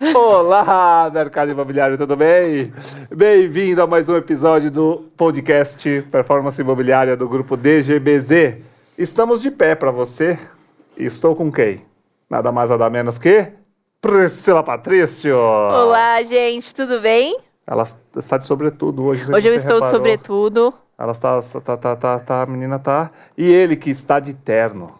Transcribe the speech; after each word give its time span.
Olá, 0.00 1.10
mercado 1.12 1.50
imobiliário, 1.50 1.98
tudo 1.98 2.14
bem? 2.14 2.72
Bem-vindo 3.10 3.82
a 3.82 3.86
mais 3.86 4.08
um 4.08 4.16
episódio 4.16 4.70
do 4.70 5.10
podcast 5.16 6.02
Performance 6.02 6.60
Imobiliária 6.60 7.16
do 7.16 7.28
grupo 7.28 7.56
DGBZ. 7.56 8.58
Estamos 8.96 9.42
de 9.42 9.50
pé 9.50 9.74
para 9.74 9.90
você. 9.90 10.38
Estou 10.96 11.34
com 11.34 11.50
quem? 11.50 11.84
Nada 12.30 12.52
mais 12.52 12.70
nada 12.70 12.88
menos 12.88 13.18
que 13.18 13.48
Priscila 14.00 14.62
Patrício. 14.62 15.36
Olá, 15.36 16.22
gente, 16.22 16.72
tudo 16.72 17.00
bem? 17.00 17.36
Ela 17.66 17.82
está 18.16 18.38
de 18.38 18.46
sobretudo 18.46 19.04
hoje. 19.04 19.24
Hoje 19.32 19.48
eu 19.48 19.54
estou 19.54 19.74
reparou. 19.74 19.96
sobretudo. 19.96 20.74
Ela 20.96 21.12
está, 21.12 21.40
tá, 21.42 21.76
tá, 21.76 21.96
tá, 21.96 22.20
tá, 22.20 22.42
a 22.42 22.46
menina 22.46 22.78
tá. 22.78 23.10
E 23.36 23.50
ele 23.52 23.74
que 23.74 23.90
está 23.90 24.20
de 24.20 24.32
terno. 24.32 24.98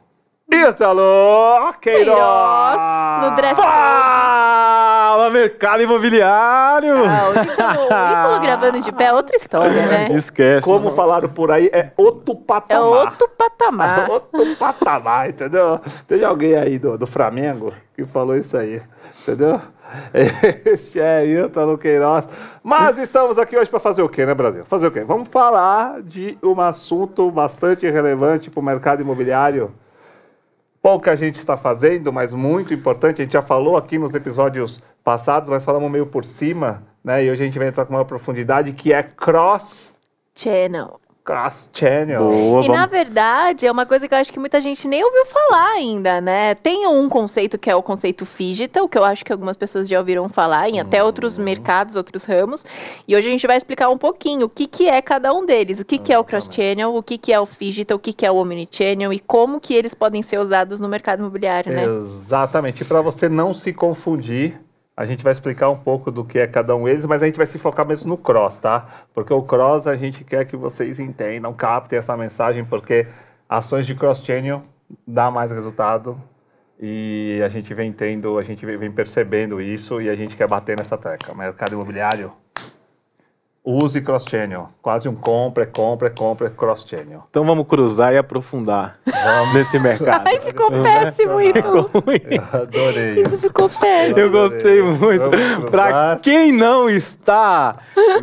Ítalo 0.51 1.73
Queiroz! 1.81 2.07
Queiroz, 2.07 2.83
no 3.23 3.37
dress 3.37 3.55
code. 3.55 4.88
Fala, 5.19 5.31
mercado 5.31 5.83
imobiliário! 5.83 6.95
Ah, 7.05 7.31
o 7.31 7.43
Ítalo, 7.43 8.39
gravando 8.41 8.81
de 8.81 8.93
pé 8.93 9.07
é 9.07 9.13
outra 9.13 9.35
história, 9.35 9.87
né? 9.87 10.13
Esquece. 10.13 10.65
Como 10.65 10.85
mano. 10.85 10.95
falaram 10.95 11.29
por 11.29 11.51
aí, 11.51 11.69
é 11.73 11.91
outro 11.97 12.37
patamar. 12.37 12.79
É 12.79 13.03
outro 13.03 13.29
patamar. 13.37 14.11
Outro 14.11 14.57
patamar, 14.57 15.29
entendeu? 15.29 15.81
Teve 16.07 16.25
alguém 16.25 16.55
aí 16.55 16.79
do, 16.79 16.97
do 16.97 17.05
Flamengo 17.05 17.75
que 17.97 18.07
falou 18.07 18.37
isso 18.37 18.57
aí, 18.57 18.81
entendeu? 19.21 19.61
Esse 20.65 21.01
é 21.01 21.27
Ítalo 21.27 21.77
Queiroz. 21.77 22.29
Mas 22.63 22.97
estamos 22.97 23.41
aqui 23.41 23.57
hoje 23.57 23.69
para 23.69 23.81
fazer 23.81 24.03
o 24.03 24.09
quê, 24.09 24.25
né, 24.25 24.35
Brasil? 24.35 24.65
Fazer 24.67 24.87
o 24.87 24.93
quê? 24.93 25.01
Vamos 25.01 25.27
falar 25.27 26.01
de 26.01 26.39
um 26.41 26.61
assunto 26.61 27.29
bastante 27.29 27.91
relevante 27.91 28.51
para 28.51 28.61
o 28.61 28.63
mercado 28.63 29.03
imobiliário. 29.03 29.73
Pouca 30.89 31.15
gente 31.15 31.35
está 31.35 31.55
fazendo, 31.55 32.11
mas 32.11 32.33
muito 32.33 32.73
importante. 32.73 33.21
A 33.21 33.25
gente 33.27 33.35
já 33.35 33.43
falou 33.43 33.77
aqui 33.77 33.99
nos 33.99 34.15
episódios 34.15 34.83
passados, 35.05 35.51
mas 35.51 35.63
falamos 35.63 35.91
meio 35.91 36.07
por 36.07 36.25
cima, 36.25 36.83
né? 37.05 37.23
E 37.23 37.31
hoje 37.31 37.43
a 37.43 37.45
gente 37.45 37.59
vai 37.59 37.69
entrar 37.69 37.85
com 37.85 37.93
maior 37.93 38.07
profundidade, 38.07 38.73
que 38.73 38.91
é 38.91 39.03
cross, 39.03 39.93
Channel. 40.35 40.99
Cross 41.29 41.71
channel. 41.75 42.31
Boa, 42.31 42.65
E 42.65 42.69
na 42.69 42.87
vamos... 42.87 42.91
verdade, 42.91 43.67
é 43.67 43.71
uma 43.71 43.85
coisa 43.85 44.09
que 44.09 44.15
eu 44.15 44.19
acho 44.19 44.33
que 44.33 44.39
muita 44.39 44.63
gente 44.63 44.89
nem 44.89 45.05
ouviu 45.05 45.27
falar 45.27 45.73
ainda, 45.73 46.23
né? 46.23 46.55
Tem 46.55 46.87
um 46.87 47.07
conceito 47.07 47.59
que 47.59 47.69
é 47.69 47.77
o 47.77 47.83
conceito 47.83 48.27
digital, 48.39 48.89
que 48.89 48.97
eu 48.97 49.05
acho 49.05 49.23
que 49.23 49.31
algumas 49.31 49.55
pessoas 49.55 49.87
já 49.87 49.99
ouviram 49.99 50.27
falar 50.31 50.71
em 50.71 50.81
até 50.81 51.05
outros 51.05 51.37
mercados, 51.37 51.97
outros 51.97 52.25
ramos. 52.25 52.65
E 53.07 53.15
hoje 53.15 53.29
a 53.29 53.31
gente 53.31 53.47
vai 53.47 53.59
explicar 53.59 53.91
um 53.91 53.99
pouquinho 53.99 54.47
o 54.47 54.49
que, 54.49 54.67
que 54.67 54.89
é 54.89 55.03
cada 55.03 55.35
um 55.35 55.45
deles. 55.45 55.81
O 55.81 55.85
que, 55.85 55.99
que 55.99 56.13
é 56.13 56.19
o 56.19 56.25
cross-channel, 56.25 56.95
o 56.95 57.03
que, 57.03 57.19
que 57.19 57.31
é 57.31 57.39
o 57.39 57.47
digital, 57.61 57.99
o 57.99 58.01
que, 58.01 58.15
que 58.15 58.25
é 58.25 58.31
o 58.31 58.37
omnichannel 58.37 59.13
e 59.13 59.21
como 59.21 59.61
que 59.61 59.75
eles 59.75 59.93
podem 59.93 60.23
ser 60.23 60.39
usados 60.39 60.81
no 60.81 60.89
mercado 60.89 61.21
imobiliário, 61.21 61.75
né? 61.75 61.85
Exatamente. 61.85 62.83
E 62.83 62.87
para 62.87 63.03
você 63.03 63.29
não 63.29 63.53
se 63.53 63.75
confundir, 63.75 64.59
a 64.99 65.07
gente 65.07 65.23
vai 65.23 65.31
explicar 65.31 65.71
um 65.71 65.77
pouco 65.77 66.11
do 66.11 66.25
que 66.25 66.41
é 66.41 66.47
cada 66.49 66.75
um 66.75 66.83
deles, 66.83 67.07
mas 67.07 67.23
a 67.23 67.27
gente 67.27 67.37
vai 67.37 67.47
se 67.47 67.57
focar 67.57 67.87
mesmo 67.87 68.09
no 68.09 68.17
cross, 68.19 68.59
tá? 68.59 69.07
Porque 69.15 69.33
o 69.33 69.41
cross 69.41 69.87
a 69.87 69.95
gente 69.95 70.25
quer 70.25 70.45
que 70.45 70.57
vocês 70.57 70.99
entendam, 70.99 71.55
captem 71.55 72.01
essa 72.01 72.17
mensagem, 72.17 72.65
porque 72.65 73.07
ações 73.49 73.87
de 73.87 73.95
cross-channel 73.95 74.61
dá 75.07 75.31
mais 75.31 75.53
resultado 75.53 76.21
e 76.81 77.41
a 77.45 77.49
gente 77.49 77.73
vem 77.75 77.93
tendo, 77.93 78.39
a 78.39 78.43
gente 78.43 78.67
vem 78.67 78.91
percebendo 78.91 79.61
isso 79.61 80.03
e 80.03 80.11
a 80.11 80.17
gente 80.17 80.37
quer 80.37 80.49
bater 80.49 80.77
nessa 80.77 80.99
tecla. 80.99 81.33
Mercado 81.33 81.75
imobiliário, 81.75 82.33
use 83.71 84.01
cross-channel. 84.01 84.69
Quase 84.81 85.09
um 85.09 85.15
compra, 85.15 85.65
é 85.65 85.67
compra, 85.67 86.09
é 86.09 86.11
compra, 86.11 86.47
é 86.47 86.51
cross-channel. 86.51 87.25
Então 87.29 87.45
vamos 87.45 87.67
cruzar 87.67 88.13
e 88.13 88.17
aprofundar 88.19 88.99
nesse 89.53 89.79
mercado. 89.79 90.27
Ai, 90.27 90.41
ficou 90.41 90.71
péssimo, 90.83 91.41
Ítalo. 91.41 91.91
Eu 91.95 92.61
adorei 92.61 93.23
Isso 93.23 93.39
ficou 93.39 93.69
péssimo. 93.69 94.19
Eu 94.19 94.31
gostei 94.31 94.83
muito. 94.83 95.31
Vamos 95.31 95.71
Pra 95.71 95.85
cruzar. 95.85 96.19
quem 96.21 96.53
não 96.53 96.89
está 96.89 97.77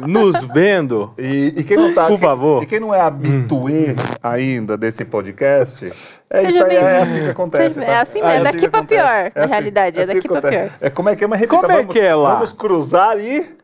nos 0.07 0.43
vendo, 0.53 1.13
E, 1.17 1.53
e 1.57 1.63
quem 1.63 1.77
não 1.77 1.93
tá, 1.93 2.03
Por 2.07 2.17
quem- 2.19 2.27
favor. 2.27 2.63
E 2.63 2.65
quem 2.65 2.79
não 2.79 2.93
é 2.93 3.01
habituê 3.01 3.95
ainda 4.23 4.75
desse 4.77 5.05
podcast, 5.05 5.91
é 6.29 6.39
Seja 6.41 6.49
isso 6.49 6.63
aí, 6.65 6.75
é 6.75 6.79
bem-vindo. 6.81 7.03
assim 7.03 7.23
que 7.23 7.29
acontece. 7.29 7.73
Seja- 7.75 7.85
tá? 7.85 7.91
é 7.91 7.99
assim 7.99 8.21
mesmo, 8.21 8.29
é 8.39 8.43
daqui 8.43 8.57
que 8.59 8.69
pra 8.69 8.79
acontece. 8.79 9.01
pior, 9.31 9.31
na 9.35 9.45
realidade, 9.45 9.99
é 9.99 10.03
assim 10.03 10.13
daqui 10.15 10.27
acontece. 10.27 10.57
pior. 10.57 10.69
É 10.81 10.89
como 10.89 11.09
é 11.09 11.15
que 11.15 11.23
é, 11.23 11.27
mas 11.27 11.39
repita, 11.39 11.61
Como 11.61 11.71
é 11.71 11.75
vamos, 11.77 11.93
que 11.93 11.99
é 11.99 12.15
lá? 12.15 12.33
Vamos 12.35 12.51
cruzar 12.53 13.19
e... 13.19 13.54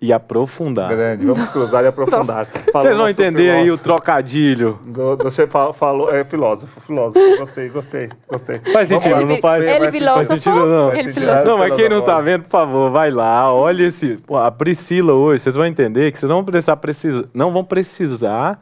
e 0.00 0.12
aprofundar. 0.12 0.88
Grande, 0.90 1.24
vamos 1.24 1.48
cruzar 1.48 1.82
e 1.84 1.86
aprofundar. 1.86 2.46
Vocês 2.72 2.96
vão 2.96 3.08
entender 3.08 3.50
aí 3.50 3.60
o 3.62 3.62
filósofo. 3.78 3.84
trocadilho. 3.84 4.78
Do- 4.84 5.16
Você 5.18 5.46
fa- 5.46 5.72
falou, 5.72 6.12
é 6.14 6.24
filósofo, 6.24 6.80
filósofo. 6.82 7.38
Gostei, 7.38 7.68
gostei, 7.68 8.08
gostei. 8.28 8.58
Faz 8.72 8.88
Vamos 8.90 9.04
sentido, 9.04 9.20
lá. 9.22 9.26
não 9.26 9.38
faz? 9.38 9.62
Ele 9.62 9.70
Vai 9.72 9.78
Faz 9.80 9.94
filósofo, 9.94 10.26
sentido, 10.34 10.66
não. 10.66 10.88
ele 10.92 11.02
Faz 11.02 11.14
filósofo. 11.14 11.30
sentido. 11.38 11.46
Não, 11.50 11.58
mas 11.58 11.74
quem 11.74 11.88
não 11.88 12.00
tá 12.00 12.04
Filósofo. 12.04 12.24
vendo, 12.24 12.42
por 12.44 12.50
favor, 12.50 12.90
vai 12.90 13.10
lá, 13.10 13.52
olha 13.54 13.84
esse. 13.84 14.16
Pô, 14.26 14.36
a 14.36 14.50
Priscila 14.50 15.12
hoje, 15.14 15.40
vocês 15.44 15.54
vão 15.54 15.64
entender 15.66 16.12
que 16.12 16.18
vocês 16.18 16.28
não 16.28 16.36
vão 16.36 16.44
precisar, 16.44 16.76
precisa, 16.76 17.28
não 17.32 17.50
vão 17.52 17.64
precisar 17.64 18.60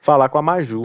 falar 0.00 0.28
com 0.28 0.38
a 0.38 0.42
Maju. 0.42 0.82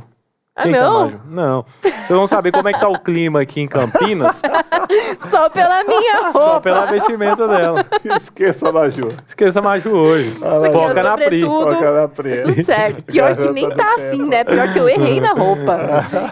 Ah, 0.58 0.64
Quem 0.64 0.74
é 0.74 0.80
não? 0.80 1.02
Maju? 1.02 1.20
Não. 1.28 1.66
Vocês 1.82 2.08
vão 2.10 2.28
saber 2.28 2.52
como 2.54 2.70
é 2.70 2.72
que 2.74 2.80
tá 2.80 2.88
o 2.88 2.98
clima 2.98 3.42
aqui 3.42 3.60
em 3.60 3.68
Campinas 3.68 4.42
Só 5.30 5.50
pela 5.50 5.84
minha 5.84 6.32
só 6.32 6.40
roupa. 6.46 6.62
pela 6.62 6.86
vestimenta 6.86 7.46
dela. 7.46 7.86
Esqueça 8.06 8.70
a 8.70 8.72
Maju. 8.72 9.10
Esqueça 9.28 9.60
a 9.60 9.62
Maju 9.62 9.90
hoje. 9.94 10.30
Isso 10.30 10.66
é 10.66 10.72
Foca 10.72 11.04
na 11.04 11.18
Pri. 11.18 11.42
Foca 11.44 11.92
na 11.92 12.08
Pri. 12.08 12.42
Tudo 12.44 12.64
certo. 12.64 13.04
Pior 13.04 13.36
que 13.36 13.52
nem 13.52 13.70
tá 13.70 13.96
assim, 13.96 14.18
tempo. 14.18 14.30
né? 14.30 14.44
Pior 14.46 14.72
que 14.72 14.80
eu 14.80 14.88
errei 14.88 15.20
na 15.20 15.34
roupa. 15.34 15.78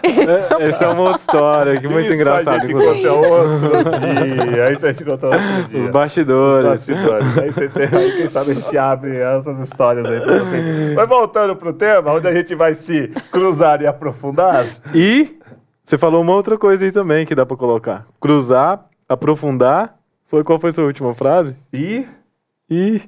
Essa 0.60 0.84
é 0.84 0.88
uma 0.88 1.02
outra 1.02 1.16
história 1.16 1.80
que 1.80 1.88
muito 1.88 2.06
Isso 2.06 2.14
engraçada. 2.14 2.62
a 2.62 2.66
gente 2.66 2.72
conta 2.72 3.12
outro 3.12 4.00
dia. 4.00 4.64
Aí 4.64 4.74
a 4.74 4.86
gente 4.92 5.04
conta 5.04 5.26
outro 5.26 5.64
dia. 5.68 5.80
Os 5.80 5.86
bastidores. 5.88 6.70
bastidores. 6.70 7.38
Aí 7.38 7.52
você 7.52 7.68
tem, 7.68 7.88
aí 7.98 8.12
quem 8.12 8.28
sabe 8.30 8.52
a 8.52 8.54
gente 8.54 8.78
abre 8.78 9.18
essas 9.18 9.58
histórias 9.60 10.06
aí 10.06 10.20
pra 10.20 10.38
você. 10.38 10.94
Mas 10.96 11.08
voltando 11.08 11.54
pro 11.56 11.74
tema, 11.74 12.12
onde 12.12 12.26
a 12.26 12.32
gente 12.34 12.54
vai 12.54 12.74
se 12.74 13.08
cruzar 13.30 13.82
e 13.82 13.86
aprofundar. 13.86 14.13
E 14.94 15.36
você 15.82 15.98
falou 15.98 16.22
uma 16.22 16.32
outra 16.32 16.56
coisa 16.56 16.84
aí 16.84 16.92
também 16.92 17.26
que 17.26 17.34
dá 17.34 17.44
pra 17.44 17.56
colocar. 17.56 18.06
Cruzar, 18.20 18.86
aprofundar. 19.08 19.96
Foi 20.28 20.42
qual 20.42 20.58
foi 20.58 20.72
sua 20.72 20.84
última 20.84 21.14
frase? 21.14 21.54
E 21.72 22.06
E 22.70 23.02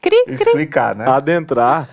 Cri, 0.00 0.24
cri. 0.26 0.34
explicar, 0.34 0.94
né? 0.94 1.04
adentrar. 1.08 1.88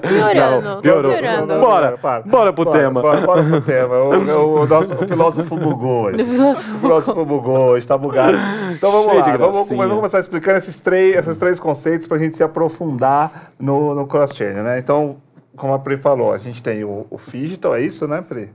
Piorando. 0.00 0.60
Não, 0.62 0.80
piorou. 0.80 1.12
Piorando. 1.12 1.60
Bora, 1.60 1.96
bora 2.26 2.52
pro 2.52 2.66
tema. 2.66 3.00
Bora, 3.00 3.20
bora 3.20 3.42
pro 3.44 3.60
tema. 3.60 3.94
O, 3.98 4.10
o- 4.10 4.62
o 4.62 4.66
nosso 4.66 4.94
o 4.94 5.06
filósofo 5.06 5.56
bugou 5.56 6.06
hoje. 6.06 6.22
O 6.22 6.78
filósofo 6.80 7.24
bugou 7.24 7.58
hoje, 7.70 7.86
tá 7.86 7.96
bugado. 7.96 8.36
Então 8.72 8.90
vamos 8.90 9.10
Cheio 9.12 9.22
de 9.22 9.30
lá, 9.30 9.36
vamos, 9.36 9.68
vamos 9.68 9.94
começar 9.96 10.18
explicando 10.20 10.58
esses 10.58 10.80
três, 10.80 11.16
esses 11.16 11.36
três 11.36 11.60
conceitos 11.60 12.06
pra 12.08 12.18
gente 12.18 12.36
se 12.36 12.42
aprofundar 12.42 13.52
no, 13.58 13.94
no 13.94 14.06
cross-chain, 14.06 14.54
né? 14.54 14.78
Então, 14.80 15.16
como 15.56 15.74
a 15.74 15.78
Pri 15.78 15.96
falou, 15.96 16.32
a 16.32 16.38
gente 16.38 16.62
tem 16.62 16.84
o, 16.84 17.06
o 17.10 17.18
Digital, 17.30 17.74
é 17.74 17.82
isso, 17.82 18.06
né, 18.08 18.22
Pri? 18.22 18.50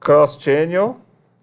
Cross-channel 0.00 0.96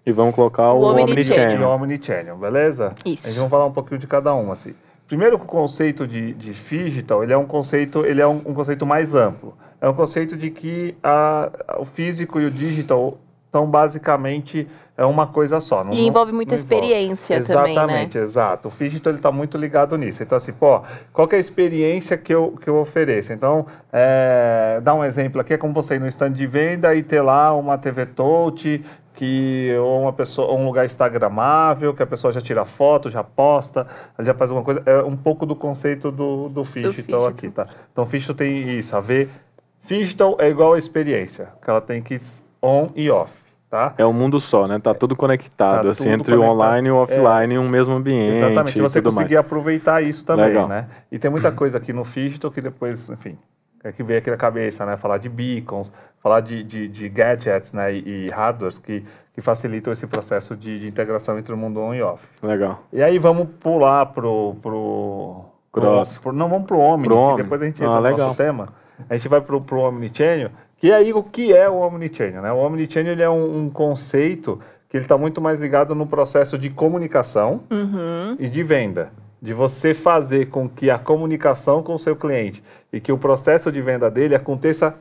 E 0.06 0.12
vamos 0.12 0.34
colocar 0.34 0.72
o, 0.72 0.80
O 0.80 0.98
e 0.98 1.02
Omnichannel. 1.02 1.08
o 1.08 1.12
Omnichannel. 1.12 1.70
Omnichannel, 1.70 2.36
beleza? 2.36 2.90
Isso. 3.04 3.26
A 3.26 3.30
gente 3.30 3.40
vai 3.40 3.48
falar 3.48 3.66
um 3.66 3.72
pouquinho 3.72 3.98
de 3.98 4.06
cada 4.06 4.34
um, 4.34 4.52
assim. 4.52 4.74
Primeiro, 5.06 5.36
o 5.36 5.40
conceito 5.40 6.06
de, 6.06 6.32
de 6.32 6.52
digital, 6.52 7.22
ele 7.22 7.32
é 7.32 7.36
um 7.36 7.46
conceito, 7.46 8.04
ele 8.06 8.20
é 8.22 8.26
um, 8.26 8.36
um 8.46 8.54
conceito 8.54 8.86
mais 8.86 9.14
amplo. 9.14 9.54
É 9.80 9.88
um 9.88 9.94
conceito 9.94 10.36
de 10.36 10.50
que 10.50 10.96
a, 11.02 11.50
o 11.78 11.84
físico 11.84 12.40
e 12.40 12.46
o 12.46 12.50
digital 12.50 13.18
estão 13.54 13.66
basicamente 13.70 14.66
é 14.96 15.04
uma 15.04 15.28
coisa 15.28 15.60
só. 15.60 15.84
Não, 15.84 15.92
E 15.92 16.06
envolve 16.06 16.32
muita 16.32 16.56
não 16.56 16.62
envolve. 16.62 16.74
experiência 16.76 17.40
também, 17.42 17.64
né? 17.64 17.70
Exatamente, 17.72 18.18
exato. 18.18 18.68
O 18.68 18.70
digital 18.76 19.12
ele 19.12 19.18
está 19.18 19.30
muito 19.30 19.56
ligado 19.56 19.96
nisso. 19.96 20.22
Então, 20.22 20.36
assim, 20.36 20.52
pô, 20.52 20.82
qual 21.12 21.26
que 21.28 21.34
é 21.36 21.38
a 21.38 21.40
experiência 21.40 22.16
que 22.18 22.34
eu, 22.34 22.56
que 22.60 22.68
eu 22.68 22.76
ofereço? 22.76 23.32
Então, 23.32 23.66
é, 23.92 24.80
dá 24.82 24.92
um 24.94 25.04
exemplo 25.04 25.40
aqui, 25.40 25.54
é 25.54 25.56
como 25.56 25.72
você 25.72 25.94
ir 25.94 26.00
no 26.00 26.06
stand 26.08 26.32
de 26.32 26.46
venda 26.46 26.94
e 26.94 27.02
ter 27.02 27.22
lá 27.22 27.52
uma 27.54 27.76
TV 27.78 28.06
touch, 28.06 28.84
que 29.14 29.72
ou 29.78 30.02
uma 30.02 30.12
pessoa, 30.12 30.48
ou 30.48 30.58
um 30.58 30.66
lugar 30.66 30.84
instagramável, 30.84 31.94
que 31.94 32.02
a 32.02 32.06
pessoa 32.06 32.32
já 32.32 32.40
tira 32.40 32.64
foto, 32.64 33.10
já 33.10 33.22
posta, 33.24 33.86
já 34.20 34.34
faz 34.34 34.50
alguma 34.50 34.64
coisa. 34.64 34.82
É 34.86 35.02
um 35.02 35.16
pouco 35.16 35.44
do 35.46 35.56
conceito 35.56 36.10
do, 36.12 36.48
do 36.48 36.62
digital. 36.62 37.26
aqui, 37.26 37.50
tá? 37.50 37.66
Então, 37.92 38.04
digital 38.04 38.34
tem 38.36 38.78
isso, 38.78 38.96
a 38.96 39.00
ver. 39.00 39.28
Digital 39.86 40.36
é 40.40 40.48
igual 40.48 40.72
a 40.72 40.78
experiência, 40.78 41.48
que 41.62 41.68
ela 41.68 41.80
tem 41.80 42.00
que 42.00 42.16
on 42.62 42.88
e 42.96 43.10
off, 43.10 43.30
tá? 43.74 43.94
É 43.98 44.06
um 44.06 44.12
mundo 44.12 44.38
só, 44.40 44.68
né? 44.68 44.78
Tá 44.78 44.94
tudo 44.94 45.16
conectado, 45.16 45.84
Tá 45.84 45.90
assim, 45.90 46.04
tudo 46.04 46.12
entre 46.20 46.34
o 46.36 46.42
online 46.42 46.88
e 46.88 46.90
o 46.92 46.96
offline 46.96 47.54
em 47.54 47.58
um 47.58 47.68
mesmo 47.68 47.92
ambiente. 47.94 48.36
Exatamente, 48.38 48.78
e 48.78 48.82
você 48.82 49.02
conseguir 49.02 49.36
aproveitar 49.36 50.00
isso 50.02 50.24
também, 50.24 50.46
Legal. 50.46 50.68
né? 50.68 50.86
E 51.10 51.18
tem 51.18 51.30
muita 51.30 51.50
coisa 51.50 51.78
aqui 51.78 51.92
no 51.92 52.04
digital 52.04 52.50
que 52.50 52.60
depois, 52.60 53.08
enfim, 53.10 53.36
é 53.82 53.90
que 53.90 54.02
veio 54.02 54.20
aqui 54.20 54.30
na 54.30 54.36
cabeça, 54.36 54.86
né? 54.86 54.96
Falar 54.96 55.18
de 55.18 55.28
beacons, 55.28 55.92
falar 56.22 56.40
de, 56.40 56.62
de, 56.62 56.86
de 56.88 57.08
gadgets, 57.08 57.72
né? 57.72 57.92
E, 57.92 58.26
e 58.26 58.30
hardwares 58.30 58.78
que, 58.78 59.04
que 59.34 59.40
facilitam 59.40 59.92
esse 59.92 60.06
processo 60.06 60.54
de, 60.56 60.78
de 60.78 60.86
integração 60.86 61.36
entre 61.38 61.52
o 61.52 61.56
mundo 61.56 61.80
on 61.80 61.92
e 61.94 62.00
off. 62.02 62.22
mais. 62.40 62.52
Legal. 62.58 62.82
E 62.92 63.02
aí 63.02 63.18
vamos 63.18 63.48
pular 63.60 64.06
pro... 64.06 64.54
pro 64.62 65.44
Cross. 65.72 66.20
pro- 66.20 66.32
não, 66.32 66.48
vamos 66.48 66.66
pro 66.68 66.78
Omni, 66.78 67.08
Pro 67.08 67.16
que 67.16 67.20
Omni. 67.20 67.42
depois 67.42 67.60
a 67.60 67.64
gente 67.64 67.82
Ah, 67.82 67.86
entra 67.86 67.96
no 67.96 68.02
legal. 68.02 68.18
nosso 68.28 68.36
tema. 68.36 68.68
A 69.10 69.16
gente 69.16 69.26
vai 69.28 69.40
pro, 69.40 69.60
pro 69.60 69.80
Omnichannel, 69.80 70.50
que 70.84 70.92
aí 70.92 71.14
o 71.14 71.22
que 71.22 71.50
é 71.54 71.66
o 71.66 71.76
Omnichannel, 71.76 72.42
né? 72.42 72.52
O 72.52 72.58
Omnichannel 72.58 73.12
ele 73.12 73.22
é 73.22 73.30
um, 73.30 73.60
um 73.64 73.70
conceito 73.70 74.60
que 74.86 74.98
ele 74.98 75.04
está 75.06 75.16
muito 75.16 75.40
mais 75.40 75.58
ligado 75.58 75.94
no 75.94 76.06
processo 76.06 76.58
de 76.58 76.68
comunicação 76.68 77.62
Uhum. 77.70 78.36
e 78.38 78.48
de 78.50 78.62
venda. 78.62 79.10
De 79.40 79.54
você 79.54 79.94
fazer 79.94 80.50
com 80.50 80.68
que 80.68 80.90
a 80.90 80.98
comunicação 80.98 81.82
com 81.82 81.94
o 81.94 81.98
seu 81.98 82.14
cliente 82.14 82.62
e 82.92 83.00
que 83.00 83.10
o 83.10 83.16
processo 83.16 83.72
de 83.72 83.80
venda 83.80 84.10
dele 84.10 84.34
aconteça 84.34 84.94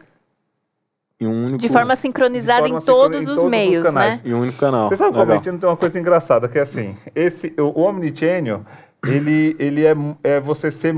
Em 1.19 1.27
um 1.27 1.44
único, 1.47 1.57
De 1.57 1.68
forma 1.68 1.97
sincronizada 1.97 2.62
De 2.63 2.69
forma 2.69 2.81
em 2.81 2.85
todos 2.85 3.18
sincro- 3.18 3.18
em 3.18 3.19
os 3.19 3.25
todos 3.25 3.44
os 3.44 3.50
meios, 3.50 3.83
canais. 3.83 4.21
né? 4.24 4.30
em 4.30 4.33
um 4.33 4.39
único 4.41 4.57
canal. 4.59 4.88
Você 4.88 4.95
sabe 4.95 5.12
que 5.13 5.19
o. 5.19 5.24
Omnichannel 5.24 5.59
tem 5.59 5.69
uma 5.69 5.75
coisa 5.77 6.00
engraçada, 6.00 6.47
que 6.47 6.57
é 6.57 6.62
assim, 6.62 6.95
esse, 7.13 7.53
o, 7.59 7.63
o 7.77 7.81
Omnichannel, 7.81 8.62
ele, 9.06 9.53
ele 9.59 9.85
é, 9.85 9.94
é 10.24 10.39
você 10.39 10.71
ser 10.71 10.95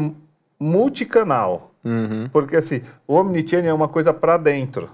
multicanal. 0.59 1.71
Uhum. 1.85 2.27
Porque 2.33 2.55
assim, 2.55 2.81
o 3.07 3.15
Omnichannel 3.15 3.69
é 3.69 3.73
uma 3.73 3.87
coisa 3.87 4.11
para 4.11 4.37
dentro, 4.37 4.89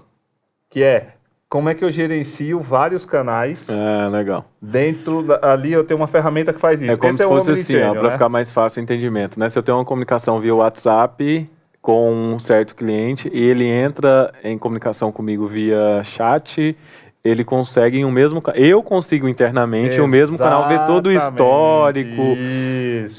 que 0.68 0.82
é 0.82 1.14
como 1.48 1.68
é 1.68 1.74
que 1.74 1.84
eu 1.84 1.90
gerencio 1.90 2.60
vários 2.60 3.04
canais 3.04 3.68
É, 3.68 4.08
legal. 4.08 4.46
dentro 4.60 5.22
da, 5.22 5.52
ali 5.52 5.72
eu 5.72 5.84
tenho 5.84 5.98
uma 6.00 6.06
ferramenta 6.06 6.52
que 6.52 6.60
faz 6.60 6.80
isso. 6.80 6.92
É 6.92 6.96
como 6.96 7.10
Esse 7.10 7.18
se 7.18 7.24
é 7.24 7.26
fosse 7.26 7.50
assim, 7.50 7.74
Omnichannel, 7.74 7.94
para 7.94 8.08
né? 8.08 8.10
ficar 8.12 8.28
mais 8.28 8.50
fácil 8.52 8.80
o 8.80 8.82
entendimento, 8.82 9.38
né? 9.40 9.48
Se 9.50 9.58
eu 9.58 9.62
tenho 9.62 9.78
uma 9.78 9.84
comunicação 9.84 10.38
via 10.40 10.54
WhatsApp 10.54 11.50
com 11.80 12.12
um 12.12 12.38
certo 12.38 12.74
cliente 12.74 13.28
e 13.34 13.42
ele 13.42 13.66
entra 13.66 14.32
em 14.44 14.56
comunicação 14.56 15.10
comigo 15.10 15.46
via 15.46 16.02
chat, 16.04 16.76
ele 17.24 17.44
consegue 17.44 17.98
em 17.98 18.04
um 18.04 18.10
mesmo, 18.10 18.42
eu 18.54 18.82
consigo 18.82 19.28
internamente 19.28 20.00
um 20.00 20.08
mesmo 20.08 20.36
canal 20.36 20.66
ver 20.66 20.84
todo 20.84 21.06
o 21.06 21.12
histórico, 21.12 22.36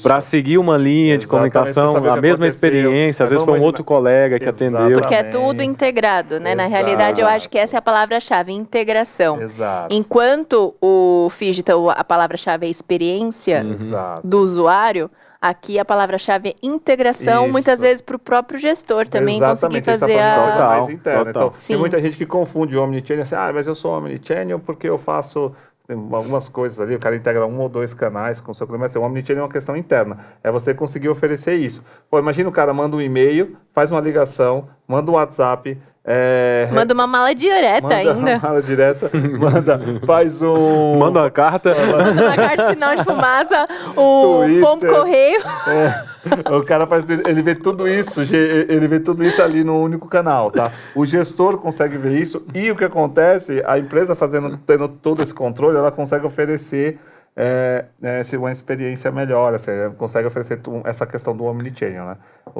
para 0.02 0.20
seguir 0.20 0.58
uma 0.58 0.76
linha 0.76 1.16
de 1.16 1.24
Exatamente, 1.24 1.26
comunicação, 1.26 1.88
você 1.88 1.94
saber 1.94 2.08
o 2.08 2.12
a 2.12 2.16
mesma 2.16 2.44
aconteceu. 2.46 2.54
experiência, 2.70 3.24
às 3.24 3.30
Mas 3.30 3.30
vezes 3.30 3.44
foi 3.44 3.54
um 3.54 3.56
vamos 3.56 3.66
outro 3.66 3.82
colega 3.82 4.38
que 4.38 4.46
Exatamente. 4.48 4.76
atendeu. 4.76 4.98
Porque 5.00 5.14
é 5.14 5.22
tudo 5.22 5.62
integrado, 5.62 6.38
né? 6.38 6.54
Na 6.54 6.66
Exato. 6.66 6.84
realidade, 6.84 7.20
eu 7.22 7.26
acho 7.26 7.48
que 7.48 7.56
essa 7.56 7.76
é 7.76 7.78
a 7.78 7.82
palavra-chave, 7.82 8.52
integração. 8.52 9.40
Exato. 9.40 9.94
Enquanto 9.94 10.74
o 10.82 11.30
Digital, 11.38 11.88
a 11.90 12.04
palavra-chave 12.04 12.66
é 12.66 12.70
experiência 12.70 13.64
Uhum. 13.64 14.20
Do 14.22 14.40
usuário, 14.40 15.10
aqui 15.44 15.78
a 15.78 15.84
palavra-chave 15.84 16.50
é 16.50 16.54
integração, 16.62 17.44
Isso. 17.44 17.52
muitas 17.52 17.78
vezes 17.78 18.00
para 18.00 18.16
o 18.16 18.18
próprio 18.18 18.58
gestor 18.58 19.06
também 19.06 19.38
conseguir 19.38 19.76
Exatamente, 19.76 19.90
ele 19.90 19.98
tá 19.98 19.98
fazer 19.98 20.16
uma 20.16 20.32
a... 20.32 20.40
coisa 20.40 20.66
mais 20.66 20.80
Total, 20.80 20.90
interna. 20.90 21.24
total. 21.26 21.46
Então, 21.48 21.60
Sim. 21.60 21.72
tem 21.74 21.76
muita 21.76 22.00
gente 22.00 22.16
que 22.16 22.24
confunde 22.24 22.76
o 22.76 22.82
Omnichannel 22.82 23.22
assim, 23.24 23.34
ah, 23.34 23.52
mas 23.52 23.66
eu 23.66 23.74
sou 23.74 23.96
Omnichannel 23.98 24.58
porque 24.58 24.88
eu 24.88 24.96
faço 24.96 25.54
tem 25.86 25.98
algumas 26.12 26.48
coisas 26.48 26.80
ali, 26.80 26.94
o 26.94 26.98
cara 26.98 27.14
integra 27.14 27.46
um 27.46 27.60
ou 27.60 27.68
dois 27.68 27.92
canais 27.92 28.40
com 28.40 28.52
o 28.52 28.54
seu 28.54 28.66
cliente, 28.66 28.80
mas 28.80 28.92
assim, 28.92 28.98
o 28.98 29.06
Omnichannel 29.06 29.42
é 29.42 29.46
uma 29.46 29.52
questão 29.52 29.76
interna, 29.76 30.16
é 30.42 30.50
você 30.50 30.72
conseguir 30.72 31.10
oferecer 31.10 31.52
isso. 31.56 31.84
Pô, 32.08 32.18
imagina 32.18 32.48
o 32.48 32.52
cara 32.52 32.72
manda 32.72 32.96
um 32.96 33.02
e-mail, 33.02 33.54
faz 33.74 33.92
uma 33.92 34.00
ligação, 34.00 34.66
manda 34.88 35.10
um 35.10 35.14
WhatsApp, 35.14 35.78
é, 36.06 36.68
Manda 36.70 36.92
uma 36.92 37.06
mala 37.06 37.34
direta 37.34 37.80
manda 37.80 37.94
ainda. 37.96 38.12
uma 38.12 38.38
mala 38.38 38.62
direta, 38.62 39.10
manda, 39.38 39.80
faz 40.04 40.42
um... 40.42 40.98
Manda 40.98 41.20
uma 41.20 41.30
carta. 41.30 41.74
Manda 41.74 42.22
uma 42.26 42.36
carta 42.36 42.62
de 42.64 42.68
sinal 42.74 42.94
de 42.94 43.04
fumaça, 43.04 43.66
o 43.96 44.42
Twitter. 44.44 44.62
pombo 44.62 44.86
correio. 44.86 45.40
É, 45.66 46.54
o 46.54 46.62
cara 46.62 46.86
faz, 46.86 47.08
ele 47.08 47.40
vê 47.40 47.54
tudo 47.54 47.88
isso, 47.88 48.20
ele 48.20 48.86
vê 48.86 49.00
tudo 49.00 49.24
isso 49.24 49.42
ali 49.42 49.64
no 49.64 49.80
único 49.80 50.06
canal, 50.06 50.50
tá? 50.50 50.70
O 50.94 51.06
gestor 51.06 51.56
consegue 51.56 51.96
ver 51.96 52.20
isso 52.20 52.46
e 52.54 52.70
o 52.70 52.76
que 52.76 52.84
acontece, 52.84 53.62
a 53.66 53.78
empresa 53.78 54.14
fazendo, 54.14 54.58
tendo 54.58 54.88
todo 54.88 55.22
esse 55.22 55.32
controle, 55.32 55.78
ela 55.78 55.90
consegue 55.90 56.26
oferecer 56.26 56.98
é, 57.34 57.86
é, 58.02 58.36
uma 58.36 58.52
experiência 58.52 59.10
melhor, 59.10 59.54
assim, 59.54 59.70
ela 59.70 59.90
consegue 59.90 60.28
oferecer 60.28 60.60
essa 60.84 61.06
questão 61.06 61.34
do 61.34 61.44
omnichannel, 61.44 62.04
né? 62.04 62.16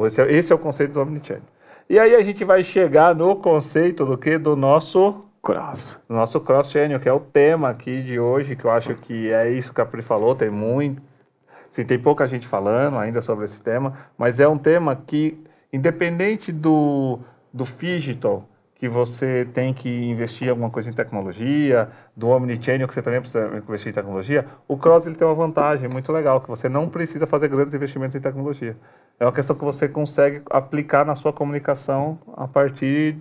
Esse 0.06 0.22
é, 0.22 0.32
esse 0.32 0.50
é 0.50 0.54
o 0.54 0.58
conceito 0.58 0.92
do 0.94 1.00
omnichannel. 1.02 1.42
E 1.88 1.98
aí 1.98 2.14
a 2.14 2.22
gente 2.22 2.44
vai 2.44 2.64
chegar 2.64 3.14
no 3.14 3.36
conceito 3.36 4.04
do 4.06 4.16
que? 4.16 4.38
Do 4.38 4.56
nosso 4.56 5.24
Cross. 5.44 6.00
nosso 6.08 6.40
cross-channel, 6.40 6.98
que 6.98 7.06
é 7.06 7.12
o 7.12 7.20
tema 7.20 7.68
aqui 7.68 8.02
de 8.02 8.18
hoje, 8.18 8.56
que 8.56 8.64
eu 8.64 8.70
acho 8.70 8.94
que 8.94 9.30
é 9.30 9.50
isso 9.50 9.74
que 9.74 9.80
a 9.82 9.84
Pri 9.84 10.00
falou, 10.00 10.34
tem 10.34 10.48
muito, 10.48 11.02
assim, 11.70 11.84
tem 11.84 11.98
pouca 11.98 12.26
gente 12.26 12.46
falando 12.46 12.96
ainda 12.96 13.20
sobre 13.20 13.44
esse 13.44 13.62
tema, 13.62 13.92
mas 14.16 14.40
é 14.40 14.48
um 14.48 14.56
tema 14.56 14.96
que, 14.96 15.38
independente 15.70 16.50
do, 16.50 17.18
do 17.52 17.64
digital, 17.64 18.48
que 18.84 18.88
você 18.88 19.48
tem 19.54 19.72
que 19.72 19.88
investir 19.88 20.50
alguma 20.50 20.68
coisa 20.68 20.90
em 20.90 20.92
tecnologia, 20.92 21.88
do 22.14 22.28
omnichannel, 22.28 22.86
que 22.86 22.92
você 22.92 23.00
também 23.00 23.18
precisa 23.18 23.56
investir 23.56 23.88
em 23.88 23.94
tecnologia, 23.94 24.46
o 24.68 24.76
cross 24.76 25.06
ele 25.06 25.14
tem 25.14 25.26
uma 25.26 25.34
vantagem 25.34 25.88
muito 25.88 26.12
legal, 26.12 26.38
que 26.38 26.48
você 26.48 26.68
não 26.68 26.86
precisa 26.86 27.26
fazer 27.26 27.48
grandes 27.48 27.72
investimentos 27.72 28.14
em 28.14 28.20
tecnologia. 28.20 28.76
É 29.18 29.24
uma 29.24 29.32
questão 29.32 29.56
que 29.56 29.64
você 29.64 29.88
consegue 29.88 30.42
aplicar 30.50 31.06
na 31.06 31.14
sua 31.14 31.32
comunicação 31.32 32.18
a 32.36 32.46
partir 32.46 33.16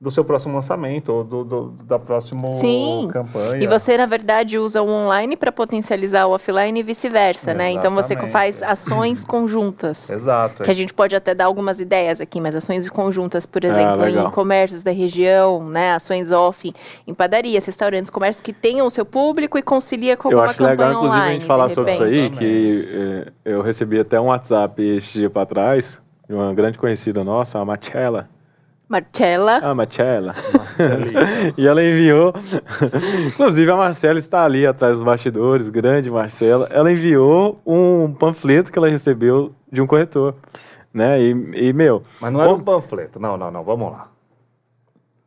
do 0.00 0.10
seu 0.10 0.24
próximo 0.24 0.54
lançamento 0.54 1.10
ou 1.12 1.22
do, 1.22 1.44
do- 1.44 1.68
da 1.84 1.98
próxima 1.98 2.46
Sim. 2.58 3.06
campanha. 3.12 3.62
E 3.62 3.66
você, 3.66 3.98
na 3.98 4.06
verdade, 4.06 4.56
usa 4.58 4.80
o 4.80 4.88
online 4.88 5.36
para 5.36 5.52
potencializar 5.52 6.24
o 6.26 6.30
offline 6.30 6.80
e 6.80 6.82
vice-versa, 6.82 7.52
né? 7.52 7.70
Então 7.72 7.94
você 7.94 8.16
faz 8.30 8.62
ações 8.62 9.22
conjuntas. 9.22 10.08
Exato. 10.10 10.62
Que 10.62 10.70
a 10.70 10.74
gente 10.74 10.94
pode 10.94 11.14
até 11.14 11.34
dar 11.34 11.44
algumas 11.44 11.80
ideias 11.80 12.18
aqui, 12.18 12.40
mas 12.40 12.54
ações 12.54 12.88
conjuntas, 12.88 13.44
por 13.44 13.62
exemplo, 13.62 14.00
em 14.06 14.14
legal. 14.14 14.30
comércios 14.32 14.82
da 14.82 14.90
região, 14.90 15.68
né? 15.68 15.92
Ações 15.92 16.32
off 16.32 16.72
em 17.06 17.12
padarias, 17.12 17.66
restaurantes, 17.66 18.10
comércios 18.10 18.40
que 18.40 18.54
tenham 18.54 18.86
o 18.86 18.90
seu 18.90 19.04
público 19.04 19.58
e 19.58 19.62
concilia 19.62 20.16
com 20.16 20.30
Eu 20.32 20.38
uma 20.38 20.44
acho 20.46 20.54
campanha 20.56 20.70
legal, 20.70 20.92
inclusive, 20.92 21.14
online. 21.20 21.28
a 21.30 21.32
gente 21.34 21.44
falar 21.46 21.68
sobre 21.68 21.92
isso 21.92 22.02
aí, 22.04 22.30
que 22.30 22.88
é, 23.44 23.52
eu 23.52 23.60
recebi 23.60 24.00
até 24.00 24.18
um 24.18 24.26
WhatsApp 24.28 24.82
esse 24.82 25.12
dia 25.18 25.28
para 25.28 25.44
trás, 25.44 26.00
de 26.26 26.34
uma 26.34 26.54
grande 26.54 26.78
conhecida 26.78 27.22
nossa, 27.22 27.58
a 27.58 27.64
Marcella. 27.66 28.30
Marcella. 28.90 29.58
A 29.62 29.72
Marcella. 29.74 30.34
e 31.56 31.64
ela 31.66 31.80
enviou. 31.82 32.34
Inclusive, 33.28 33.70
a 33.70 33.76
Marcela 33.76 34.18
está 34.18 34.44
ali 34.44 34.66
atrás 34.66 34.94
dos 34.94 35.04
bastidores, 35.04 35.70
grande 35.70 36.10
Marcela. 36.10 36.66
Ela 36.72 36.90
enviou 36.90 37.60
um 37.64 38.12
panfleto 38.12 38.72
que 38.72 38.78
ela 38.78 38.88
recebeu 38.88 39.52
de 39.70 39.80
um 39.80 39.86
corretor. 39.86 40.34
Né? 40.92 41.20
E, 41.22 41.30
e, 41.68 41.72
meu, 41.72 42.02
Mas 42.20 42.32
não 42.32 42.42
era 42.42 42.52
um 42.52 42.60
panfleto. 42.60 43.20
Não, 43.20 43.36
não, 43.36 43.48
não. 43.48 43.62
Vamos 43.62 43.92
lá. 43.92 44.08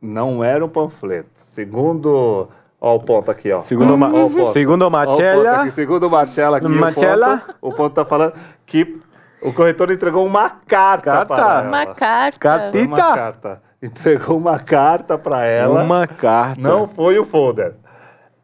Não 0.01 0.43
era 0.43 0.63
um 0.65 0.67
panfleto. 0.69 1.29
Segundo. 1.45 2.49
Ó, 2.81 2.95
o 2.97 2.99
ponto 2.99 3.31
aqui, 3.31 3.49
ó. 3.49 3.61
segundo, 3.61 3.93
Ó, 3.93 3.97
Ma- 3.97 4.11
ó 4.13 4.25
o 4.25 4.29
ponto. 4.29 4.51
segundo 4.51 4.83
a 4.83 4.87
Ó 4.87 4.89
o 4.89 4.91
ponto 4.91 5.07
Marcella, 5.07 5.51
aqui. 5.61 5.71
Segundo 5.71 6.03
o 6.05 6.09
Marcella 6.11 6.57
aqui, 6.57 6.67
Marcella. 6.67 7.35
o 7.35 7.37
ponto, 7.39 7.55
o 7.61 7.71
ponto 7.73 7.93
tá 7.93 8.03
falando 8.03 8.33
que 8.65 8.99
o 9.43 9.53
corretor 9.53 9.91
entregou 9.91 10.25
uma 10.25 10.49
carta, 10.49 11.11
Carta. 11.11 11.25
para 11.25 11.43
ela. 11.59 11.67
Uma 11.67 11.85
carta. 11.87 12.39
Carta. 12.39 12.71
Foi 12.71 12.85
uma 12.87 12.97
carta. 12.97 13.61
Entregou 13.81 14.37
uma 14.37 14.59
carta 14.59 15.17
para 15.17 15.45
ela. 15.45 15.83
uma 15.83 16.07
carta. 16.07 16.61
Não 16.61 16.87
foi 16.87 17.19
o 17.19 17.25
folder. 17.25 17.73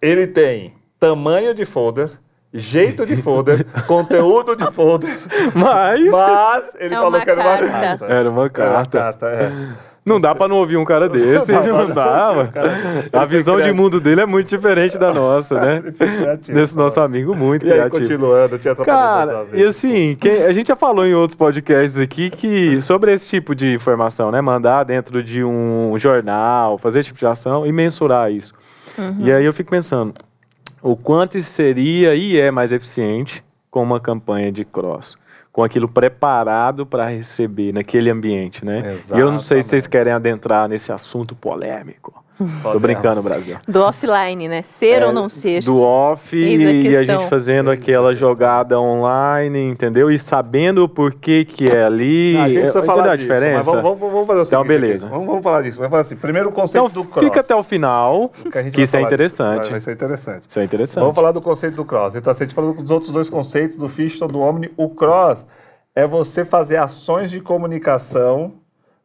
Ele 0.01 0.27
tem 0.27 0.73
tamanho 0.99 1.53
de 1.53 1.65
folder, 1.65 2.09
jeito 2.53 3.05
de 3.05 3.15
folder, 3.15 3.65
conteúdo 3.87 4.55
de 4.55 4.69
folder, 4.71 5.17
Mas 5.55 6.09
mas 6.11 6.71
ele 6.79 6.93
É 6.93 6.97
falou 6.97 7.21
que 7.21 7.29
era 7.29 7.39
uma 7.41 7.57
carta. 7.57 7.69
carta. 7.69 8.05
era 8.05 8.09
uma 8.09 8.15
Era 8.15 8.29
uma 8.29 8.49
carta. 8.49 8.99
carta, 8.99 9.27
é. 9.27 9.51
Não 10.05 10.19
dá 10.19 10.33
pra 10.33 10.47
não 10.47 10.55
ouvir 10.55 10.77
um 10.77 10.85
cara 10.85 11.07
desse, 11.09 11.51
Não 11.51 11.89
dá 11.93 12.33
mano. 12.33 12.51
Cara, 12.51 12.71
A 13.13 13.25
visão 13.25 13.61
de 13.61 13.71
mundo 13.71 13.99
dele 13.99 14.21
é 14.21 14.25
muito 14.25 14.47
diferente 14.47 14.97
da 14.97 15.13
nossa, 15.13 15.59
né? 15.59 15.83
Criativo, 15.97 16.57
Desse 16.57 16.75
nosso 16.75 16.99
amigo 16.99 17.35
muito 17.35 17.65
E 17.65 17.71
aí, 17.71 17.77
criativo. 17.77 18.01
continuando, 18.01 18.55
eu 18.55 18.59
tinha 18.59 18.75
Cara, 18.75 19.45
e 19.53 19.63
assim, 19.63 20.15
quem- 20.19 20.43
a 20.43 20.51
gente 20.53 20.67
já 20.69 20.75
falou 20.75 21.05
em 21.05 21.13
outros 21.13 21.35
podcasts 21.35 21.97
aqui 21.99 22.29
que 22.29 22.81
sobre 22.81 23.11
esse 23.13 23.27
tipo 23.27 23.53
de 23.53 23.73
informação, 23.73 24.31
né? 24.31 24.41
Mandar 24.41 24.83
dentro 24.85 25.21
de 25.21 25.43
um 25.43 25.93
jornal, 25.99 26.77
fazer 26.77 27.01
esse 27.01 27.07
tipo 27.07 27.19
de 27.19 27.27
ação 27.27 27.65
e 27.65 27.71
mensurar 27.71 28.31
isso. 28.31 28.53
E 29.19 29.31
aí 29.31 29.45
eu 29.45 29.53
fico 29.53 29.69
pensando, 29.69 30.13
o 30.81 30.95
quanto 30.95 31.39
seria 31.41 32.15
e 32.15 32.39
é 32.39 32.49
mais 32.51 32.71
eficiente 32.71 33.43
com 33.69 33.83
uma 33.83 33.99
campanha 33.99 34.51
de 34.51 34.65
cross. 34.65 35.17
Com 35.51 35.63
aquilo 35.63 35.87
preparado 35.87 36.85
para 36.85 37.07
receber 37.07 37.73
naquele 37.73 38.09
ambiente, 38.09 38.63
né? 38.63 38.97
E 39.13 39.19
eu 39.19 39.31
não 39.31 39.39
sei 39.39 39.63
se 39.63 39.69
vocês 39.69 39.83
Exatamente. 39.83 39.89
querem 39.89 40.13
adentrar 40.13 40.69
nesse 40.69 40.91
assunto 40.91 41.35
polêmico. 41.35 42.23
Tô 42.39 42.45
Podemos. 42.63 42.81
brincando, 42.81 43.21
Brasil. 43.21 43.57
Do 43.67 43.81
offline, 43.83 44.47
né? 44.47 44.61
Ser 44.61 45.01
É, 45.01 45.05
ou 45.07 45.11
não 45.11 45.27
ser. 45.27 45.61
Do 45.61 45.81
off 45.81 46.35
a 46.35 46.47
e 46.47 46.95
a 46.95 47.03
gente 47.03 47.25
fazendo 47.27 47.69
aquela 47.69 48.15
jogada 48.15 48.79
online, 48.79 49.59
entendeu? 49.69 50.09
E 50.09 50.17
sabendo 50.17 50.83
o 50.85 50.89
porquê 50.89 51.43
que 51.43 51.67
é 51.67 51.83
ali. 51.83 52.37
A 52.37 52.47
gente 52.47 52.61
precisa 52.61 52.79
Entendeu 52.79 52.83
falar 52.95 53.11
a 53.11 53.15
disso, 53.17 53.27
diferença? 53.27 53.57
mas 53.57 53.65
vamos, 53.65 53.99
vamos, 53.99 54.13
vamos 54.13 54.27
fazer 54.27 54.39
o 54.39 54.43
Então, 54.43 54.61
seguinte 54.63 54.71
aqui. 54.73 54.81
beleza. 54.81 55.07
Vamos, 55.07 55.25
vamos 55.27 55.43
falar 55.43 55.61
disso. 55.63 55.77
Vamos 55.77 55.89
falar 55.89 56.01
assim. 56.01 56.15
Primeiro 56.15 56.49
o 56.49 56.51
conceito 56.53 56.87
Então 56.89 57.03
do 57.03 57.09
cross. 57.09 57.25
fica 57.25 57.39
até 57.41 57.55
o 57.55 57.61
final, 57.63 58.29
que, 58.29 58.71
que 58.71 58.81
isso 58.83 58.95
é 58.95 58.99
falar 58.99 59.03
disso. 59.03 59.05
interessante. 59.07 59.61
Vai, 59.63 59.69
vai 59.71 59.81
ser 59.81 59.91
interessante. 59.91 60.45
Isso 60.49 60.59
é 60.59 60.63
interessante. 60.63 60.99
Vamos 61.01 61.15
falar 61.15 61.31
do 61.33 61.41
conceito 61.41 61.75
do 61.75 61.83
cross. 61.85 62.15
Então, 62.15 62.31
assim, 62.31 62.43
a 62.43 62.47
gente 62.47 62.55
falou 62.55 62.73
dos 62.73 62.89
outros 62.91 63.11
dois 63.11 63.29
conceitos, 63.29 63.75
do 63.77 63.89
Fichton, 63.89 64.27
do 64.27 64.39
Omni. 64.39 64.71
O 64.77 64.87
cross 64.89 65.45
é 65.93 66.07
você 66.07 66.45
fazer 66.45 66.77
ações 66.77 67.29
de 67.29 67.41
comunicação 67.41 68.53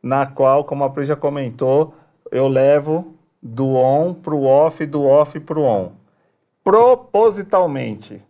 na 0.03 0.25
qual, 0.27 0.65
como 0.65 0.85
a 0.85 0.91
Pri 0.91 1.05
já 1.05 1.17
comentou, 1.17 1.95
eu 2.31 2.47
levo 2.47 3.14
do 3.45 3.75
on 3.75 4.15
para 4.15 4.35
o 4.35 4.45
off, 4.47 4.85
do 4.87 5.05
off 5.05 5.39
para 5.39 5.59
o 5.59 5.63
on. 5.63 5.93
Propositalmente, 6.65 8.23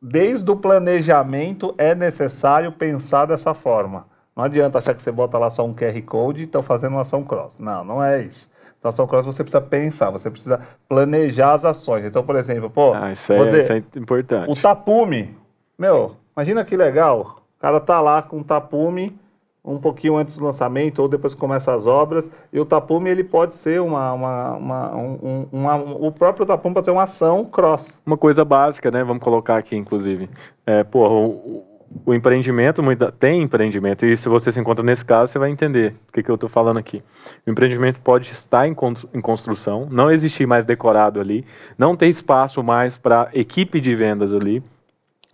desde 0.00 0.50
o 0.50 0.56
planejamento 0.56 1.74
é 1.76 1.94
necessário 1.94 2.72
pensar 2.72 3.26
dessa 3.26 3.52
forma. 3.52 4.06
Não 4.34 4.42
adianta 4.42 4.78
achar 4.78 4.94
que 4.94 5.02
você 5.02 5.12
bota 5.12 5.38
lá 5.38 5.50
só 5.50 5.64
um 5.64 5.74
QR 5.74 6.00
Code 6.02 6.40
e 6.40 6.44
está 6.44 6.62
fazendo 6.62 6.92
uma 6.94 7.02
ação 7.02 7.22
cross. 7.22 7.60
Não, 7.60 7.84
não 7.84 8.02
é 8.02 8.22
isso. 8.22 8.50
Na 8.82 8.88
ação 8.88 9.06
cross 9.06 9.24
você 9.26 9.44
precisa 9.44 9.60
pensar, 9.60 10.10
você 10.10 10.30
precisa 10.30 10.60
planejar 10.88 11.52
as 11.52 11.64
ações. 11.64 12.04
Então, 12.04 12.24
por 12.24 12.34
exemplo, 12.36 12.68
pô, 12.70 12.92
Ah, 12.94 13.12
isso 13.12 13.32
é, 13.32 13.44
dizer, 13.44 13.60
isso 13.60 13.72
é 13.72 13.76
importante. 14.00 14.50
o 14.50 14.54
tapume, 14.60 15.36
meu, 15.78 16.16
imagina 16.36 16.64
que 16.64 16.76
legal. 16.76 17.36
O 17.58 17.60
cara 17.60 17.80
tá 17.80 18.00
lá 18.00 18.22
com 18.22 18.40
o 18.40 18.44
tapume 18.44 19.16
um 19.64 19.78
pouquinho 19.78 20.16
antes 20.16 20.36
do 20.38 20.44
lançamento 20.44 20.98
ou 21.00 21.08
depois 21.08 21.34
que 21.34 21.40
começa 21.40 21.74
as 21.74 21.86
obras. 21.86 22.30
E 22.52 22.60
o 22.60 22.66
tapume 22.66 23.08
ele 23.08 23.24
pode 23.24 23.54
ser 23.54 23.80
uma, 23.80 24.12
uma, 24.12 24.52
uma, 24.56 24.94
um, 24.96 25.18
um- 25.22 25.46
uma- 25.50 25.76
o 25.76 26.12
próprio 26.12 26.44
tapume 26.44 26.74
pode 26.74 26.84
ser 26.84 26.90
uma 26.90 27.04
ação 27.04 27.44
cross. 27.46 27.98
Uma 28.04 28.16
coisa 28.18 28.44
básica, 28.44 28.90
né? 28.90 29.02
Vamos 29.02 29.22
colocar 29.22 29.56
aqui, 29.56 29.74
inclusive. 29.74 30.28
É, 30.66 30.84
porra, 30.84 31.14
o, 31.14 31.64
o- 32.04 32.12
empreendimento 32.12 32.82
tem 33.18 33.40
empreendimento, 33.42 34.04
e 34.04 34.16
se 34.16 34.28
você 34.28 34.50
se 34.50 34.58
encontra 34.58 34.84
nesse 34.84 35.04
caso, 35.04 35.30
você 35.32 35.38
vai 35.38 35.50
entender 35.50 35.94
o 36.08 36.12
que, 36.12 36.22
que 36.24 36.30
eu 36.30 36.34
estou 36.34 36.48
falando 36.48 36.76
aqui. 36.78 37.02
O 37.46 37.50
empreendimento 37.50 38.00
pode 38.00 38.30
estar 38.32 38.66
em 38.68 38.74
construção, 39.22 39.86
não 39.90 40.10
existir 40.10 40.44
mais 40.46 40.64
decorado 40.64 41.20
ali, 41.20 41.44
não 41.78 41.96
ter 41.96 42.08
espaço 42.08 42.62
mais 42.62 42.96
para 42.96 43.28
equipe 43.32 43.80
de 43.80 43.94
vendas 43.94 44.34
ali. 44.34 44.62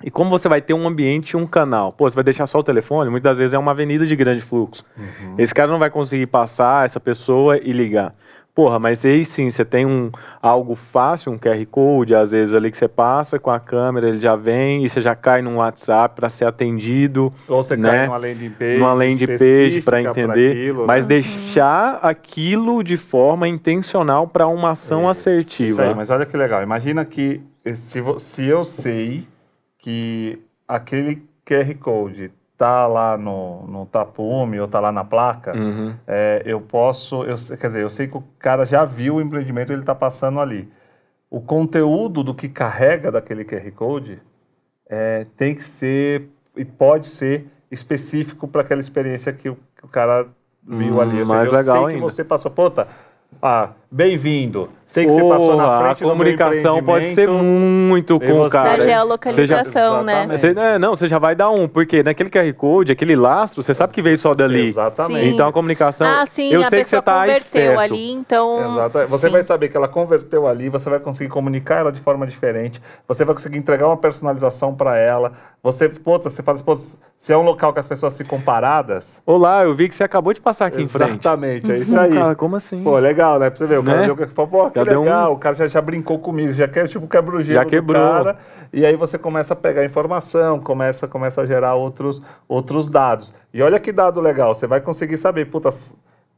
E 0.02 0.10
como 0.10 0.30
você 0.30 0.48
vai 0.48 0.60
ter 0.62 0.72
um 0.74 0.86
ambiente, 0.88 1.36
um 1.36 1.46
canal? 1.46 1.92
Pô, 1.92 2.08
você 2.08 2.14
vai 2.14 2.24
deixar 2.24 2.46
só 2.46 2.58
o 2.58 2.62
telefone? 2.62 3.10
Muitas 3.10 3.36
vezes 3.38 3.52
é 3.54 3.58
uma 3.58 3.72
avenida 3.72 4.06
de 4.06 4.16
grande 4.16 4.40
fluxo. 4.40 4.84
Esse 5.36 5.54
cara 5.54 5.70
não 5.70 5.78
vai 5.78 5.90
conseguir 5.90 6.26
passar 6.26 6.86
essa 6.86 6.98
pessoa 6.98 7.58
e 7.58 7.72
ligar. 7.72 8.14
Porra, 8.54 8.78
mas 8.80 9.04
aí 9.04 9.24
sim, 9.24 9.48
você 9.50 9.64
tem 9.64 9.86
um 9.86 10.10
algo 10.42 10.74
fácil, 10.74 11.30
um 11.32 11.38
QR 11.38 11.64
Code, 11.70 12.14
às 12.14 12.32
vezes 12.32 12.52
ali 12.54 12.70
que 12.70 12.76
você 12.76 12.88
passa 12.88 13.38
com 13.38 13.50
a 13.50 13.60
câmera, 13.60 14.08
ele 14.08 14.20
já 14.20 14.34
vem 14.34 14.84
e 14.84 14.88
você 14.88 15.00
já 15.00 15.14
cai 15.14 15.40
num 15.40 15.56
WhatsApp 15.58 16.16
para 16.16 16.28
ser 16.28 16.46
atendido. 16.46 17.30
Ou 17.48 17.62
você 17.62 17.76
Né? 17.76 17.88
cai 17.90 18.06
numa 18.06 18.16
landing 18.16 18.50
page. 18.50 18.78
numa 18.78 18.92
landing 18.92 19.26
page 19.38 19.82
para 19.82 20.02
entender, 20.02 20.50
aquilo, 20.50 20.86
mas 20.86 21.04
né? 21.04 21.08
deixar 21.10 22.00
aquilo 22.02 22.82
de 22.82 22.96
forma 22.96 23.46
intencional 23.46 24.26
para 24.26 24.46
uma 24.48 24.70
ação 24.70 25.02
Isso 25.02 25.10
assertiva. 25.10 25.82
aí, 25.84 25.94
mas 25.94 26.10
olha 26.10 26.26
que 26.26 26.36
legal. 26.36 26.62
Imagina 26.62 27.04
que 27.04 27.40
se, 27.74 28.02
se 28.18 28.46
eu 28.46 28.64
sei 28.64 29.26
que 29.80 30.40
aquele 30.68 31.16
QR 31.44 31.74
Code 31.78 32.32
tá 32.56 32.86
lá 32.86 33.16
no, 33.16 33.66
no 33.66 33.86
tapume 33.86 34.60
ou 34.60 34.68
tá 34.68 34.80
lá 34.80 34.92
na 34.92 35.04
placa, 35.04 35.56
Uhum. 35.56 35.94
é, 36.06 36.42
eu 36.44 36.60
posso, 36.60 37.24
eu, 37.24 37.36
quer 37.58 37.68
dizer, 37.68 37.82
eu 37.82 37.90
sei 37.90 38.06
que 38.08 38.16
o 38.18 38.24
cara 38.38 38.66
já 38.66 38.84
viu 38.84 39.16
o 39.16 39.20
empreendimento, 39.22 39.72
ele 39.72 39.80
está 39.82 39.94
passando 39.94 40.40
ali. 40.40 40.68
O 41.30 41.40
conteúdo 41.40 42.22
do 42.24 42.34
que 42.34 42.48
carrega 42.48 43.10
daquele 43.12 43.44
QR 43.44 43.70
Code 43.72 44.20
é, 44.88 45.26
tem 45.36 45.54
que 45.54 45.62
ser 45.64 46.28
e 46.56 46.64
pode 46.64 47.06
ser 47.08 47.46
específico 47.70 48.48
para 48.48 48.62
aquela 48.62 48.80
experiência 48.80 49.32
que 49.32 49.48
o, 49.48 49.56
que 49.76 49.84
o 49.84 49.88
cara 49.88 50.26
viu 50.66 50.96
Hum, 50.96 51.00
ali. 51.00 51.24
Seja, 51.26 51.26
mais 51.26 51.46
eu 51.46 51.52
legal 51.52 51.76
sei 51.84 51.86
que 51.86 51.94
ainda. 51.96 52.10
você 52.10 52.24
passou, 52.24 52.50
puta, 52.50 52.88
ah, 53.42 53.70
bem-vindo. 53.90 54.70
Sei 54.86 55.06
que 55.06 55.12
você 55.12 55.22
passou 55.22 55.56
na 55.56 55.78
frente 55.78 55.90
a 55.90 55.94
do 55.94 56.00
meu 56.00 56.08
comunicação 56.10 56.82
pode 56.82 57.14
ser 57.14 57.28
muito 57.28 58.18
com 58.18 58.32
o 58.32 58.36
você- 58.38 58.50
cara. 58.50 58.70
Da 58.70 58.76
Cara, 58.78 58.82
geolocalização, 58.90 60.02
né? 60.02 60.12
exatamente. 60.24 60.40
Você, 60.40 60.48
é, 60.74 60.78
não, 60.80 60.96
você 60.96 61.06
já 61.08 61.16
vai 61.18 61.36
dar 61.36 61.48
um, 61.50 61.68
porque 61.68 62.02
naquele 62.02 62.28
QR 62.28 62.52
Code, 62.54 62.90
aquele 62.90 63.14
lastro, 63.14 63.62
você 63.62 63.72
sabe 63.72 63.92
que 63.92 64.02
veio 64.02 64.18
só 64.18 64.34
dali. 64.34 64.66
Exatamente. 64.66 65.20
Sim. 65.28 65.34
Então 65.34 65.46
a 65.48 65.52
comunicação. 65.52 66.08
Ah, 66.08 66.26
sim, 66.26 66.52
eu 66.52 66.60
a 66.64 66.68
sei 66.70 66.80
que 66.80 66.86
você 66.86 66.96
pessoa 66.96 67.02
tá 67.02 67.20
converteu 67.20 67.62
perto. 67.76 67.78
ali, 67.80 68.10
então. 68.10 68.72
Exato. 68.72 69.06
Você 69.08 69.26
Sim. 69.28 69.32
vai 69.32 69.42
saber 69.44 69.68
que 69.68 69.76
ela 69.76 69.86
converteu 69.86 70.46
ali, 70.48 70.68
você 70.68 70.90
vai 70.90 70.98
conseguir 70.98 71.30
comunicar 71.30 71.76
ela 71.78 71.92
de 71.92 72.00
forma 72.00 72.26
diferente, 72.26 72.82
você 73.06 73.24
vai 73.24 73.34
conseguir 73.36 73.58
entregar 73.58 73.86
uma 73.86 73.96
personalização 73.96 74.74
para 74.74 74.96
ela. 74.98 75.32
Você, 75.62 75.88
pô, 75.88 76.18
você 76.18 76.42
fala 76.42 76.56
assim, 76.56 76.64
pô, 76.64 76.74
se 76.74 77.32
é 77.32 77.36
um 77.36 77.42
local 77.42 77.72
que 77.72 77.78
as 77.78 77.86
pessoas 77.86 78.16
ficam 78.16 78.40
paradas. 78.40 79.22
Olá, 79.26 79.62
eu 79.62 79.74
vi 79.74 79.88
que 79.90 79.94
você 79.94 80.02
acabou 80.02 80.32
de 80.32 80.40
passar 80.40 80.66
aqui 80.66 80.82
em 80.82 80.86
frente. 80.88 81.10
Exatamente, 81.20 81.70
é 81.70 81.76
isso 81.76 81.96
aí. 82.00 82.12
Cara, 82.14 82.34
como 82.34 82.56
assim? 82.56 82.82
Pô, 82.82 82.98
legal, 82.98 83.38
né? 83.38 83.50
Pra 83.50 83.58
você 83.58 83.66
ver, 83.66 83.79
o 83.80 83.84
cara 83.84 83.98
Né? 83.98 84.04
viu 84.06 84.16
que 84.16 84.26
pô, 84.26 84.46
pô, 84.46 84.70
que 84.70 84.82
Já 84.84 84.98
legal, 84.98 85.32
o 85.32 85.38
cara 85.38 85.54
já, 85.54 85.68
já 85.68 85.80
brincou 85.80 86.18
comigo, 86.18 86.52
já 86.52 86.68
quer, 86.68 86.86
tipo, 86.88 87.06
quebra 87.08 87.36
o 87.36 87.40
gelo 87.42 87.54
Já 87.58 87.64
quebrou. 87.64 88.00
cara, 88.02 88.36
e 88.72 88.84
aí 88.86 88.94
você 88.96 89.18
começa 89.18 89.54
a 89.54 89.56
pegar 89.56 89.84
informação, 89.84 90.58
começa, 90.60 91.08
começa 91.08 91.42
a 91.42 91.46
gerar 91.46 91.74
outros, 91.74 92.22
outros 92.48 92.88
dados. 92.88 93.34
E 93.52 93.62
olha 93.62 93.80
que 93.80 93.90
dado 93.92 94.20
legal, 94.20 94.54
você 94.54 94.66
vai 94.66 94.80
conseguir 94.80 95.16
saber, 95.16 95.46
puta, 95.46 95.70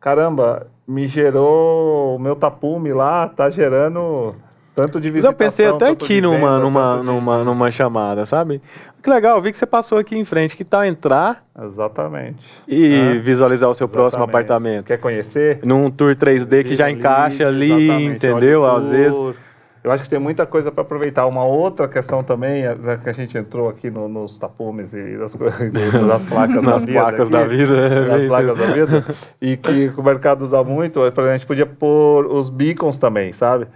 caramba, 0.00 0.66
me 0.86 1.06
gerou 1.06 2.16
o 2.16 2.18
meu 2.18 2.34
tapume 2.34 2.92
lá, 2.92 3.28
tá 3.28 3.50
gerando 3.50 4.34
tanto 4.74 4.98
de 5.00 5.08
Mas 5.08 5.14
visitação, 5.24 5.32
eu 5.32 5.36
pensei 5.36 5.66
até 5.68 5.88
aqui 5.88 6.20
numa, 6.20 6.36
venda, 6.38 6.58
numa, 6.60 6.96
de- 6.96 7.02
numa, 7.04 7.44
numa 7.44 7.70
chamada, 7.70 8.24
sabe? 8.24 8.62
Que 9.02 9.10
legal, 9.10 9.40
vi 9.40 9.50
que 9.50 9.58
você 9.58 9.66
passou 9.66 9.98
aqui 9.98 10.16
em 10.16 10.24
frente, 10.24 10.56
que 10.56 10.64
tal 10.64 10.84
entrar 10.84 11.44
Exatamente. 11.60 12.44
e 12.68 12.94
É. 12.94 13.14
visualizar 13.18 13.68
o 13.68 13.74
seu 13.74 13.88
próximo 13.88 14.22
Exatamente. 14.22 14.30
apartamento. 14.46 14.86
Quer 14.86 14.98
conhecer? 14.98 15.58
Num 15.64 15.90
tour 15.90 16.14
3D 16.14 16.62
que 16.62 16.76
já 16.76 16.86
Ali, 16.86 16.94
encaixa 16.94 17.48
ali, 17.48 17.72
exatamente, 17.72 18.14
entendeu? 18.16 18.64
Às 18.64 18.90
vezes. 18.90 19.18
Eu 19.82 19.90
acho 19.90 20.04
que 20.04 20.10
tem 20.10 20.20
muita 20.20 20.46
coisa 20.46 20.70
para 20.70 20.82
aproveitar. 20.82 21.26
Uma 21.26 21.44
outra 21.44 21.88
questão 21.88 22.22
também, 22.22 22.64
é, 22.64 22.76
que 23.02 23.10
a 23.10 23.12
gente 23.12 23.36
entrou 23.36 23.68
aqui 23.68 23.90
no- 23.90 24.06
nos 24.08 24.38
tapumes 24.38 24.94
e 24.94 24.98
nas, 25.18 25.34
co- 25.34 25.46
nas 26.06 26.24
placas 26.24 26.62
da 26.62 26.76
vida. 26.78 26.92
placas 27.00 27.20
aqui, 27.22 27.30
da 27.32 27.44
vida, 27.44 27.76
é, 27.76 28.00
Nas 28.06 28.18
bem 28.20 28.28
placas 28.28 28.58
da 28.58 28.66
vida. 28.66 29.04
E 29.40 29.56
que 29.56 29.92
o 29.96 30.02
mercado 30.04 30.42
usa 30.42 30.62
muito. 30.62 31.00
exemplo, 31.00 31.24
A 31.24 31.32
gente 31.32 31.46
podia 31.46 31.66
pôr 31.66 32.26
os 32.26 32.48
beacons 32.48 32.96
também, 33.00 33.32
sabe? 33.32 33.66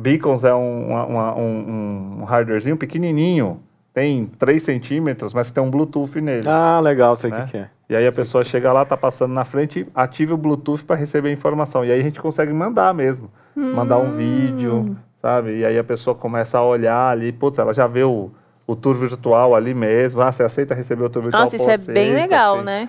Beacons 0.00 0.42
é 0.44 0.54
um, 0.54 0.86
uma- 0.88 1.34
um, 1.36 2.20
um 2.20 2.24
hardwarezinho 2.24 2.78
pequenininho. 2.78 3.60
Tem 4.00 4.24
3 4.38 4.62
centímetros, 4.62 5.34
mas 5.34 5.50
tem 5.50 5.62
um 5.62 5.70
Bluetooth 5.70 6.22
nele. 6.22 6.48
Ah, 6.48 6.80
legal, 6.80 7.16
sei 7.16 7.30
o 7.30 7.34
né? 7.34 7.44
que, 7.44 7.50
que 7.50 7.56
é. 7.58 7.68
E 7.90 7.94
aí 7.94 8.06
a 8.06 8.12
pessoa 8.12 8.42
chega 8.42 8.72
lá, 8.72 8.82
tá 8.82 8.96
passando 8.96 9.34
na 9.34 9.44
frente, 9.44 9.86
ative 9.94 10.32
o 10.32 10.38
Bluetooth 10.38 10.82
para 10.82 10.96
receber 10.96 11.28
a 11.28 11.32
informação. 11.32 11.84
E 11.84 11.92
aí 11.92 12.00
a 12.00 12.02
gente 12.02 12.18
consegue 12.18 12.50
mandar 12.50 12.94
mesmo. 12.94 13.30
Mandar 13.54 13.98
um 13.98 14.16
vídeo, 14.16 14.96
sabe? 15.20 15.58
E 15.58 15.66
aí 15.66 15.78
a 15.78 15.84
pessoa 15.84 16.14
começa 16.14 16.56
a 16.56 16.64
olhar 16.64 17.10
ali, 17.10 17.30
putz, 17.30 17.58
ela 17.58 17.74
já 17.74 17.86
vê 17.86 18.02
o, 18.02 18.30
o 18.66 18.74
tour 18.74 18.94
virtual 18.94 19.54
ali 19.54 19.74
mesmo. 19.74 20.22
Ah, 20.22 20.32
você 20.32 20.44
aceita 20.44 20.74
receber 20.74 21.04
o 21.04 21.10
tour 21.10 21.24
virtual? 21.24 21.42
Nossa, 21.42 21.58
Pô, 21.58 21.62
isso 21.62 21.70
é 21.70 21.74
aceito, 21.74 21.94
bem 21.94 22.14
legal, 22.14 22.56
assim, 22.56 22.64
né? 22.64 22.88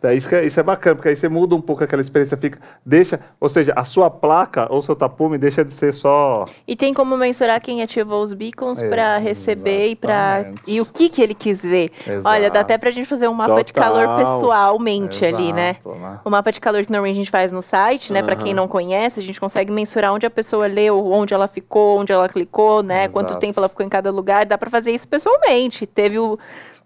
Daí 0.00 0.16
isso, 0.16 0.34
é, 0.34 0.44
isso 0.46 0.58
é 0.58 0.62
bacana, 0.62 0.96
porque 0.96 1.10
aí 1.10 1.16
você 1.16 1.28
muda 1.28 1.54
um 1.54 1.60
pouco 1.60 1.84
aquela 1.84 2.00
experiência, 2.00 2.36
fica, 2.36 2.58
deixa, 2.84 3.20
ou 3.38 3.48
seja, 3.48 3.74
a 3.76 3.84
sua 3.84 4.08
placa 4.10 4.66
ou 4.72 4.80
seu 4.80 4.96
tapume 4.96 5.36
deixa 5.36 5.62
de 5.62 5.70
ser 5.70 5.92
só 5.92 6.46
E 6.66 6.74
tem 6.74 6.94
como 6.94 7.14
mensurar 7.16 7.60
quem 7.60 7.82
ativou 7.82 8.22
os 8.22 8.32
beacons 8.32 8.80
para 8.80 9.18
receber 9.18 9.88
e 9.88 9.96
para 9.96 10.50
e 10.66 10.80
o 10.80 10.86
que 10.86 11.10
que 11.10 11.20
ele 11.20 11.34
quis 11.34 11.62
ver. 11.62 11.90
Olha, 12.24 12.48
dá 12.50 12.58
Exato. 12.58 12.58
até 12.58 12.78
pra 12.78 12.90
gente 12.90 13.06
fazer 13.06 13.28
um 13.28 13.34
mapa 13.34 13.62
de 13.62 13.72
calor 13.72 14.06
Total. 14.06 14.16
pessoalmente 14.16 15.24
ali, 15.26 15.52
né? 15.52 15.76
Exato, 15.78 15.94
né? 15.94 16.20
O 16.24 16.30
mapa 16.30 16.50
de 16.50 16.60
calor 16.60 16.84
que 16.84 16.90
normalmente 16.90 17.16
a 17.16 17.18
gente 17.18 17.30
faz 17.30 17.52
no 17.52 17.60
site, 17.60 18.12
né? 18.12 18.22
Pra 18.22 18.36
quem 18.36 18.54
não 18.54 18.66
conhece, 18.66 19.20
a 19.20 19.22
gente 19.22 19.38
consegue 19.38 19.70
mensurar 19.70 20.12
onde 20.14 20.24
a 20.24 20.30
pessoa 20.30 20.66
leu, 20.66 21.06
onde 21.12 21.34
ela 21.34 21.46
ficou, 21.46 21.98
onde 21.98 22.12
ela 22.12 22.28
clicou, 22.28 22.82
né? 22.82 23.08
Quanto 23.08 23.30
Exato. 23.32 23.40
tempo 23.40 23.60
ela 23.60 23.68
ficou 23.68 23.84
em 23.84 23.90
cada 23.90 24.10
lugar. 24.10 24.46
Dá 24.46 24.56
pra 24.56 24.70
fazer 24.70 24.90
isso 24.90 25.06
pessoalmente. 25.06 25.86
Teve 25.86 26.18
o 26.18 26.38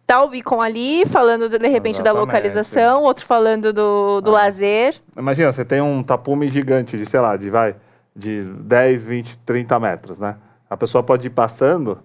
tal 0.07 0.29
beacon 0.29 0.61
ali 0.61 1.05
falando 1.07 1.49
de, 1.49 1.57
repente 1.69 2.03
da 2.03 2.11
Exatamente. 2.11 2.27
localização, 2.27 3.03
outro 3.03 3.25
falando 3.25 3.73
do, 3.73 4.21
do 4.21 4.31
Ah. 4.31 4.43
lazer. 4.43 4.95
Imagina, 5.17 5.53
você 5.53 5.65
tem 5.65 5.81
um 5.81 6.03
tapume 6.03 6.49
gigante 6.51 6.97
de, 6.97 7.07
sei 7.07 7.21
lá, 7.21 7.37
de 7.37 7.49
vai, 7.51 7.75
de 8.15 8.43
10, 8.43 9.05
20, 9.07 9.39
30 9.39 9.79
metros, 9.81 10.21
né? 10.21 10.37
A 10.69 10.77
pessoa 10.77 11.03
pode 11.03 11.27
ir 11.27 11.31
passando 11.31 11.99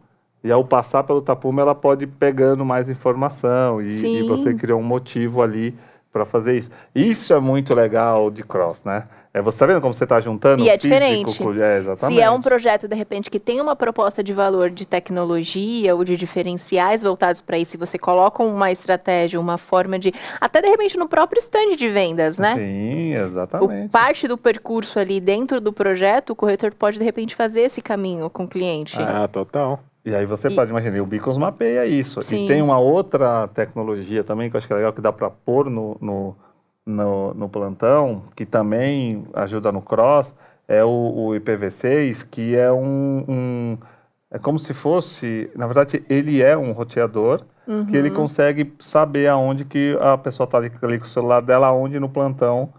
e 0.44 0.52
ao 0.52 0.64
passar 0.64 1.04
pelo 1.04 1.22
tapume 1.22 1.60
ela 1.62 1.76
pode 1.76 2.06
ir 2.06 2.08
pegando 2.08 2.64
mais 2.64 2.90
informação 2.90 3.82
e, 3.82 4.20
e 4.20 4.24
você 4.24 4.54
criou 4.54 4.80
um 4.80 4.84
motivo 4.84 5.42
ali 5.42 5.76
para 6.12 6.26
fazer 6.26 6.58
isso. 6.58 6.72
Isso 6.96 7.34
é 7.34 7.40
muito 7.40 7.76
legal 7.76 8.32
de 8.32 8.44
cross, 8.44 8.84
né? 8.86 9.04
É 9.32 9.42
você 9.44 9.60
tá 9.60 9.68
vendo 9.68 9.80
como 9.80 9.94
você 9.94 10.06
está 10.06 10.20
juntando 10.20 10.64
E 10.64 10.70
é 10.70 10.74
físico 10.80 10.88
diferente. 10.96 11.38
com- 11.44 11.54
é, 11.64 11.78
exatamente. 11.78 12.16
Se 12.18 12.22
é 12.22 12.32
um 12.32 12.42
projeto, 12.42 12.88
de 12.88 12.96
repente, 12.96 13.30
que 13.30 13.40
tem 13.40 13.62
uma 13.62 13.76
proposta 13.76 14.24
de 14.24 14.34
valor 14.34 14.72
de 14.72 14.88
tecnologia 14.88 15.96
ou 15.96 16.04
de 16.04 16.18
diferenciais 16.18 17.04
voltados 17.04 17.40
para 17.40 17.58
isso, 17.60 17.76
e 17.76 17.80
você 17.80 18.00
coloca 18.00 18.42
uma 18.42 18.72
estratégia, 18.72 19.40
uma 19.40 19.60
forma 19.60 20.00
de. 20.00 20.12
Até 20.42 20.62
de 20.62 20.68
repente 20.70 20.98
no 20.98 21.08
próprio 21.08 21.40
stand 21.40 21.76
de 21.76 21.88
vendas, 21.90 22.40
né? 22.40 22.56
Sim, 22.56 23.14
O, 23.14 23.26
exatamente. 23.26 23.90
parte 23.90 24.28
do 24.28 24.36
percurso 24.38 24.98
ali 24.98 25.20
dentro 25.20 25.62
do 25.62 25.72
projeto, 25.72 26.32
o 26.32 26.36
corretor 26.36 26.74
pode 26.74 26.98
de 26.98 27.06
repente 27.06 27.36
fazer 27.36 27.62
esse 27.62 27.84
caminho 27.84 28.32
com 28.32 28.46
o 28.46 28.48
cliente. 28.48 28.98
Ah, 29.00 29.28
total. 29.28 29.80
E 30.04 30.16
aí 30.16 30.26
você 30.26 30.48
E- 30.48 30.56
pode 30.56 30.72
imaginar, 30.72 31.00
o 31.04 31.06
Beacons 31.06 31.38
mapeia 31.38 31.86
isso. 31.86 32.24
Sim. 32.24 32.46
E 32.46 32.48
tem 32.48 32.62
uma 32.64 32.80
outra 32.80 33.48
tecnologia 33.50 34.24
também 34.24 34.50
que 34.50 34.56
eu 34.56 34.58
acho 34.58 34.66
que 34.66 34.74
é 34.74 34.78
legal 34.78 34.92
que 34.94 35.02
dá 35.02 35.12
para 35.12 35.30
pôr 35.30 35.70
no, 35.70 35.98
no, 36.02 36.36
no, 36.86 37.34
no 37.34 37.50
plantão, 37.50 38.24
que 38.36 38.46
também 38.46 39.26
ajuda 39.34 39.72
no 39.72 39.82
cross, 39.82 40.36
é 40.68 40.84
o, 40.84 40.88
o 40.90 41.30
IPv6, 41.36 42.28
que 42.30 42.56
é 42.56 42.72
um, 42.72 43.26
um- 43.28 43.78
É 44.32 44.38
como 44.40 44.60
se 44.60 44.74
fosse. 44.74 45.50
Na 45.56 45.66
verdade, 45.66 46.04
ele 46.10 46.42
é 46.42 46.56
um 46.58 46.72
roteador 46.72 47.44
que 47.88 47.96
ele 47.98 48.10
consegue 48.10 48.74
saber 48.80 49.28
aonde 49.28 49.64
que 49.66 49.98
a 50.02 50.18
pessoa 50.18 50.46
está 50.46 50.58
ali, 50.58 50.72
ali 50.82 50.98
com 51.00 51.06
o 51.06 51.08
celular 51.08 51.42
dela, 51.42 51.68
aonde 51.68 52.00
no 52.00 52.10
plantão 52.10 52.74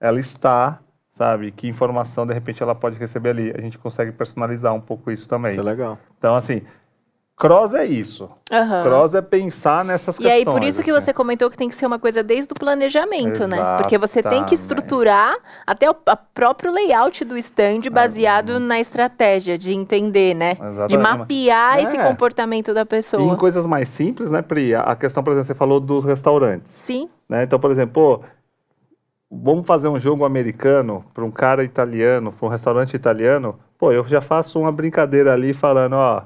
ela 0.00 0.18
está, 0.18 0.80
sabe? 1.10 1.50
Que 1.52 1.68
informação 1.68 2.26
de 2.26 2.32
repente 2.34 2.62
ela 2.62 2.74
pode 2.74 2.96
receber 2.98 3.28
ali. 3.30 3.52
A 3.56 3.60
gente 3.60 3.76
consegue 3.78 4.10
personalizar 4.12 4.72
um 4.74 4.80
pouco 4.80 5.10
isso 5.10 5.28
também. 5.28 5.52
Isso 5.52 5.60
é 5.60 5.64
legal. 5.64 5.98
Então, 6.18 6.34
assim, 6.34 6.62
Cross 7.42 7.74
é 7.74 7.84
isso. 7.84 8.30
Aham. 8.52 8.84
Cross 8.84 9.14
é 9.16 9.20
pensar 9.20 9.84
nessas 9.84 10.14
E 10.14 10.22
questões. 10.22 10.38
aí, 10.38 10.44
por 10.44 10.62
isso 10.62 10.80
que 10.80 10.92
assim. 10.92 11.00
você 11.06 11.12
comentou 11.12 11.50
que 11.50 11.56
tem 11.56 11.68
que 11.68 11.74
ser 11.74 11.86
uma 11.86 11.98
coisa 11.98 12.22
desde 12.22 12.52
o 12.52 12.54
planejamento, 12.54 13.48
né? 13.48 13.76
Porque 13.78 13.98
você 13.98 14.22
tem 14.22 14.44
que 14.44 14.54
Exatamente. 14.54 14.54
estruturar 14.54 15.34
até 15.66 15.90
o 15.90 15.94
próprio 16.32 16.72
layout 16.72 17.24
do 17.24 17.36
stand 17.36 17.80
baseado 17.90 18.60
na 18.60 18.78
estratégia 18.78 19.58
de 19.58 19.74
entender, 19.74 20.34
né? 20.34 20.54
De 20.54 20.64
Exatamente. 20.64 20.96
mapear 21.02 21.80
esse 21.82 21.96
É. 21.96 22.06
comportamento 22.06 22.72
da 22.72 22.82
E 22.82 22.84
em 22.84 22.86
pessoa. 22.86 23.36
coisas 23.36 23.66
mais 23.66 23.88
simples, 23.88 24.30
né, 24.30 24.40
Pri? 24.40 24.76
A 24.76 24.94
questão, 24.94 25.24
por 25.24 25.30
exemplo, 25.32 25.46
você 25.48 25.54
falou 25.54 25.80
dos 25.80 26.04
restaurantes. 26.04 26.70
Sim, 26.70 27.08
Né? 27.28 27.42
Então, 27.42 27.58
por 27.58 27.72
exemplo, 27.72 28.18
pô, 28.20 28.24
vamos 29.28 29.66
fazer 29.66 29.88
um 29.88 29.98
jogo 29.98 30.24
americano 30.24 31.04
para 31.12 31.24
um 31.24 31.30
cara 31.32 31.64
italiano, 31.64 32.30
para 32.32 32.46
um 32.46 32.50
restaurante 32.50 32.94
italiano. 32.94 33.58
Pô, 33.76 33.90
eu 33.90 34.06
já 34.06 34.20
faço 34.20 34.60
uma 34.60 34.70
brincadeira 34.70 35.32
ali 35.32 35.52
falando, 35.52 35.94
ó, 35.94 36.22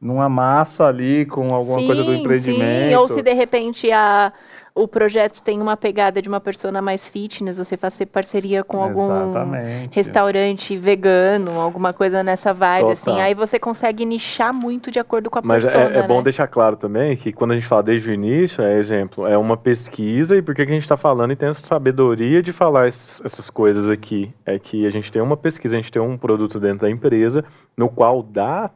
numa 0.00 0.28
massa 0.28 0.86
ali 0.86 1.26
com 1.26 1.54
alguma 1.54 1.82
coisa 1.84 2.04
do 2.04 2.12
sim, 2.12 2.20
empreendimento. 2.20 2.88
sim. 2.90 2.94
Ou 2.94 3.08
se 3.08 3.20
de 3.20 3.32
repente 3.32 3.90
a, 3.90 4.32
o 4.74 4.86
projeto 4.86 5.42
tem 5.42 5.60
uma 5.60 5.76
pegada 5.76 6.22
de 6.22 6.28
uma 6.28 6.38
persona 6.40 6.80
mais 6.80 7.08
fitness, 7.08 7.58
você 7.58 7.76
fazer 7.76 8.06
parceria 8.06 8.62
com 8.62 8.80
algum 8.80 9.06
Exatamente. 9.06 9.90
restaurante 9.92 10.76
vegano, 10.76 11.58
alguma 11.58 11.92
coisa 11.92 12.22
nessa 12.22 12.54
vibe, 12.54 12.92
assim. 12.92 13.06
Total. 13.06 13.20
Aí 13.20 13.34
você 13.34 13.58
consegue 13.58 14.04
nichar 14.04 14.54
muito 14.54 14.88
de 14.92 15.00
acordo 15.00 15.28
com 15.28 15.40
a 15.40 15.42
Mas 15.42 15.64
persona, 15.64 15.96
é, 15.96 15.98
é 15.98 16.06
bom 16.06 16.18
né? 16.18 16.22
deixar 16.22 16.46
claro 16.46 16.76
também 16.76 17.16
que 17.16 17.32
quando 17.32 17.50
a 17.50 17.54
gente 17.56 17.66
fala 17.66 17.82
desde 17.82 18.08
o 18.08 18.14
início, 18.14 18.62
é 18.62 18.78
exemplo, 18.78 19.26
é 19.26 19.36
uma 19.36 19.56
pesquisa 19.56 20.36
e 20.36 20.42
por 20.42 20.54
que 20.54 20.64
que 20.64 20.70
a 20.70 20.74
gente 20.74 20.84
está 20.84 20.96
falando 20.96 21.32
e 21.32 21.36
tem 21.36 21.48
essa 21.48 21.66
sabedoria 21.66 22.40
de 22.40 22.52
falar 22.52 22.86
es- 22.86 23.20
essas 23.24 23.50
coisas 23.50 23.90
aqui? 23.90 24.32
É 24.46 24.60
que 24.60 24.86
a 24.86 24.90
gente 24.90 25.10
tem 25.10 25.20
uma 25.20 25.36
pesquisa, 25.36 25.74
a 25.76 25.80
gente 25.80 25.90
tem 25.90 26.00
um 26.00 26.16
produto 26.16 26.60
dentro 26.60 26.82
da 26.86 26.90
empresa 26.90 27.44
no 27.76 27.88
qual 27.88 28.22
dá 28.22 28.70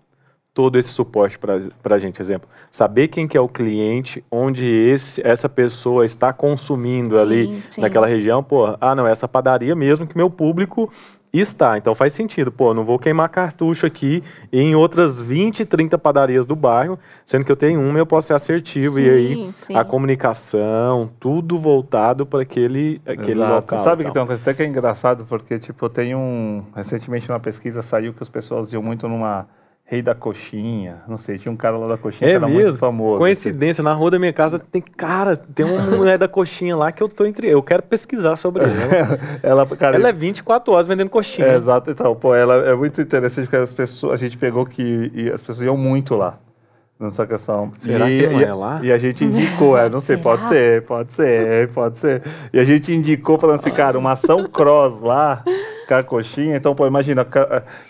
todo 0.55 0.79
esse 0.79 0.91
suporte 0.91 1.39
para 1.39 1.95
a 1.95 1.99
gente. 1.99 2.21
Exemplo, 2.21 2.49
saber 2.71 3.09
quem 3.09 3.27
que 3.27 3.37
é 3.37 3.41
o 3.41 3.49
cliente, 3.49 4.25
onde 4.31 4.67
esse, 4.67 5.27
essa 5.27 5.49
pessoa 5.49 6.05
está 6.05 6.33
consumindo 6.33 7.19
ali 7.19 7.47
Sim, 7.47 7.63
sim. 7.71 7.81
naquela 7.81 8.07
região, 8.07 8.43
pô, 8.43 8.77
ah 8.81 8.95
não, 8.95 9.07
essa 9.07 9.27
padaria 9.27 9.75
mesmo 9.75 10.07
que 10.07 10.17
meu 10.17 10.29
público 10.29 10.91
está, 11.33 11.79
então 11.79 11.95
faz 11.95 12.13
sentido, 12.13 12.53
pô, 12.53 12.75
não 12.75 12.85
vou 12.85 12.99
queimar 12.99 13.27
cartucho 13.31 13.87
aqui 13.87 14.23
em 14.53 14.75
outras 14.75 15.19
20, 15.19 15.65
30 15.65 15.97
padarias 15.97 16.45
do 16.45 16.55
bairro, 16.55 16.99
sendo 17.25 17.45
que 17.47 17.51
eu 17.51 17.57
tenho 17.57 17.81
uma 17.81 17.99
e 17.99 18.03
eu 18.03 18.07
posso 18.07 18.29
ser 18.29 18.35
assertivo, 18.35 19.01
e 19.01 19.09
aí 19.09 19.35
Sim, 19.37 19.55
sim. 19.57 19.75
a 19.75 19.83
comunicação, 19.83 21.11
tudo 21.19 21.59
voltado 21.59 22.27
para 22.27 22.43
aquele, 22.43 23.01
aquele 23.07 23.41
Exato. 23.41 23.55
local. 23.55 23.79
Sabe 23.79 24.05
que 24.05 24.13
tem 24.13 24.21
uma 24.21 24.27
coisa 24.27 24.43
até 24.43 24.53
que 24.53 24.63
é 24.63 24.67
engraçado, 24.67 25.25
porque, 25.27 25.59
tipo, 25.59 25.89
tem 25.89 26.15
um... 26.15 26.65
Recentemente 26.77 27.31
uma 27.31 27.41
pesquisa 27.41 27.81
saiu 27.81 28.13
que 28.13 28.23
as 28.23 28.29
pessoas 28.29 28.71
iam 28.75 28.83
muito 28.83 29.09
numa 29.09 29.47
Rei 29.93 30.01
da 30.01 30.15
Coxinha, 30.15 31.03
não 31.07 31.19
sei, 31.19 31.37
tinha 31.37 31.53
um 31.53 31.57
cara 31.57 31.77
lá 31.77 31.87
da 31.87 31.99
Coxinha 31.99 32.27
que 32.27 32.33
É 32.33 32.37
era 32.37 32.47
mesmo? 32.49 32.63
muito 32.63 32.79
famoso. 32.79 33.17
assim. 33.17 33.19
Coincidência, 33.25 33.85
na 33.85 33.93
rua 33.93 34.11
da 34.11 34.19
minha 34.19 34.33
casa 34.33 34.59
tem, 34.59 34.81
cara, 34.81 35.37
tem 35.37 35.67
uma 35.67 35.83
mulher 35.95 36.17
da 36.17 36.27
coxinha 36.27 36.75
lá 36.75 36.91
que 36.91 37.03
eu 37.03 37.11
tô 37.11 37.27
entre. 37.27 37.47
Eu 37.47 37.63
quero 37.63 37.83
pesquisar 37.83 38.37
sobre 38.37 38.63
ela. 38.65 38.73
Ela, 39.43 39.67
cara, 39.77 39.97
Ela 39.97 40.09
é 40.09 40.13
24 40.15 40.73
horas 40.73 40.87
vendendo 40.87 41.11
coxinha. 41.11 41.47
É, 41.47 41.57
exato, 41.57 41.91
então, 41.91 42.15
pô, 42.15 42.35
ela 42.35 42.55
é 42.71 42.75
muito 42.75 43.03
interessante 43.03 43.45
porque 43.45 43.57
as 43.57 43.71
pessoas, 43.71 44.15
a 44.15 44.17
gente 44.17 44.39
pegou 44.39 44.65
que 44.65 45.11
e 45.15 45.29
as 45.31 45.43
pessoas 45.43 45.61
iam 45.67 45.77
muito 45.77 46.15
lá 46.17 46.39
nessa 46.99 47.27
questão. 47.27 47.71
Será 47.77 48.09
e, 48.11 48.19
que 48.19 48.27
não 48.29 48.41
e- 48.41 48.45
é 48.45 48.55
lá? 48.55 48.81
E 48.83 48.91
a 48.91 48.97
gente 48.97 49.23
indicou, 49.27 49.77
é, 49.77 49.91
não 49.91 49.99
sei, 49.99 50.17
Será? 50.17 50.23
pode 50.23 50.45
ser, 50.47 50.83
pode 50.87 51.13
ser, 51.13 51.69
pode 51.69 51.99
ser. 51.99 52.23
E 52.51 52.59
a 52.59 52.65
gente 52.65 52.95
indicou 52.95 53.39
falando 53.39 53.57
assim, 53.57 53.71
cara, 53.71 53.99
uma 53.99 54.13
ação 54.13 54.45
cross 54.49 55.01
lá, 55.01 55.45
com 55.87 55.95
a 55.95 56.03
coxinha, 56.03 56.57
então, 56.57 56.75
pô, 56.75 56.87
imagina, 56.87 57.27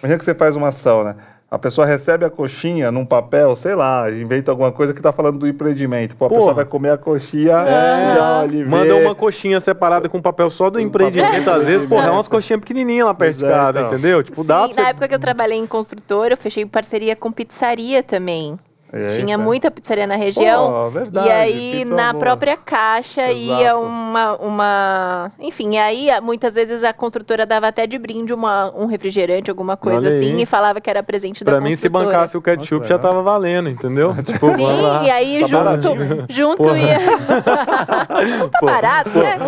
imagina 0.01 0.19
que 0.19 0.25
você 0.25 0.35
faz 0.35 0.57
uma 0.57 0.69
ação, 0.69 1.05
né? 1.05 1.15
A 1.53 1.59
pessoa 1.59 1.87
recebe 1.87 2.25
a 2.25 2.31
coxinha 2.31 2.91
num 2.91 3.05
papel, 3.05 3.55
sei 3.55 3.75
lá, 3.75 4.11
inventa 4.11 4.51
alguma 4.51 4.73
coisa 4.73 4.95
que 4.95 5.03
tá 5.03 5.13
falando 5.13 5.39
do 5.41 5.47
empreendimento. 5.47 6.17
Pô, 6.17 6.25
a 6.25 6.29
Porra. 6.31 6.39
pessoa 6.41 6.55
vai 6.55 6.65
comer 6.65 6.89
a 6.93 6.97
coxinha, 6.97 7.53
É. 7.59 8.15
já 8.17 8.41
ali 8.41 8.65
Manda 8.65 8.97
uma 8.97 9.15
coxinha 9.15 9.61
separada 9.61 10.09
com 10.09 10.19
papel 10.23 10.49
só 10.49 10.71
do 10.71 10.79
Um 10.79 10.81
empreendimento, 10.81 11.45
papel 11.45 11.55
às 11.55 11.67
vezes, 11.67 11.87
porra, 11.87 12.07
é 12.07 12.11
umas 12.11 12.27
coxinhas 12.27 12.59
pequenininhas 12.61 13.07
lá 13.07 13.13
perto 13.13 13.35
de 13.37 13.41
Pois 13.41 13.53
é, 13.53 13.55
casa, 13.55 13.81
entendeu? 13.83 14.23
Tipo, 14.23 14.43
dá 14.43 14.63
Sim, 14.63 14.67
pra 14.69 14.75
você... 14.77 14.81
na 14.81 14.89
época 14.89 15.09
que 15.09 15.15
eu 15.15 15.19
trabalhei 15.19 15.59
em 15.59 15.67
construtora, 15.67 16.33
eu 16.33 16.39
fechei 16.39 16.65
parceria 16.65 17.15
com 17.15 17.31
pizzaria 17.31 18.03
também. 18.03 18.59
É, 18.95 19.05
Tinha 19.05 19.35
é. 19.35 19.37
muita 19.39 19.71
pizzaria 19.71 20.07
na 20.07 20.17
região. 20.17 20.71
Pô, 20.71 20.91
verdade, 20.91 21.27
e 21.27 21.31
aí, 21.31 21.73
pizza 21.79 21.95
na 21.95 22.13
boa. 22.13 22.21
própria 22.25 22.59
caixa, 22.59 23.31
ia 23.33 23.69
Exato. 23.71 23.81
uma, 23.83 24.35
uma. 24.37 25.33
Enfim, 25.41 25.79
aí 25.79 26.11
a- 26.11 26.21
muitas 26.21 26.55
vezes 26.55 26.85
a 26.85 26.93
construtora 26.93 27.47
dava 27.47 27.69
até 27.69 27.87
de 27.87 27.99
brinde 27.99 28.35
uma, 28.35 28.71
um 28.77 28.85
refrigerante, 28.85 29.51
alguma 29.51 29.79
coisa 29.79 30.09
Olha 30.09 30.17
assim, 30.17 30.35
aí. 30.37 30.43
e 30.43 30.45
falava 30.47 30.79
que 30.79 30.91
era 30.91 31.03
presente 31.03 31.43
da 31.43 31.53
Pra 31.53 31.61
mim, 31.63 31.75
se 31.75 31.89
bancasse 31.89 32.37
o 32.37 32.43
ketchup, 32.43 32.83
Nossa, 32.83 32.89
já 32.89 32.99
tava 32.99 33.23
valendo, 33.23 33.71
entendeu? 33.71 34.15
Tipo, 34.23 34.49
vamos 34.49 34.57
Sim, 34.57 34.83
lá. 34.83 35.03
e 35.05 35.11
aí 35.11 35.41
Tá 35.41 35.47
junto, 35.47 35.65
baratinho, 35.65 36.27
junto 36.29 36.63
Porra. 36.63 36.79
ia. 36.79 36.99
Mas 38.39 38.51
tá 38.51 38.59
barato, 38.63 39.19
né? 39.19 39.39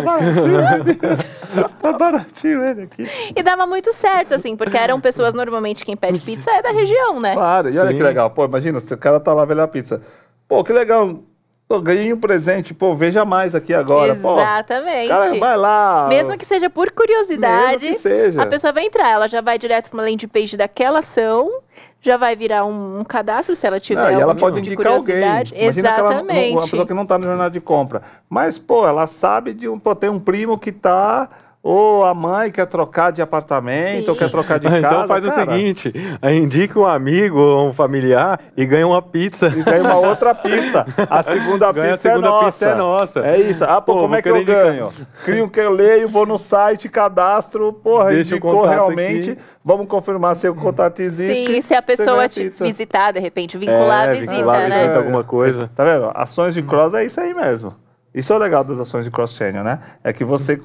Tá 1.81 1.93
baratinho 1.93 2.63
ele 2.65 2.81
aqui. 2.83 3.07
E 3.35 3.43
dava 3.43 3.65
muito 3.67 3.93
certo, 3.93 4.33
assim, 4.33 4.55
porque 4.55 4.75
eram 4.77 4.99
pessoas, 4.99 5.33
normalmente, 5.33 5.85
quem 5.85 5.95
pede 5.95 6.19
pizza 6.19 6.49
é 6.51 6.61
da 6.61 6.71
região, 6.71 7.19
né? 7.19 7.33
Claro, 7.35 7.69
e 7.69 7.77
olha 7.77 7.91
Sim. 7.91 7.97
que 7.97 8.03
legal. 8.03 8.29
Pô, 8.31 8.43
imagina, 8.45 8.79
se 8.79 8.93
o 8.93 8.97
cara 8.97 9.19
tá 9.19 9.33
lá 9.35 9.63
a 9.63 9.67
pizza. 9.67 10.01
Pô, 10.47 10.63
que 10.63 10.73
legal. 10.73 11.19
Pô, 11.67 11.81
ganhei 11.81 12.13
um 12.13 12.19
presente. 12.19 12.73
Pô, 12.75 12.93
veja 12.93 13.25
mais 13.25 13.55
aqui 13.55 13.73
agora. 13.73 14.15
Pô, 14.15 14.33
Exatamente. 14.39 15.09
cara, 15.09 15.39
vai 15.39 15.57
lá. 15.57 16.05
Mesmo 16.07 16.37
que 16.37 16.45
seja 16.45 16.69
por 16.69 16.91
curiosidade, 16.91 17.95
seja. 17.95 18.41
a 18.41 18.45
pessoa 18.45 18.71
vai 18.71 18.85
entrar, 18.85 19.09
ela 19.09 19.27
já 19.27 19.41
vai 19.41 19.57
direto 19.57 19.89
para 19.89 19.97
uma 19.97 20.03
landing 20.03 20.27
page 20.27 20.55
daquela 20.55 20.99
ação, 20.99 21.61
já 21.99 22.17
vai 22.17 22.35
virar 22.35 22.65
um, 22.65 22.99
um 22.99 23.03
cadastro 23.03 23.55
se 23.55 23.65
ela 23.65 23.79
tiver 23.79 23.99
Não, 23.99 24.11
e 24.11 24.13
ela 24.13 24.33
algum 24.33 24.39
pode 24.39 24.61
tipo 24.61 24.69
de 24.69 24.73
indicar 24.73 24.93
alguém. 24.93 25.15
curiosidade. 25.15 25.55
Imagina 25.55 25.93
que 25.93 25.99
ela 25.99 26.09
Exatamente. 26.11 26.51
uma 26.51 26.61
pessoa 26.61 26.85
que 26.85 26.93
não 26.93 27.05
tá 27.05 27.17
no 27.17 27.23
jornal 27.23 27.49
de 27.49 27.59
compra. 27.59 28.03
Mas, 28.29 28.59
pô, 28.59 28.87
ela 28.87 29.07
sabe 29.07 29.51
de 29.51 29.67
um. 29.67 29.79
Pô, 29.79 29.95
tem 29.95 30.09
um 30.09 30.19
primo 30.19 30.59
que 30.59 30.71
tá. 30.71 31.27
Ou 31.67 32.05
a 32.05 32.13
mãe 32.13 32.51
quer 32.51 32.67
trocar 32.67 33.11
de 33.11 33.23
apartamento, 33.23 34.03
Sim. 34.05 34.09
ou 34.11 34.15
quer 34.15 34.29
trocar 34.29 34.59
de 34.59 34.67
casa. 34.67 34.77
então 34.85 35.07
faz 35.07 35.25
o 35.25 35.29
cara, 35.29 35.41
seguinte, 35.51 35.91
aí 36.21 36.37
indica 36.37 36.79
um 36.79 36.85
amigo 36.85 37.39
ou 37.39 37.69
um 37.69 37.73
familiar 37.73 38.39
e 38.55 38.67
ganha 38.67 38.85
uma 38.85 39.01
pizza. 39.01 39.47
E 39.47 39.63
ganha 39.63 39.81
uma 39.81 39.95
outra 39.95 40.35
pizza. 40.37 40.85
A 41.09 41.23
segunda 41.23 41.71
Ganha 41.71 41.87
a 41.87 41.91
pizza 41.93 42.09
segunda 42.09 42.27
é 42.27 42.29
nossa. 42.29 42.45
pizza 42.45 42.65
é 42.67 42.75
nossa. 42.75 43.19
É 43.25 43.39
isso. 43.41 43.63
Ah, 43.65 43.81
pô, 43.81 43.93
Pô, 43.95 43.99
como 44.01 44.15
é 44.15 44.21
que 44.21 44.29
eu 44.29 44.37
indicar. 44.37 44.61
ganho? 44.65 44.89
Crio 45.23 45.49
que 45.49 45.59
eu 45.59 45.71
leio, 45.71 46.07
vou 46.07 46.27
no 46.27 46.37
site, 46.37 46.87
cadastro, 46.87 47.73
porra, 47.73 48.11
Deixa 48.11 48.35
o 48.35 48.37
indicou 48.37 48.57
contato 48.59 48.71
realmente. 48.71 49.31
aqui. 49.31 49.41
Vamos 49.63 49.87
confirmar 49.87 50.35
se 50.35 50.47
o 50.47 50.53
contato 50.53 50.99
existe. 50.99 51.47
Sim, 51.51 51.61
se 51.63 51.73
a 51.73 51.81
pessoa 51.81 52.29
te 52.29 52.43
pizza. 52.43 52.63
visitar, 52.63 53.11
de 53.11 53.19
repente, 53.19 53.57
vincular 53.57 54.09
É, 54.09 54.09
a 54.09 54.13
visita, 54.13 54.33
vincular 54.35 54.59
a 54.65 54.67
né? 54.69 54.79
visita. 54.81 54.97
alguma 54.99 55.23
coisa. 55.23 55.67
Tá 55.75 55.83
vendo? 55.83 56.11
Ações 56.13 56.53
de 56.53 56.61
cross 56.61 56.93
é 56.93 57.03
isso 57.05 57.19
aí 57.19 57.33
mesmo. 57.33 57.73
Isso 58.15 58.31
é 58.31 58.35
o 58.37 58.39
legal 58.39 58.63
das 58.63 58.79
ações 58.79 59.03
de 59.03 59.11
cross-channel, 59.11 59.61
né? 59.63 59.79
É 60.01 60.13
que 60.13 60.23
você 60.23 60.57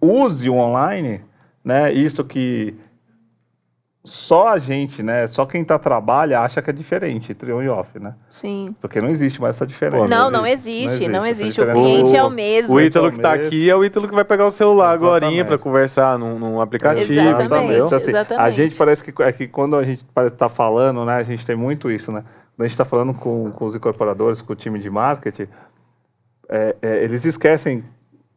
use 0.00 0.48
o 0.48 0.54
online, 0.54 1.20
né? 1.64 1.92
Isso 1.92 2.22
que 2.24 2.76
só 4.04 4.50
a 4.50 4.58
gente, 4.58 5.02
né? 5.02 5.26
Só 5.26 5.44
quem 5.44 5.64
tá 5.64 5.76
trabalha 5.80 6.40
acha 6.40 6.62
que 6.62 6.70
é 6.70 6.72
diferente 6.72 7.32
entre 7.32 7.52
on 7.52 7.60
e 7.60 7.68
off, 7.68 7.98
né? 7.98 8.14
Sim. 8.30 8.74
Porque 8.80 9.00
não 9.00 9.08
existe 9.08 9.40
mais 9.40 9.56
essa 9.56 9.66
diferença. 9.66 10.04
Pô, 10.04 10.08
Não, 10.08 10.30
não 10.30 10.46
existe, 10.46 11.08
não 11.08 11.24
essa 11.24 11.30
existe. 11.30 11.60
O 11.60 11.72
cliente 11.72 12.16
é 12.16 12.22
o 12.22 12.30
mesmo. 12.30 12.76
O 12.76 12.80
Ítalo 12.80 13.10
que 13.10 13.18
tá 13.18 13.32
mesmo. 13.32 13.46
aqui 13.46 13.68
é 13.68 13.74
o 13.74 13.84
Ítalo 13.84 14.06
que 14.06 14.14
vai 14.14 14.24
pegar 14.24 14.46
o 14.46 14.52
celular 14.52 14.92
agora 14.92 15.26
para 15.44 15.58
conversar 15.58 16.16
num, 16.16 16.38
num 16.38 16.60
aplicativo, 16.60 17.12
Exatamente. 17.12 17.64
entendeu? 17.64 17.86
Então, 17.86 17.96
assim, 17.96 18.10
A 18.10 18.20
exatamente. 18.20 18.56
gente 18.56 18.76
parece 18.76 19.02
que, 19.02 19.22
é 19.22 19.32
que 19.32 19.48
quando 19.48 19.74
a 19.74 19.82
gente 19.82 20.04
tá 20.38 20.48
falando, 20.48 21.04
né? 21.04 21.16
A 21.16 21.24
gente 21.24 21.44
tem 21.44 21.56
muito 21.56 21.90
isso, 21.90 22.12
né? 22.12 22.22
Quando 22.56 22.64
a 22.64 22.68
gente 22.68 22.72
está 22.74 22.84
falando 22.84 23.12
com, 23.12 23.50
com 23.50 23.64
os 23.66 23.74
incorporadores, 23.74 24.40
com 24.40 24.52
o 24.52 24.56
time 24.56 24.78
de 24.78 24.88
marketing, 24.88 25.48
é, 26.48 26.76
é, 26.82 27.04
eles 27.04 27.24
esquecem 27.24 27.84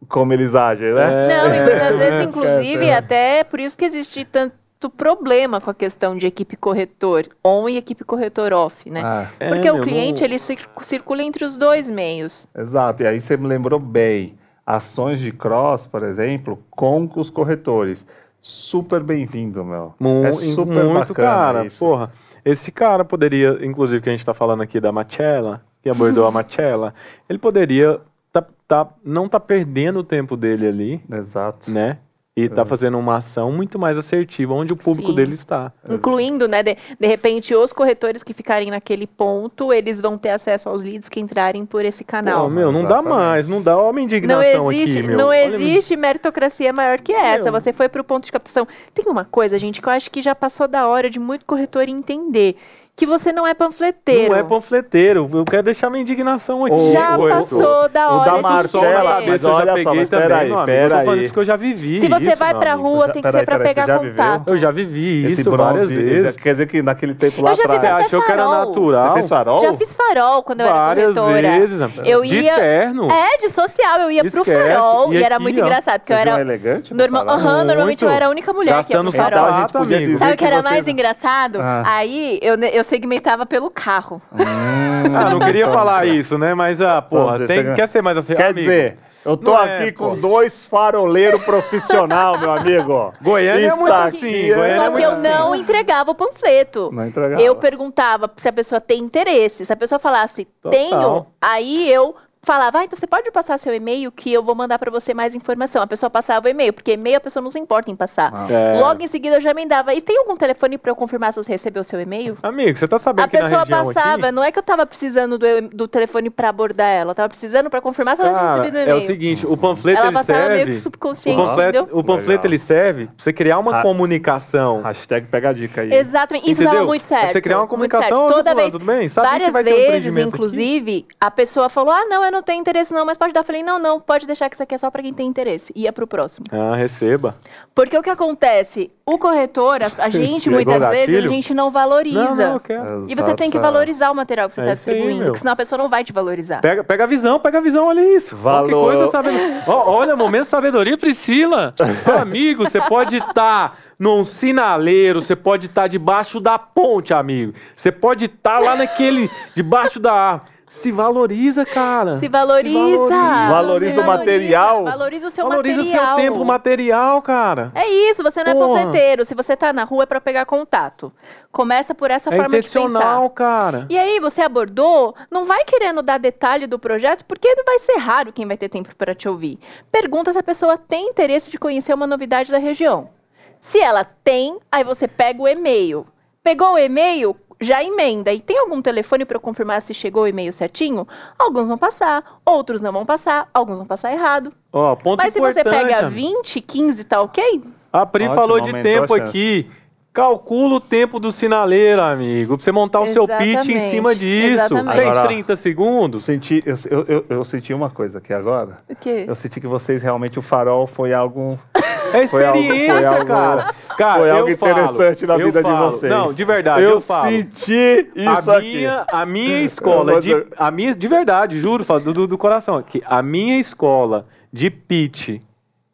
como 0.07 0.31
eles 0.33 0.55
agem, 0.55 0.93
né? 0.93 1.27
Não, 1.27 1.53
e 1.55 1.61
muitas 1.61 1.97
vezes, 1.99 2.25
inclusive, 2.27 2.85
é. 2.85 2.95
até 2.95 3.43
por 3.43 3.59
isso 3.59 3.77
que 3.77 3.85
existe 3.85 4.23
tanto 4.25 4.89
problema 4.95 5.59
com 5.59 5.69
a 5.69 5.73
questão 5.73 6.15
de 6.17 6.25
equipe 6.25 6.55
corretor 6.55 7.27
on 7.43 7.67
e 7.67 7.77
equipe 7.77 8.03
corretor 8.05 8.53
off, 8.53 8.89
né? 8.89 9.01
Ah, 9.03 9.27
É, 9.39 9.49
Porque 9.49 9.69
o 9.69 9.75
meu, 9.75 9.83
cliente, 9.83 10.21
não- 10.21 10.27
ele 10.27 10.39
cir- 10.39 10.67
circula 10.81 11.21
entre 11.21 11.43
os 11.43 11.57
dois 11.57 11.87
meios. 11.87 12.47
exato. 12.57 13.03
E 13.03 13.07
aí 13.07 13.19
você 13.19 13.35
me 13.35 13.45
lembrou 13.47 13.79
bem. 13.79 14.37
Ações 14.65 15.19
de 15.19 15.31
cross, 15.31 15.85
por 15.87 16.03
exemplo, 16.03 16.63
com 16.69 17.09
os 17.15 17.29
corretores. 17.31 18.05
Super 18.41 19.01
bem-vindo, 19.03 19.65
meu. 19.65 19.93
Mu- 19.99 20.23
é 20.25 20.31
super 20.31 20.83
muito, 20.85 21.07
bacana 21.13 21.27
cara. 21.27 21.65
isso. 21.65 21.79
Porra, 21.83 22.11
esse 22.45 22.71
cara 22.71 23.03
poderia, 23.03 23.57
inclusive, 23.65 24.01
que 24.01 24.07
a 24.09 24.11
gente 24.13 24.23
tá 24.23 24.33
falando 24.33 24.61
aqui 24.61 24.79
da 24.79 24.91
Machella, 24.91 25.61
que 25.81 25.89
abordou 25.89 26.25
a 26.25 26.31
Machella, 26.31 26.93
ele 27.29 27.39
poderia 27.39 27.99
tá, 28.31 28.45
tá, 28.67 28.87
não 29.03 29.27
tá 29.27 29.39
perdendo 29.39 29.99
o 29.99 30.03
tempo 30.03 30.35
dele 30.35 30.67
ali, 30.67 31.01
Exato. 31.11 31.71
né? 31.71 31.97
E 32.35 32.47
tá 32.47 32.63
fazendo 32.63 32.97
uma 32.97 33.17
ação 33.17 33.51
muito 33.51 33.77
mais 33.77 33.97
assertiva, 33.97 34.53
onde 34.53 34.71
o 34.71 34.77
público 34.77 35.09
Sim. 35.09 35.15
dele 35.15 35.33
está. 35.33 35.73
Incluindo, 35.89 36.47
né, 36.47 36.63
de, 36.63 36.77
de 36.97 37.05
repente, 37.07 37.53
os 37.53 37.73
corretores 37.73 38.23
que 38.23 38.33
ficarem 38.33 38.71
naquele 38.71 39.05
ponto, 39.05 39.73
eles 39.73 39.99
vão 39.99 40.17
ter 40.17 40.29
acesso 40.29 40.69
aos 40.69 40.81
leads 40.81 41.09
que 41.09 41.19
entrarem 41.19 41.65
por 41.65 41.83
esse 41.83 42.05
canal. 42.05 42.43
Pô, 42.43 42.49
meu, 42.49 42.71
não 42.71 42.83
dá 42.83 42.99
Exatamente. 42.99 43.09
mais, 43.09 43.47
não 43.47 43.61
dá. 43.61 43.77
Olha 43.77 43.89
a 43.89 43.91
minha 43.91 44.01
Não 44.01 44.05
indignação 44.05 44.71
existe, 44.71 44.99
aqui, 44.99 45.07
meu. 45.07 45.17
não 45.17 45.33
existe 45.33 45.97
meritocracia 45.97 46.71
maior 46.71 47.01
que 47.01 47.11
essa. 47.11 47.51
Meu. 47.51 47.59
Você 47.59 47.73
foi 47.73 47.89
para 47.89 47.99
o 47.99 48.05
ponto 48.05 48.23
de 48.23 48.31
captação. 48.31 48.65
Tem 48.93 49.03
uma 49.09 49.25
coisa, 49.25 49.59
gente, 49.59 49.81
que 49.81 49.87
eu 49.89 49.91
acho 49.91 50.09
que 50.09 50.21
já 50.21 50.33
passou 50.33 50.65
da 50.65 50.87
hora 50.87 51.09
de 51.09 51.19
muito 51.19 51.43
corretor 51.43 51.89
entender. 51.89 52.55
Que 52.99 53.05
você 53.05 53.31
não 53.31 53.47
é 53.47 53.53
panfleteiro. 53.53 54.33
Não 54.33 54.39
é 54.39 54.43
panfleteiro. 54.43 55.29
Eu 55.33 55.45
quero 55.45 55.63
deixar 55.63 55.89
minha 55.89 56.01
indignação 56.01 56.65
aqui. 56.65 56.75
O- 56.75 56.91
Já 56.91 57.17
o- 57.17 57.29
passou 57.29 57.87
da 57.89 58.11
o 58.11 58.17
hora 58.19 58.31
da 58.31 58.35
de 58.37 58.43
Marcela, 58.43 59.21
ser. 59.21 59.27
mas 59.29 59.43
eu 59.43 59.49
já 59.49 59.55
olha 59.55 59.65
só, 59.65 59.73
peguei 59.75 59.99
mas 60.01 60.09
também. 60.09 60.27
Eu 60.27 60.47
tô 60.49 60.53
falando 60.53 60.65
peraí. 60.65 61.23
isso 61.23 61.33
que 61.33 61.39
eu 61.39 61.45
já 61.45 61.55
vivi. 61.55 61.99
Se 62.01 62.07
você 62.09 62.27
isso, 62.27 62.37
vai 62.37 62.53
pra 62.53 62.73
amigo. 62.73 62.89
rua, 62.89 63.05
já- 63.07 63.13
tem 63.13 63.21
que 63.21 63.31
ser 63.31 63.45
pra 63.45 63.57
você 63.57 63.63
pegar 63.63 63.87
já 63.87 63.97
viveu? 63.97 64.11
contato. 64.11 64.47
Eu 64.49 64.57
já 64.57 64.71
vivi 64.71 65.25
Esse 65.25 65.41
isso 65.41 65.51
várias 65.51 65.87
bronze, 65.87 66.01
vezes. 66.03 66.35
Quer 66.35 66.51
dizer 66.51 66.67
que 66.67 66.81
naquele 66.81 67.13
tempo 67.15 67.41
lá 67.41 67.51
Eu 67.51 67.53
atrás. 67.53 67.79
Você 67.81 67.87
achou 67.87 68.21
que 68.21 68.31
era 68.31 68.45
natural? 68.47 69.07
Você 69.07 69.13
fez 69.13 69.29
farol? 69.29 69.61
Já 69.61 69.73
fiz 69.75 69.95
farol 69.95 70.43
quando 70.43 70.61
eu 70.61 70.67
Várias 70.67 71.15
era 71.17 71.25
corretora. 71.25 71.59
vezes. 71.59 71.81
Eu 72.05 72.21
de 72.23 72.35
ia- 72.39 72.55
terno. 72.55 73.09
É, 73.09 73.37
de 73.37 73.49
social, 73.49 73.99
eu 74.01 74.11
ia 74.11 74.23
pro 74.25 74.41
Esquece. 74.41 74.69
farol 74.75 75.13
E 75.13 75.23
era 75.23 75.39
muito 75.39 75.57
ó, 75.61 75.63
engraçado, 75.63 75.99
porque 76.01 76.11
eu 76.13 76.17
era. 76.17 76.41
elegante? 76.41 76.93
normalmente 76.93 78.03
eu 78.03 78.09
era 78.09 78.25
a 78.25 78.29
única 78.29 78.51
mulher 78.51 78.83
que 78.83 78.93
ia 78.93 78.99
pro 79.01 79.11
farol. 79.11 79.69
Sabe 80.17 80.33
o 80.33 80.37
que 80.37 80.45
era 80.45 80.61
mais 80.61 80.87
engraçado? 80.87 81.59
Ah. 81.61 81.83
Aí 81.85 82.39
eu, 82.41 82.55
eu 82.55 82.83
segmentava 82.89 83.45
pelo 83.45 83.69
carro. 83.69 84.21
Ah, 84.33 85.29
não 85.29 85.39
queria 85.39 85.69
falar 85.69 86.05
isso, 86.05 86.37
né? 86.37 86.53
Mas, 86.53 86.81
ah, 86.81 87.01
porra, 87.01 87.39
dizer, 87.39 87.63
tem, 87.65 87.73
quer 87.75 87.87
ser 87.87 88.01
mais 88.01 88.17
assim. 88.17 88.33
Quer 88.33 88.47
amigo, 88.47 88.59
dizer, 88.59 88.97
eu 89.25 89.37
tô 89.37 89.51
Não 89.51 89.63
é, 89.63 89.75
aqui 89.77 89.91
pô. 89.91 90.09
com 90.09 90.19
dois 90.19 90.65
faroleiros 90.65 91.43
profissional, 91.43 92.37
meu 92.39 92.51
amigo. 92.51 93.13
Goiânia 93.21 93.65
é 93.65 93.67
Isso 93.67 93.77
muito 93.77 93.93
assim, 93.93 94.49
é- 94.51 94.55
Goiânia 94.55 94.75
Só 94.75 94.81
é 94.81 94.85
que 94.85 94.91
muito 94.91 95.03
eu 95.05 95.11
assim. 95.11 95.29
não 95.29 95.55
entregava 95.55 96.11
o 96.11 96.15
panfleto. 96.15 96.89
Não 96.91 97.05
entregava. 97.05 97.41
Eu 97.41 97.55
perguntava 97.55 98.29
se 98.35 98.49
a 98.49 98.53
pessoa 98.53 98.81
tem 98.81 98.99
interesse. 98.99 99.65
Se 99.65 99.71
a 99.71 99.77
pessoa 99.77 99.99
falasse, 99.99 100.45
Total. 100.61 100.71
tenho, 100.71 101.25
aí 101.41 101.91
eu 101.91 102.15
falava, 102.49 102.79
ah, 102.79 102.83
então 102.83 102.97
você 102.97 103.05
pode 103.05 103.29
passar 103.29 103.59
seu 103.59 103.71
e-mail 103.75 104.11
que 104.11 104.33
eu 104.33 104.41
vou 104.41 104.55
mandar 104.55 104.79
pra 104.79 104.89
você 104.89 105.13
mais 105.13 105.35
informação. 105.35 105.83
A 105.83 105.87
pessoa 105.87 106.09
passava 106.09 106.47
o 106.47 106.49
e-mail, 106.49 106.73
porque 106.73 106.93
e-mail 106.93 107.17
a 107.17 107.19
pessoa 107.19 107.43
não 107.43 107.51
se 107.51 107.59
importa 107.59 107.91
em 107.91 107.95
passar. 107.95 108.31
Ah. 108.33 108.51
É. 108.51 108.79
Logo 108.79 109.03
em 109.03 109.05
seguida 109.07 109.35
eu 109.35 109.41
já 109.41 109.51
emendava, 109.51 109.93
e 109.93 110.01
tem 110.01 110.17
algum 110.17 110.35
telefone 110.35 110.75
pra 110.79 110.89
eu 110.89 110.95
confirmar 110.95 111.31
se 111.31 111.43
você 111.43 111.51
recebeu 111.51 111.81
o 111.81 111.83
seu 111.83 112.01
e-mail? 112.01 112.37
Amigo, 112.41 112.75
você 112.75 112.87
tá 112.87 112.97
sabendo 112.97 113.25
A 113.25 113.27
que 113.27 113.37
na 113.37 113.43
pessoa 113.43 113.59
região 113.61 113.85
passava, 113.85 114.23
aqui... 114.25 114.31
não 114.31 114.43
é 114.43 114.51
que 114.51 114.57
eu 114.57 114.63
tava 114.63 114.83
precisando 114.87 115.37
do, 115.37 115.45
do 115.71 115.87
telefone 115.87 116.31
pra 116.31 116.49
abordar 116.49 116.87
ela, 116.89 117.11
eu 117.11 117.15
tava 117.15 117.29
precisando 117.29 117.69
pra 117.69 117.81
confirmar 117.81 118.15
se 118.15 118.23
ela 118.23 118.33
tinha 118.33 118.49
recebido 118.49 118.73
o 118.73 118.77
é 118.79 118.83
e-mail. 118.83 118.97
o 118.97 119.01
seguinte, 119.01 119.45
o 119.45 119.55
panfleto 119.55 119.99
ela 119.99 120.07
ele 120.07 120.13
passava 120.15 120.39
meio 120.39 120.49
que 120.51 120.57
serve... 120.65 120.71
O 120.71 120.81
subconsciente, 120.81 121.37
panfleto, 121.37 121.77
entendeu? 121.77 121.99
o 121.99 122.03
panfleto 122.03 122.29
Legal. 122.31 122.45
ele 122.45 122.57
serve 122.57 123.05
pra 123.05 123.13
você 123.17 123.31
criar 123.33 123.59
uma 123.59 123.79
Ah. 123.79 123.81
comunicação. 123.83 124.81
Hashtag 124.81 125.27
pega 125.29 125.49
a 125.49 125.53
dica 125.53 125.81
aí. 125.81 125.93
Exatamente, 125.93 126.49
isso 126.49 126.61
Entendeu? 126.61 126.73
tava 126.73 126.85
muito 126.87 127.03
É 127.03 127.05
certo. 127.05 127.21
pra 127.21 127.31
você 127.33 127.41
criar 127.41 127.57
uma 127.57 127.61
muito 127.67 127.69
comunicação, 127.69 128.27
Toda 128.27 128.55
vez, 128.55 128.71
tudo 128.71 128.85
bem? 128.85 129.07
Sabia 129.07 129.45
que 129.45 129.51
várias 129.51 129.53
ter 129.53 129.59
um 129.59 129.63
vezes, 129.75 129.83
empreendimento 129.87 130.27
aqui? 130.29 130.35
inclusive, 130.35 131.05
a 131.21 131.29
pessoa 131.29 131.69
falou, 131.69 131.93
ah, 131.93 132.05
não, 132.05 132.25
eu 132.25 132.31
não 132.31 132.38
tenho 132.43 132.59
interesse 132.59 132.93
não, 132.93 133.05
mas 133.05 133.17
pode 133.17 133.33
dar. 133.33 133.41
Eu 133.41 133.43
falei, 133.43 133.63
não, 133.63 133.79
não, 133.79 133.99
pode 133.99 134.25
deixar 134.27 134.49
que 134.49 134.55
isso 134.55 134.63
aqui 134.63 134.75
é 134.75 134.77
só 134.77 134.89
pra 134.91 135.01
quem 135.01 135.13
tem 135.13 135.27
interesse. 135.27 135.71
Ia 135.75 135.91
pro 135.91 136.07
próximo. 136.07 136.45
Ah, 136.51 136.75
receba. 136.75 137.35
Porque 137.73 137.97
o 137.97 138.01
que 138.01 138.09
acontece? 138.09 138.91
O 139.05 139.17
corretor, 139.17 139.81
a, 139.81 140.05
a 140.05 140.09
gente, 140.09 140.49
o 140.49 140.51
muitas 140.51 140.87
vezes, 140.89 141.23
a 141.23 141.27
gente 141.27 141.53
não 141.53 141.71
valoriza. 141.71 142.19
Não, 142.47 142.61
não. 142.69 143.05
E 143.07 143.15
você 143.15 143.33
tem 143.33 143.49
que 143.49 143.57
valorizar 143.57 144.11
o 144.11 144.15
material 144.15 144.47
que 144.47 144.53
você 144.53 144.61
É 144.61 144.71
está 144.71 144.71
aí, 144.71 144.75
distribuindo, 144.75 145.25
porque 145.25 145.39
senão 145.39 145.53
a 145.53 145.55
pessoa 145.55 145.77
não 145.77 145.89
vai 145.89 146.03
te 146.03 146.13
valorizar. 146.13 146.61
Pega, 146.61 146.83
pega 146.83 147.03
a 147.05 147.07
visão, 147.07 147.39
pega 147.39 147.57
a 147.57 147.61
visão, 147.61 147.87
olha 147.87 148.15
isso. 148.15 148.35
Valor. 148.35 148.93
coisa, 148.93 149.07
sabe? 149.07 149.29
Ó, 149.65 149.91
olha, 149.91 150.15
momento 150.15 150.43
de 150.43 150.49
sabedoria, 150.49 150.97
Priscila. 150.97 151.73
Amigo, 152.21 152.63
você 152.63 152.79
pode 152.81 153.17
estar 153.17 153.77
num 153.97 154.23
sinaleiro, 154.23 155.21
você 155.21 155.35
pode 155.35 155.65
estar 155.65 155.87
debaixo 155.87 156.39
da 156.39 156.57
ponte, 156.57 157.13
amigo. 157.13 157.53
Você 157.75 157.91
pode 157.91 158.25
estar 158.25 158.59
lá 158.59 158.75
naquele, 158.75 159.29
debaixo 159.55 159.99
da 159.99 160.13
árvore. 160.13 160.58
Se 160.69 160.91
valoriza, 160.91 161.65
cara. 161.65 162.19
Se 162.19 162.29
valoriza! 162.29 163.15
Valoriza 163.49 163.93
Se 163.95 163.99
o 163.99 164.05
material. 164.05 164.83
Valoriza 164.85 165.27
o 165.27 165.29
seu 165.31 165.49
Valoriza 165.49 165.77
material. 165.77 166.05
seu 166.05 166.15
tempo 166.15 166.45
material, 166.45 167.21
cara. 167.23 167.71
É 167.73 167.87
isso, 167.87 168.21
você 168.21 168.43
não 168.43 168.51
é 168.51 168.53
Porra. 168.55 168.67
panfleteiro. 168.67 169.25
Se 169.25 169.33
você 169.33 169.57
tá 169.57 169.73
na 169.73 169.83
rua 169.83 170.03
é 170.03 170.05
pra 170.05 170.21
pegar 170.21 170.45
contato. 170.45 171.11
Começa 171.51 171.95
por 171.95 172.11
essa 172.11 172.29
É 172.29 172.35
forma 172.35 172.49
de 172.49 172.63
pensar. 172.67 172.79
intencional, 172.81 173.29
cara. 173.31 173.87
E 173.89 173.97
aí, 173.97 174.19
você 174.19 174.43
abordou, 174.43 175.15
não 175.31 175.43
vai 175.43 175.63
querendo 175.65 176.03
dar 176.03 176.19
detalhe 176.19 176.67
do 176.67 176.77
projeto, 176.77 177.25
porque 177.25 177.51
vai 177.65 177.79
ser 177.79 177.97
raro 177.97 178.31
quem 178.31 178.45
vai 178.45 178.55
ter 178.55 178.69
tempo 178.69 178.95
para 178.95 179.15
te 179.15 179.27
ouvir. 179.27 179.57
Pergunta 179.91 180.31
se 180.31 180.37
a 180.37 180.43
pessoa 180.43 180.77
tem 180.77 181.07
interesse 181.09 181.49
de 181.49 181.57
conhecer 181.57 181.93
uma 181.95 182.05
novidade 182.05 182.51
da 182.51 182.59
região. 182.59 183.09
Se 183.57 183.79
ela 183.79 184.03
tem, 184.03 184.59
aí 184.71 184.83
você 184.83 185.07
pega 185.07 185.41
o 185.41 185.47
e-mail. 185.47 186.05
Pegou 186.43 186.73
o 186.73 186.77
e-mail, 186.77 187.35
já 187.59 187.83
emenda. 187.83 188.31
E 188.31 188.39
tem 188.39 188.57
algum 188.57 188.81
telefone 188.81 189.25
para 189.25 189.39
confirmar 189.39 189.81
se 189.81 189.93
chegou 189.93 190.23
o 190.23 190.27
e-mail 190.27 190.51
certinho? 190.53 191.07
Alguns 191.37 191.67
vão 191.69 191.77
passar, 191.77 192.39
outros 192.45 192.81
não 192.81 192.91
vão 192.91 193.05
passar, 193.05 193.49
alguns 193.53 193.77
vão 193.77 193.85
passar 193.85 194.11
errado. 194.13 194.51
Ó, 194.71 194.95
ponto 194.95 195.17
Mas 195.17 195.33
se 195.33 195.39
você 195.39 195.61
importante, 195.61 195.87
pega 195.87 195.99
amigo. 196.07 196.35
20, 196.37 196.61
15, 196.61 197.03
tá 197.03 197.21
ok? 197.21 197.61
A 197.91 198.05
Pri 198.05 198.23
Ótimo, 198.25 198.35
falou 198.35 198.59
de 198.61 198.69
aumentou 198.69 198.91
tempo 198.91 199.17
chance. 199.17 199.29
aqui. 199.29 199.71
Calcula 200.11 200.75
o 200.75 200.79
tempo 200.79 201.19
do 201.19 201.31
sinaleiro, 201.31 202.01
amigo. 202.01 202.57
Pra 202.57 202.63
você 202.63 202.71
montar 202.71 202.99
o 202.99 203.05
seu 203.07 203.27
pitch 203.27 203.41
em 203.41 203.49
Exatamente, 203.51 203.79
cima 203.89 204.15
disso. 204.15 204.53
exatamente. 204.53 204.97
Tem 204.97 205.07
Agora- 205.09 205.27
30 205.27 205.55
segundos? 205.55 206.23
Senti, 206.23 206.63
eu, 206.65 206.75
eu, 206.89 207.05
eu, 207.07 207.25
eu 207.29 207.45
senti 207.45 207.73
uma 207.75 207.91
coisa 207.91 208.17
aqui 208.17 208.33
agora. 208.33 208.79
O 208.89 208.95
quê? 208.95 209.25
Eu 209.27 209.35
senti 209.35 209.61
que 209.61 209.67
vocês 209.67 210.01
realmente, 210.01 210.39
o 210.39 210.41
farol 210.41 210.87
foi 210.87 211.13
algo. 211.13 211.59
É 212.13 212.17
algo- 212.17 212.27
foi 212.29 212.43
experiência, 212.43 213.09
algo- 213.09 213.25
cara. 213.25 213.73
Cara, 213.97 214.19
foi 214.19 214.29
eu 214.29 214.35
algo 214.35 214.57
falo, 214.57 214.71
interessante 214.71 215.25
na 215.25 215.33
eu 215.37 215.45
vida 215.47 215.61
de 215.63 215.69
falo. 215.69 215.91
vocês. 215.91 216.11
Não, 216.11 216.33
de 216.33 216.43
verdade, 216.45 216.83
eu, 216.83 217.01
falo. 217.01 217.29
senti 217.29 218.09
isso 218.15 218.51
a 218.51 218.57
aqui. 218.57 218.77
minha, 218.77 219.05
a 219.11 219.25
minha 219.25 219.61
escola 219.61 220.11
vou 220.13 220.21
de, 220.21 220.45
a 220.57 220.71
minha, 220.71 220.95
de 220.95 221.07
verdade, 221.07 221.59
juro, 221.59 221.83
falo 221.83 221.99
do, 221.99 222.13
do, 222.13 222.27
do 222.27 222.37
coração, 222.37 222.81
que 222.81 223.01
a 223.05 223.21
minha 223.21 223.57
escola 223.59 224.25
de 224.51 224.69
pitch 224.69 225.39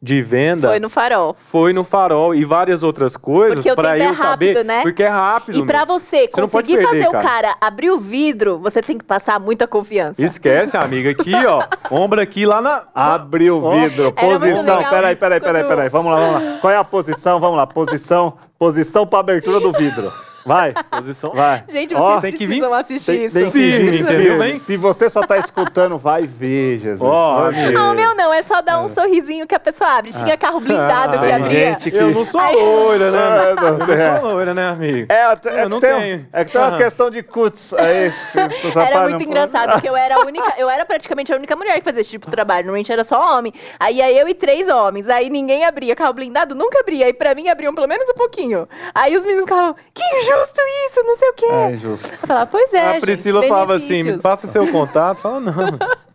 de 0.00 0.22
venda 0.22 0.68
Foi 0.68 0.78
no 0.78 0.90
farol. 0.90 1.34
foi 1.34 1.72
no 1.72 1.82
farol 1.82 2.34
e 2.34 2.44
várias 2.44 2.82
outras 2.82 3.16
coisas 3.16 3.56
Porque 3.58 3.72
o 3.72 3.74
pra 3.74 3.92
tempo 3.94 4.04
é 4.04 4.08
eu 4.10 4.14
saber, 4.14 4.52
rápido, 4.52 4.64
né? 4.66 4.82
porque 4.82 5.02
é 5.02 5.08
rápido. 5.08 5.58
E 5.58 5.66
pra 5.66 5.86
meu. 5.86 5.98
você 5.98 6.28
Você 6.30 6.40
conseguir 6.42 6.76
perder, 6.76 6.88
fazer 6.88 7.08
o 7.08 7.12
cara. 7.12 7.24
cara 7.24 7.56
abrir 7.60 7.90
o 7.90 7.98
vidro, 7.98 8.58
você 8.58 8.82
tem 8.82 8.98
que 8.98 9.04
passar 9.04 9.40
muita 9.40 9.66
confiança. 9.66 10.22
Esquece, 10.22 10.76
amiga, 10.76 11.10
aqui, 11.10 11.32
ó, 11.46 11.64
ombro 11.90 12.20
aqui 12.20 12.44
lá 12.44 12.60
na 12.60 12.86
Abre 12.94 13.50
o 13.50 13.70
vidro. 13.80 14.12
Posição. 14.12 14.82
Peraí, 14.84 15.16
peraí, 15.16 15.40
peraí, 15.40 15.64
peraí. 15.64 15.88
Vamos 15.88 16.12
lá, 16.12 16.18
vamos 16.18 16.42
lá. 16.42 16.58
Qual 16.60 16.72
é 16.72 16.76
a 16.76 16.84
posição? 16.84 17.40
Vamos 17.40 17.56
lá. 17.56 17.66
Posição. 17.66 18.34
Posição 18.58 19.06
pra 19.06 19.18
abertura 19.18 19.60
do 19.60 19.72
vidro. 19.72 20.12
Vai. 20.46 20.72
posição. 20.90 21.30
Vai. 21.30 21.64
Gente, 21.68 21.94
vocês 21.94 22.20
tem 22.22 22.32
que 22.32 22.46
precisam 22.46 22.72
assistir 22.74 23.12
Tem, 23.12 23.24
isso. 23.26 23.34
tem 23.38 23.50
que 23.50 23.58
vir, 23.58 24.00
entendeu? 24.00 24.38
Vem. 24.38 24.58
Se 24.58 24.76
você 24.76 25.10
só 25.10 25.22
tá 25.26 25.36
escutando, 25.38 25.98
vai 25.98 26.26
ver, 26.26 26.78
Jesus. 26.78 27.02
Ó, 27.02 27.40
Vai 27.40 27.48
amigo. 27.48 27.66
ver. 27.66 27.72
Não, 27.72 27.92
o 27.92 27.94
meu 27.94 28.14
não, 28.14 28.32
é 28.32 28.42
só 28.42 28.62
dar 28.62 28.80
um 28.80 28.88
sorrisinho 28.88 29.46
que 29.46 29.54
a 29.54 29.60
pessoa 29.60 29.90
abre. 29.90 30.12
Tinha 30.12 30.36
carro 30.36 30.60
blindado 30.60 31.16
Ah, 31.16 31.18
que 31.18 31.32
abria. 31.32 31.58
gente 31.72 31.90
que- 31.90 31.96
Eu 31.96 32.10
não 32.12 32.24
sou 32.24 32.40
Aí- 32.40 32.54
loira, 32.56 33.10
né? 33.10 33.18
É, 33.18 33.54
não, 33.54 33.66
Eu 33.68 33.78
não 33.78 33.92
é. 33.94 34.20
sou 34.20 34.28
loira, 34.30 34.54
né, 34.54 34.68
amigo? 34.68 35.12
É, 35.12 35.20
é, 35.22 35.32
Eu 35.32 35.36
que 35.38 35.68
não 35.68 35.80
tem, 35.80 36.00
tenho. 36.00 36.28
é 36.32 36.44
que 36.44 36.52
tem 36.52 36.60
uma 36.60 36.74
Ah. 36.74 36.76
questão 36.76 37.10
de 37.10 37.22
cuts 37.22 37.74
aí. 37.74 38.06
esses 38.06 38.76
Era 38.76 39.08
muito 39.08 39.22
engraçado, 39.22 39.72
porque 39.72 39.88
eu 39.88 39.96
era 39.96 40.16
a 40.16 40.20
única, 40.20 40.54
eu 40.58 40.70
era 40.70 40.84
praticamente 40.86 41.32
a 41.32 41.36
única 41.36 41.56
mulher 41.56 41.74
que 41.78 41.82
fazia 41.84 42.00
esse 42.00 42.10
tipo 42.10 42.26
de 42.26 42.30
trabalho. 42.30 42.64
Normalmente 42.66 42.92
era 42.92 43.02
só 43.02 43.36
homem. 43.36 43.52
Aí 43.80 43.96
ia 43.96 44.12
eu 44.12 44.28
e 44.28 44.34
três 44.34 44.68
homens. 44.68 45.08
Aí 45.08 45.28
ninguém 45.28 45.64
abria. 45.64 45.96
Carro 45.96 46.12
blindado 46.12 46.54
nunca 46.54 46.78
abria. 46.80 47.06
Aí 47.06 47.12
pra 47.12 47.34
mim 47.34 47.48
abriam 47.48 47.74
pelo 47.74 47.88
menos 47.88 48.08
um 48.10 48.14
pouquinho. 48.14 48.68
Aí 48.94 49.16
os 49.16 49.24
meninos 49.24 49.44
ficavam, 49.44 49.74
que 49.92 50.02
injusto 50.18 50.35
isso, 50.44 51.02
não 51.04 51.16
sei 51.16 51.28
o 51.28 51.32
quê. 51.34 51.46
É 51.46 51.70
injusto. 51.72 52.08
Eu 52.12 52.18
falava, 52.28 52.46
pois 52.46 52.72
é. 52.74 52.96
a 52.96 53.00
Priscila 53.00 53.40
gente, 53.40 53.48
falava 53.48 53.74
assim: 53.74 54.02
me 54.02 54.20
passa 54.20 54.46
seu 54.46 54.66
contato. 54.70 55.18
Fala, 55.18 55.40
não, 55.40 55.54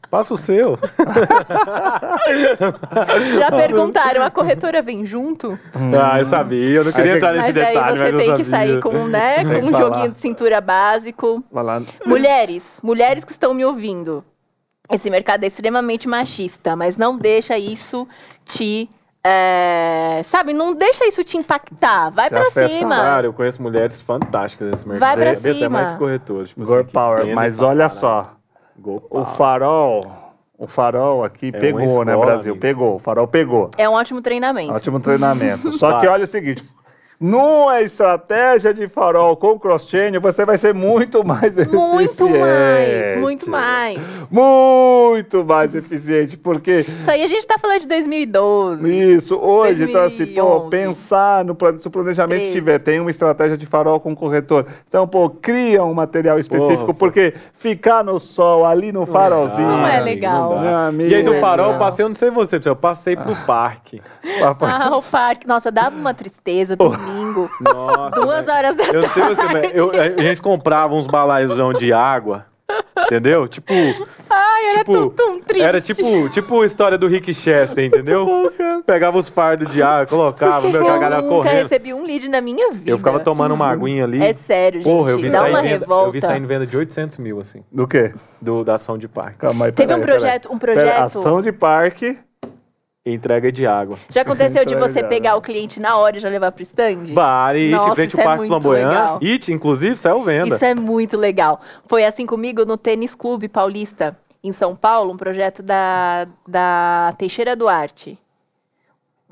passa 0.09 0.33
o 0.33 0.37
seu. 0.37 0.77
Já 3.37 3.51
perguntaram, 3.51 4.23
a 4.23 4.29
corretora 4.29 4.81
vem 4.81 5.05
junto? 5.05 5.57
Ah, 6.01 6.19
eu 6.19 6.25
sabia, 6.25 6.77
eu 6.77 6.85
não 6.85 6.91
queria 6.91 7.11
Aí 7.13 7.17
entrar 7.17 7.33
nesse 7.33 7.53
Mas 7.53 7.57
aí 7.57 7.73
detalhe, 7.73 7.97
você 7.97 8.03
mas 8.03 8.13
eu 8.13 8.19
tem 8.19 8.35
que 8.35 8.43
sabia. 8.43 8.67
sair 8.67 8.81
com, 8.81 9.05
né, 9.07 9.35
Tem 9.35 9.45
com 9.45 9.51
que 9.51 9.65
um 9.65 9.71
falar. 9.71 9.85
joguinho 9.85 10.09
de 10.09 10.17
cintura 10.17 10.61
básico. 10.61 11.43
Vai 11.51 11.63
lá. 11.63 11.81
Mulheres, 12.05 12.79
mulheres 12.83 13.23
que 13.23 13.31
estão 13.31 13.53
me 13.53 13.63
ouvindo. 13.65 14.23
Esse 14.91 15.09
mercado 15.09 15.43
é 15.45 15.47
extremamente 15.47 16.07
machista, 16.07 16.75
mas 16.75 16.97
não 16.97 17.17
deixa 17.17 17.57
isso 17.57 18.07
te. 18.45 18.89
É, 19.23 20.21
sabe, 20.25 20.53
não 20.53 20.73
deixa 20.73 21.05
isso 21.07 21.23
te 21.23 21.37
impactar. 21.37 22.09
Vai 22.09 22.27
Te 22.27 22.31
pra 22.31 22.41
afetar. 22.47 22.69
cima. 22.69 22.95
Cara, 22.95 23.27
eu 23.27 23.33
conheço 23.33 23.61
mulheres 23.61 24.01
fantásticas 24.01 24.69
nesse 24.71 24.87
mercado. 24.87 25.07
Vai 25.07 25.17
pra 25.25 25.33
Sabia 25.35 25.51
até 25.51 25.59
cima. 25.59 25.69
mais 25.69 25.93
corretores. 25.93 26.49
Tipo 26.49 26.65
Girl 26.65 26.79
assim, 26.81 26.89
Power. 26.91 27.35
Mas 27.35 27.61
olha 27.61 27.89
caralho. 27.89 27.99
só. 27.99 28.35
O 29.09 29.25
farol. 29.25 30.11
O 30.57 30.67
farol 30.67 31.23
aqui 31.23 31.47
É 31.53 31.59
pegou, 31.59 31.81
escola, 31.81 32.05
né, 32.05 32.15
Brasil? 32.15 32.51
amigo. 32.51 32.59
Pegou. 32.61 32.95
O 32.95 32.99
farol 32.99 33.27
pegou. 33.27 33.71
É 33.77 33.87
um 33.89 33.93
ótimo 33.93 34.21
treinamento. 34.21 34.73
Ótimo 34.73 34.99
treinamento. 34.99 35.71
Só 35.71 35.99
que 35.99 36.07
olha 36.07 36.23
o 36.23 36.27
seguinte. 36.27 36.63
Numa 37.21 37.79
estratégia 37.81 38.73
de 38.73 38.87
farol 38.87 39.37
com 39.37 39.59
cross-chain, 39.59 40.17
você 40.17 40.43
vai 40.43 40.57
ser 40.57 40.73
muito 40.73 41.23
mais 41.23 41.55
Muito 41.55 42.01
eficiente. 42.01 42.39
mais, 42.39 43.19
muito 43.19 43.47
mais. 43.49 43.99
Muito 44.31 45.45
mais 45.45 45.75
eficiente, 45.75 46.35
porque 46.35 46.83
Isso 46.97 47.11
aí 47.11 47.21
a 47.21 47.27
gente 47.27 47.45
tá 47.45 47.59
falando 47.59 47.81
de 47.81 47.87
2012. 47.87 49.13
isso, 49.13 49.37
hoje, 49.37 49.83
então 49.83 50.01
assim, 50.03 50.25
pô, 50.25 50.41
2011. 50.61 50.69
pensar 50.71 51.45
no 51.45 51.55
se 51.77 51.87
o 51.87 51.91
planejamento 51.91 52.39
13. 52.39 52.51
tiver, 52.53 52.79
tem 52.79 52.99
uma 52.99 53.11
estratégia 53.11 53.55
de 53.55 53.67
farol 53.67 53.99
com 53.99 54.15
corretor. 54.15 54.65
Então, 54.89 55.07
pô, 55.07 55.29
cria 55.29 55.83
um 55.83 55.93
material 55.93 56.39
específico, 56.39 56.85
Porra. 56.85 56.93
porque 56.95 57.35
ficar 57.53 58.03
no 58.03 58.19
sol, 58.19 58.65
ali 58.65 58.91
no 58.91 59.05
farolzinho. 59.05 59.67
Não 59.67 59.85
é 59.85 59.99
legal. 59.99 60.49
não 60.49 60.55
dá. 60.55 60.61
Meu 60.61 60.75
amigo. 60.79 61.09
E 61.11 61.15
aí 61.15 61.21
do 61.23 61.31
Não 61.31 61.37
é 61.37 61.39
farol, 61.39 61.73
eu 61.73 61.77
passei, 61.77 62.03
eu 62.03 62.09
não 62.09 62.15
sei 62.15 62.31
você, 62.31 62.59
eu 62.65 62.75
passei 62.75 63.15
pro 63.15 63.35
parque. 63.45 64.01
Ah, 64.61 64.97
o 64.97 65.03
parque. 65.03 65.47
Nossa, 65.47 65.71
dava 65.71 65.95
uma 65.95 66.15
tristeza 66.15 66.75
domingo. 66.75 67.10
Domingo. 67.11 67.49
Nossa, 67.61 68.21
Duas 68.21 68.47
horas 68.47 68.75
da 68.75 68.83
Eu 68.85 69.01
não 69.01 69.09
sei 69.09 69.23
você, 69.23 69.43
mas 69.45 69.75
eu- 69.75 69.91
a 69.91 70.21
gente 70.21 70.41
comprava 70.41 70.93
uns 70.95 71.07
balaiozão 71.07 71.73
de 71.73 71.91
água. 71.93 72.45
Entendeu? 73.05 73.49
Tipo, 73.49 73.73
Ai, 74.29 74.65
era 74.67 74.79
tipo, 74.79 74.93
tão, 74.93 75.09
tão 75.09 75.41
triste. 75.41 75.61
era 75.61 75.81
tipo, 75.81 76.29
tipo 76.29 76.61
a 76.61 76.65
história 76.65 76.97
do 76.97 77.05
Rick 77.07 77.33
Chester, 77.33 77.83
entendeu? 77.83 78.49
Pegava 78.85 79.17
os 79.17 79.27
fardos 79.27 79.69
de 79.73 79.83
água, 79.83 80.05
colocava, 80.05 80.69
meu, 80.69 80.81
a 80.87 80.97
galera 80.97 81.17
eu 81.17 81.21
nunca 81.23 81.35
correndo. 81.47 81.57
recebi 81.63 81.93
um 81.93 82.03
lead 82.05 82.29
na 82.29 82.39
minha 82.39 82.71
vida. 82.71 82.89
Eu 82.91 82.97
ficava 82.97 83.19
tomando 83.19 83.53
uma 83.53 83.67
aguinha 83.67 84.05
ali. 84.05 84.23
É 84.23 84.31
sério, 84.31 84.81
gente. 84.81 84.89
Porra, 84.89 85.11
eu 85.11 85.17
vi, 85.19 85.29
Dá 85.29 85.39
sair 85.39 85.49
uma 85.51 85.61
venda, 85.61 85.79
revolta. 85.79 86.07
eu 86.07 86.11
vi 86.13 86.21
saindo 86.21 86.47
venda 86.47 86.65
de 86.65 86.77
800 86.77 87.17
mil, 87.17 87.39
assim, 87.41 87.61
Do 87.69 87.85
quê? 87.85 88.13
do, 88.41 88.63
da 88.63 88.75
ação 88.75 88.97
de 88.97 89.07
parque. 89.09 89.39
Calma 89.39 89.65
aí, 89.65 89.71
Teve 89.73 89.93
um 89.93 89.99
peraí, 89.99 90.17
projeto, 90.19 90.49
um 90.53 90.57
peraí. 90.57 90.75
Pera, 90.75 90.89
projeto. 90.91 91.17
ação 91.19 91.41
de 91.41 91.51
parque. 91.51 92.17
Entrega 93.03 93.51
de 93.51 93.65
água. 93.65 93.97
Já 94.09 94.21
aconteceu 94.21 94.63
de 94.63 94.75
você 94.75 95.03
pegar 95.03 95.35
o 95.35 95.41
cliente 95.41 95.79
na 95.79 95.97
hora 95.97 96.17
e 96.17 96.19
já 96.19 96.29
levar 96.29 96.51
pro 96.51 96.61
stand? 96.61 97.05
Vários, 97.13 97.71
Nossa, 97.71 97.89
em 97.89 97.95
frente 97.95 98.15
ao 98.15 98.21
é 98.21 98.23
Parque 98.23 98.37
muito 98.41 98.49
Flamboyant. 98.49 98.89
legal. 98.89 99.19
It, 99.23 99.51
inclusive, 99.51 99.95
saiu 99.95 100.21
venda. 100.21 100.55
Isso 100.55 100.63
é 100.63 100.75
muito 100.75 101.17
legal. 101.17 101.59
Foi 101.87 102.05
assim 102.05 102.27
comigo 102.27 102.63
no 102.63 102.77
Tênis 102.77 103.15
Clube 103.15 103.47
Paulista, 103.47 104.15
em 104.43 104.51
São 104.51 104.75
Paulo, 104.75 105.13
um 105.13 105.17
projeto 105.17 105.63
da, 105.63 106.27
da 106.47 107.15
Teixeira 107.17 107.55
Duarte, 107.55 108.19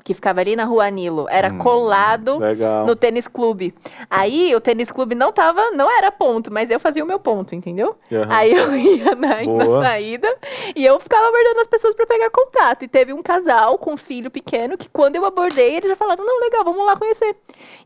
que 0.02 0.14
ficava 0.14 0.40
ali 0.40 0.56
na 0.56 0.64
Rua 0.64 0.90
Nilo. 0.90 1.26
Era 1.30 1.52
colado 1.52 2.38
Legal. 2.38 2.86
no 2.86 2.96
tênis 2.96 3.28
clube. 3.28 3.74
Aí 4.08 4.54
o 4.54 4.60
tênis 4.60 4.90
clube 4.90 5.14
não 5.14 5.32
tava, 5.32 5.70
não 5.72 5.90
era 5.90 6.10
ponto, 6.10 6.52
mas 6.52 6.70
eu 6.70 6.80
fazia 6.80 7.04
o 7.04 7.06
meu 7.06 7.18
ponto, 7.18 7.54
entendeu? 7.54 7.96
Aham. 8.12 8.26
Aí 8.28 8.52
eu 8.52 8.74
ia 8.76 9.14
na, 9.14 9.42
na 9.42 9.78
saída 9.78 10.34
e 10.74 10.84
eu 10.84 10.98
ficava 10.98 11.28
abordando 11.28 11.60
as 11.60 11.66
pessoas 11.66 11.94
pra 11.94 12.06
pegar 12.06 12.30
contato. 12.30 12.84
E 12.84 12.88
teve 12.88 13.12
um 13.12 13.22
casal 13.22 13.78
com 13.78 13.92
um 13.92 13.96
filho 13.96 14.30
pequeno 14.30 14.76
que 14.76 14.88
quando 14.88 15.16
eu 15.16 15.24
abordei, 15.24 15.76
eles 15.76 15.88
já 15.88 15.96
falaram: 15.96 16.24
"Não, 16.24 16.40
legal, 16.40 16.64
vamos 16.64 16.84
lá 16.84 16.96
conhecer". 16.96 17.36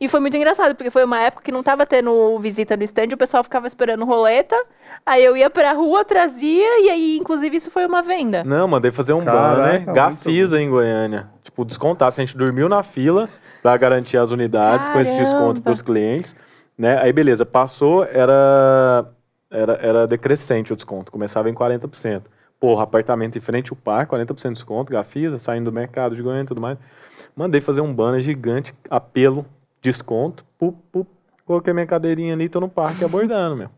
E 0.00 0.08
foi 0.08 0.20
muito 0.20 0.36
engraçado, 0.36 0.74
porque 0.74 0.90
foi 0.90 1.04
uma 1.04 1.20
época 1.20 1.42
que 1.42 1.52
não 1.52 1.62
tava 1.62 1.84
tendo 1.86 2.38
visita 2.38 2.76
no 2.76 2.84
stand, 2.84 3.08
o 3.12 3.16
pessoal 3.16 3.42
ficava 3.42 3.66
esperando 3.66 4.04
roleta. 4.04 4.56
Aí 5.06 5.22
eu 5.22 5.36
ia 5.36 5.50
pra 5.50 5.72
rua, 5.72 6.02
trazia 6.02 6.80
e 6.82 6.88
aí 6.88 7.18
inclusive 7.18 7.56
isso 7.56 7.70
foi 7.70 7.84
uma 7.84 8.02
venda. 8.02 8.42
Não, 8.42 8.66
mandei 8.66 8.90
fazer 8.90 9.12
um 9.12 9.22
Caraca, 9.22 9.56
banner. 9.56 9.92
Gafisa 9.92 10.60
em 10.60 10.70
Goiânia. 10.70 11.28
Tipo, 11.42 11.64
descontar. 11.64 12.10
Se 12.10 12.22
a 12.22 12.24
gente 12.24 12.36
dormiu 12.36 12.68
na 12.68 12.82
fila 12.82 13.28
pra 13.62 13.76
garantir 13.76 14.16
as 14.16 14.30
unidades 14.30 14.88
com 14.88 14.98
esse 14.98 15.12
desconto 15.12 15.36
Caramba. 15.36 15.60
pros 15.60 15.82
clientes. 15.82 16.34
Né? 16.76 16.98
Aí, 17.00 17.12
beleza. 17.12 17.44
Passou, 17.44 18.04
era, 18.04 19.06
era, 19.50 19.72
era 19.74 20.06
decrescente 20.06 20.72
o 20.72 20.76
desconto. 20.76 21.12
Começava 21.12 21.50
em 21.50 21.54
40%. 21.54 22.22
Porra, 22.58 22.84
apartamento 22.84 23.36
em 23.36 23.42
frente 23.42 23.72
ao 23.72 23.76
parque, 23.76 24.14
40% 24.14 24.48
de 24.48 24.54
desconto, 24.54 24.90
Gafisa, 24.90 25.38
saindo 25.38 25.66
do 25.66 25.72
mercado 25.72 26.16
de 26.16 26.22
Goiânia 26.22 26.44
e 26.44 26.46
tudo 26.46 26.62
mais. 26.62 26.78
Mandei 27.36 27.60
fazer 27.60 27.82
um 27.82 27.92
banner 27.92 28.22
gigante, 28.22 28.72
apelo, 28.88 29.44
desconto. 29.82 30.44
Pup, 30.58 30.74
pup, 30.90 31.06
coloquei 31.44 31.74
minha 31.74 31.84
cadeirinha 31.84 32.32
ali, 32.32 32.48
tô 32.48 32.60
no 32.60 32.68
parque 32.68 33.04
abordando, 33.04 33.54
meu. 33.54 33.68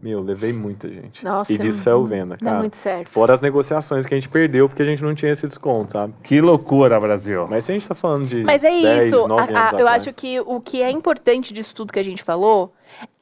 Meu, 0.00 0.20
levei 0.20 0.52
muita 0.52 0.88
gente. 0.88 1.24
Nossa, 1.24 1.52
e 1.52 1.58
disso 1.58 1.82
saiu 1.82 2.04
venda, 2.06 2.36
cara. 2.36 2.58
muito 2.58 2.76
certo. 2.76 3.10
Fora 3.10 3.34
as 3.34 3.40
negociações 3.40 4.06
que 4.06 4.14
a 4.14 4.16
gente 4.16 4.28
perdeu 4.28 4.68
porque 4.68 4.82
a 4.82 4.86
gente 4.86 5.02
não 5.02 5.14
tinha 5.14 5.30
esse 5.30 5.46
desconto, 5.46 5.92
sabe? 5.92 6.14
Que 6.22 6.40
loucura, 6.40 6.98
Brasil. 6.98 7.46
Mas 7.48 7.64
se 7.64 7.72
a 7.72 7.74
gente 7.74 7.86
tá 7.86 7.94
falando 7.94 8.26
de. 8.26 8.42
Mas 8.42 8.64
é 8.64 8.70
10, 8.70 9.04
isso. 9.12 9.28
9 9.28 9.42
a- 9.42 9.44
anos 9.44 9.56
a- 9.74 9.76
eu 9.80 9.86
atrás. 9.86 10.02
acho 10.02 10.12
que 10.12 10.40
o 10.40 10.60
que 10.60 10.82
é 10.82 10.90
importante 10.90 11.52
disso 11.52 11.74
tudo 11.74 11.92
que 11.92 11.98
a 12.00 12.04
gente 12.04 12.22
falou 12.22 12.72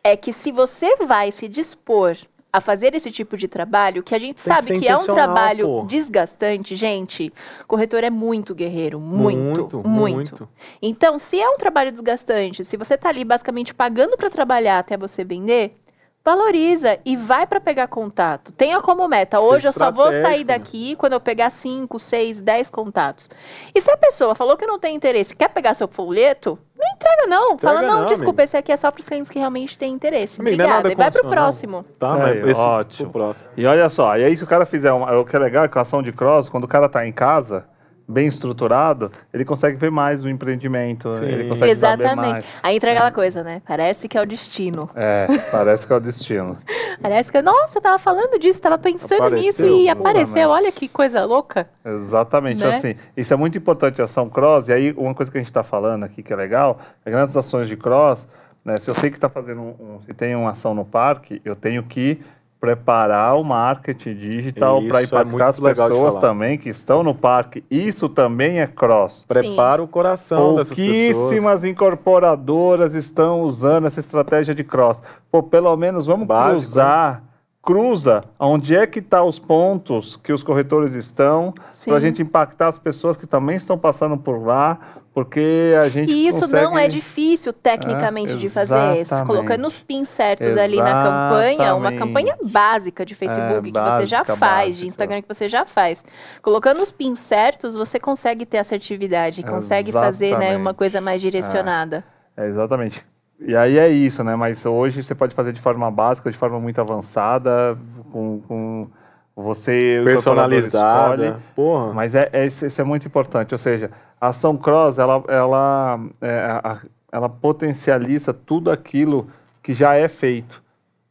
é 0.03 0.17
que 0.17 0.33
se 0.33 0.51
você 0.53 0.97
vai 1.05 1.31
se 1.33 1.49
dispor 1.49 2.17
a 2.53 2.61
fazer 2.61 2.97
esse 2.97 3.13
tipo 3.13 3.37
de 3.37 3.47
trabalho, 3.47 4.03
que 4.03 4.13
a 4.13 4.19
gente 4.19 4.35
Tem 4.35 4.43
que 4.43 4.49
sabe 4.49 4.67
ser 4.67 4.81
que 4.81 4.89
é 4.89 4.97
um 4.97 5.05
trabalho 5.05 5.67
pô. 5.67 5.85
desgastante, 5.87 6.75
gente, 6.75 7.33
corretor 7.69 8.03
é 8.03 8.11
muito 8.11 8.57
guerreiro, 8.57 8.99
muito, 8.99 9.39
Muito, 9.39 9.89
muito. 9.89 9.89
muito. 9.89 10.49
Então, 10.83 11.17
se 11.17 11.41
é 11.41 11.49
um 11.49 11.57
trabalho 11.57 11.93
desgastante, 11.93 12.65
se 12.65 12.77
você 12.77 12.97
tá 12.99 13.09
ali 13.09 13.25
basicamente 13.25 13.73
pagando 13.73 14.17
para 14.17 14.29
trabalhar 14.29 14.81
até 14.81 14.97
você 14.97 15.23
vender, 15.23 15.80
valoriza 16.25 16.99
e 17.05 17.17
vai 17.17 17.47
para 17.47 17.61
pegar 17.61 17.89
contato. 17.89 18.53
Tenha 18.53 18.81
como 18.81 19.07
meta, 19.09 19.41
hoje 19.41 19.67
eu 19.67 19.73
só 19.73 19.91
vou 19.91 20.13
sair 20.13 20.45
né? 20.45 20.59
daqui 20.59 20.95
quando 20.97 21.15
eu 21.15 21.21
pegar 21.21 21.51
5, 21.51 21.99
6, 21.99 22.43
10 22.43 22.71
contatos. 22.71 23.31
E 23.75 23.81
se 23.81 23.91
a 23.91 23.97
pessoa 23.97 24.35
falou 24.35 24.57
que 24.57 24.67
não 24.67 24.79
tem 24.79 24.95
interesse, 24.95 25.35
quer 25.35 25.49
pegar 25.49 25.75
seu 25.75 25.89
folheto, 25.89 26.59
não 26.79 26.87
entrega 26.95 27.27
não. 27.27 27.59
Fala, 27.59 27.83
não, 27.83 28.01
não, 28.01 28.07
desculpa, 28.07 28.43
amigo. 28.43 28.43
esse 28.43 28.57
aqui 28.57 28.71
é 28.73 28.77
só 28.77 28.91
para 28.91 29.01
os 29.01 29.09
clientes 29.09 29.31
que 29.31 29.39
realmente 29.39 29.79
têm 29.79 29.93
interesse. 29.93 30.41
Amigo, 30.41 30.53
é 30.53 30.65
Obrigada. 30.65 30.83
nada 30.83 30.93
e 30.93 30.95
vai 30.95 31.11
pro 31.11 31.23
condicional. 31.23 31.45
próximo. 31.45 31.85
Tá, 31.99 32.15
Aí, 32.27 32.41
mas 32.41 32.51
esse, 32.51 32.61
ótimo. 32.61 33.09
o 33.09 33.13
próximo. 33.13 33.49
E 33.57 33.67
olha 33.67 33.89
só, 33.89 34.17
e 34.17 34.25
aí 34.25 34.37
se 34.37 34.45
o 34.45 34.47
cara 34.47 34.67
fizer 34.67 34.93
uma, 34.93 35.19
o 35.19 35.25
que 35.25 35.35
é 35.35 35.39
legal 35.39 35.65
é 35.65 35.69
que 35.69 35.79
a 35.79 35.83
ação 35.83 36.03
de 36.03 36.13
cross, 36.13 36.49
quando 36.49 36.65
o 36.65 36.69
cara 36.69 36.89
tá 36.89 37.07
em 37.07 37.13
casa, 37.13 37.65
bem 38.11 38.27
estruturado, 38.27 39.11
ele 39.33 39.45
consegue 39.45 39.77
ver 39.77 39.91
mais 39.91 40.25
o 40.25 40.29
empreendimento, 40.29 41.13
Sim. 41.13 41.25
ele 41.25 41.49
consegue 41.49 41.75
saber 41.77 42.03
Exatamente. 42.05 42.31
mais. 42.33 42.45
Aí 42.63 42.77
entra 42.77 42.93
aquela 42.93 43.11
coisa, 43.13 43.43
né? 43.43 43.63
Parece 43.67 44.09
que 44.09 44.19
é 44.19 44.23
o 44.23 44.27
destino. 44.27 44.91
É, 44.95 45.27
parece 45.51 45.87
que 45.87 45.93
é 45.93 45.97
o 45.97 46.01
destino. 46.01 46.59
Parece 47.01 47.33
que, 47.33 47.41
nossa, 47.41 47.79
eu 47.79 47.83
tava 47.83 47.99
falando 47.99 48.39
disso, 48.39 48.61
tava 48.61 48.77
pensando 48.77 49.31
nisso 49.31 49.63
Apareceu, 49.63 49.67
e 49.81 49.85
pô, 49.87 49.91
apareceu. 50.01 50.51
Olha 50.51 50.71
que 50.71 50.87
coisa 50.87 51.25
louca. 51.25 51.67
Exatamente, 51.83 52.63
Né? 52.63 52.69
assim, 52.69 52.95
isso 53.17 53.33
é 53.33 53.37
muito 53.39 53.57
importante 53.57 54.03
a 54.03 54.05
ação 54.05 54.29
cross, 54.29 54.69
e 54.69 54.73
aí 54.75 54.93
uma 54.95 55.15
coisa 55.15 55.33
que 55.33 55.39
a 55.39 55.41
gente 55.41 55.49
está 55.49 55.63
falando 55.63 56.05
aqui 56.05 56.23
que 56.23 56.31
é 56.31 56.37
legal, 56.37 56.79
é 57.07 57.11
que 57.11 57.17
nas 57.17 57.35
ações 57.35 57.69
de 57.69 57.77
cross, 57.77 58.29
né, 58.63 58.79
se 58.79 58.91
eu 58.91 58.95
sei 58.95 59.09
que 59.09 59.17
está 59.17 59.31
fazendo 59.31 59.63
um, 59.63 59.69
um- 59.95 60.01
se 60.01 60.13
tem 60.13 60.37
uma 60.37 60.51
ação 60.51 60.75
no 60.75 60.85
parque, 60.85 61.41
eu 61.43 61.57
tenho 61.57 61.83
que 61.85 62.21
preparar 62.61 63.37
o 63.37 63.43
marketing 63.43 64.15
digital 64.15 64.83
para 64.83 65.01
é 65.01 65.05
impactar 65.05 65.25
muito 65.25 65.43
as 65.43 65.59
pessoas 65.59 66.17
também 66.17 66.59
que 66.59 66.69
estão 66.69 67.03
no 67.03 67.15
parque. 67.15 67.65
Isso 67.71 68.09
também 68.09 68.61
é 68.61 68.67
cross. 68.67 69.25
Prepara 69.27 69.83
o 69.83 69.89
coração 69.89 70.55
dessas 70.55 70.77
pessoas. 70.77 71.17
Pouquíssimas 71.17 71.65
incorporadoras 71.65 72.95
estão 72.95 73.41
usando 73.41 73.87
essa 73.87 73.99
estratégia 73.99 74.55
de 74.55 74.63
cross. 74.63 75.03
Pô, 75.33 75.43
pelo 75.43 75.75
menos 75.77 76.05
vamos 76.05 76.27
Básico, 76.27 76.67
cruzar. 76.67 77.23
Cruza 77.63 78.23
onde 78.39 78.75
é 78.75 78.87
que 78.87 79.03
tá 79.03 79.23
os 79.23 79.39
pontos 79.39 80.17
que 80.17 80.33
os 80.33 80.43
corretores 80.43 80.95
estão 80.95 81.53
Sim. 81.71 81.91
para 81.91 81.99
a 81.99 82.01
gente 82.01 82.23
impactar 82.23 82.69
as 82.69 82.79
pessoas 82.79 83.19
que 83.19 83.27
também 83.27 83.57
estão 83.57 83.77
passando 83.77 84.17
por 84.17 84.43
lá, 84.43 84.79
porque 85.13 85.75
a 85.81 85.89
gente 85.89 86.13
E 86.13 86.29
isso 86.29 86.41
consegue... 86.41 86.63
não 86.65 86.79
é 86.79 86.87
difícil 86.87 87.53
tecnicamente 87.53 88.33
É, 88.35 88.37
de 88.37 88.49
fazer. 88.49 88.99
exatamente. 88.99 89.27
Colocando 89.27 89.67
os 89.67 89.79
pins 89.79 90.09
certos 90.09 90.57
ali 90.57 90.77
na 90.77 90.93
campanha, 91.03 91.75
uma 91.75 91.91
Exatamente. 91.93 91.99
campanha 91.99 92.37
básica 92.43 93.05
de 93.05 93.15
Facebook 93.15 93.69
É, 93.69 93.73
que 93.73 93.79
você 93.81 94.07
já 94.07 94.19
básica, 94.19 94.37
faz, 94.37 94.67
de 94.67 94.71
básica. 94.73 94.87
Instagram 94.89 95.23
que 95.23 95.29
você 95.29 95.49
já 95.49 95.67
faz. 95.67 96.05
Colocando 96.43 96.81
os 96.81 96.91
pins 96.91 97.19
certos, 97.19 97.75
você 97.75 97.99
consegue 97.99 98.47
ter 98.47 98.59
assertividade, 98.59 99.43
consegue 99.43 99.91
fazer 99.91 100.31
né, 100.33 100.37
uma 100.37 100.45
Exatamente. 100.47 100.77
coisa 100.77 101.01
mais 101.01 101.21
direcionada. 101.21 102.05
É, 102.37 102.47
exatamente. 102.47 103.05
E 103.41 103.57
aí 103.57 103.79
é 103.79 103.89
isso, 103.89 104.23
né? 104.23 104.37
Mas 104.37 104.65
hoje 104.67 105.03
você 105.03 105.15
pode 105.15 105.35
fazer 105.35 105.53
de 105.53 105.61
forma 105.61 105.91
básica, 105.91 106.31
de 106.31 106.37
forma 106.37 106.61
muito 106.61 106.81
avançada, 106.81 107.77
com, 108.13 108.41
com 108.47 108.89
você... 109.37 109.97
escolhe. 109.97 110.05
Personalizada. 110.15 111.41
Porra. 111.55 111.93
Mas 111.93 112.15
é, 112.15 112.29
é- 112.33 112.47
isso, 112.47 112.67
isso 112.67 112.81
é 112.81 112.85
muito 112.85 113.07
importante. 113.07 113.53
Ou 113.55 113.59
seja, 113.59 113.91
a 114.21 114.29
ação 114.29 114.57
cross, 114.57 114.99
ela, 114.99 115.23
ela, 115.29 116.01
é, 116.21 116.61
a- 116.63 116.79
ela 117.13 117.29
potencializa 117.29 118.33
tudo 118.35 118.71
aquilo 118.71 119.29
que 119.63 119.73
já 119.75 119.95
é 119.95 120.09
feito. 120.09 120.63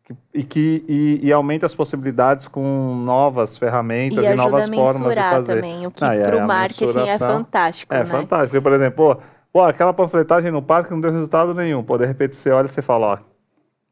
Que- 0.04 0.16
E, 0.34 0.44
que, 0.44 0.84
e, 0.88 1.20
e 1.28 1.32
aumenta 1.32 1.66
as 1.66 1.76
possibilidades 1.76 2.48
com 2.48 2.96
novas 3.06 3.58
ferramentas 3.58 4.24
E 4.24 4.28
e, 4.28 4.36
novas 4.36 4.68
formas 4.70 5.14
de 5.16 5.22
fazer. 5.22 5.56
também, 5.56 5.86
o 5.88 5.92
que 5.92 6.04
Ah, 6.04 6.12
para 6.24 6.38
o 6.38 6.48
marketing 6.48 7.00
é 7.08 7.18
fantástico, 7.18 7.94
É 7.94 8.00
né? 8.00 8.06
fantástico. 8.06 8.50
Porque, 8.52 8.62
por 8.62 8.74
exemplo, 8.74 9.16
pô, 9.16 9.22
pô, 9.54 9.64
aquela 9.64 9.94
panfletagem 9.94 10.50
no 10.52 10.62
parque 10.64 10.92
não 10.92 11.00
deu 11.02 11.12
resultado 11.12 11.54
nenhum. 11.54 11.84
Pô, 11.84 11.98
de 11.98 12.06
repente 12.06 12.36
você 12.36 12.50
olha 12.52 12.66
e 12.66 12.70
você 12.70 12.82
fala, 12.82 13.06
ó, 13.08 13.18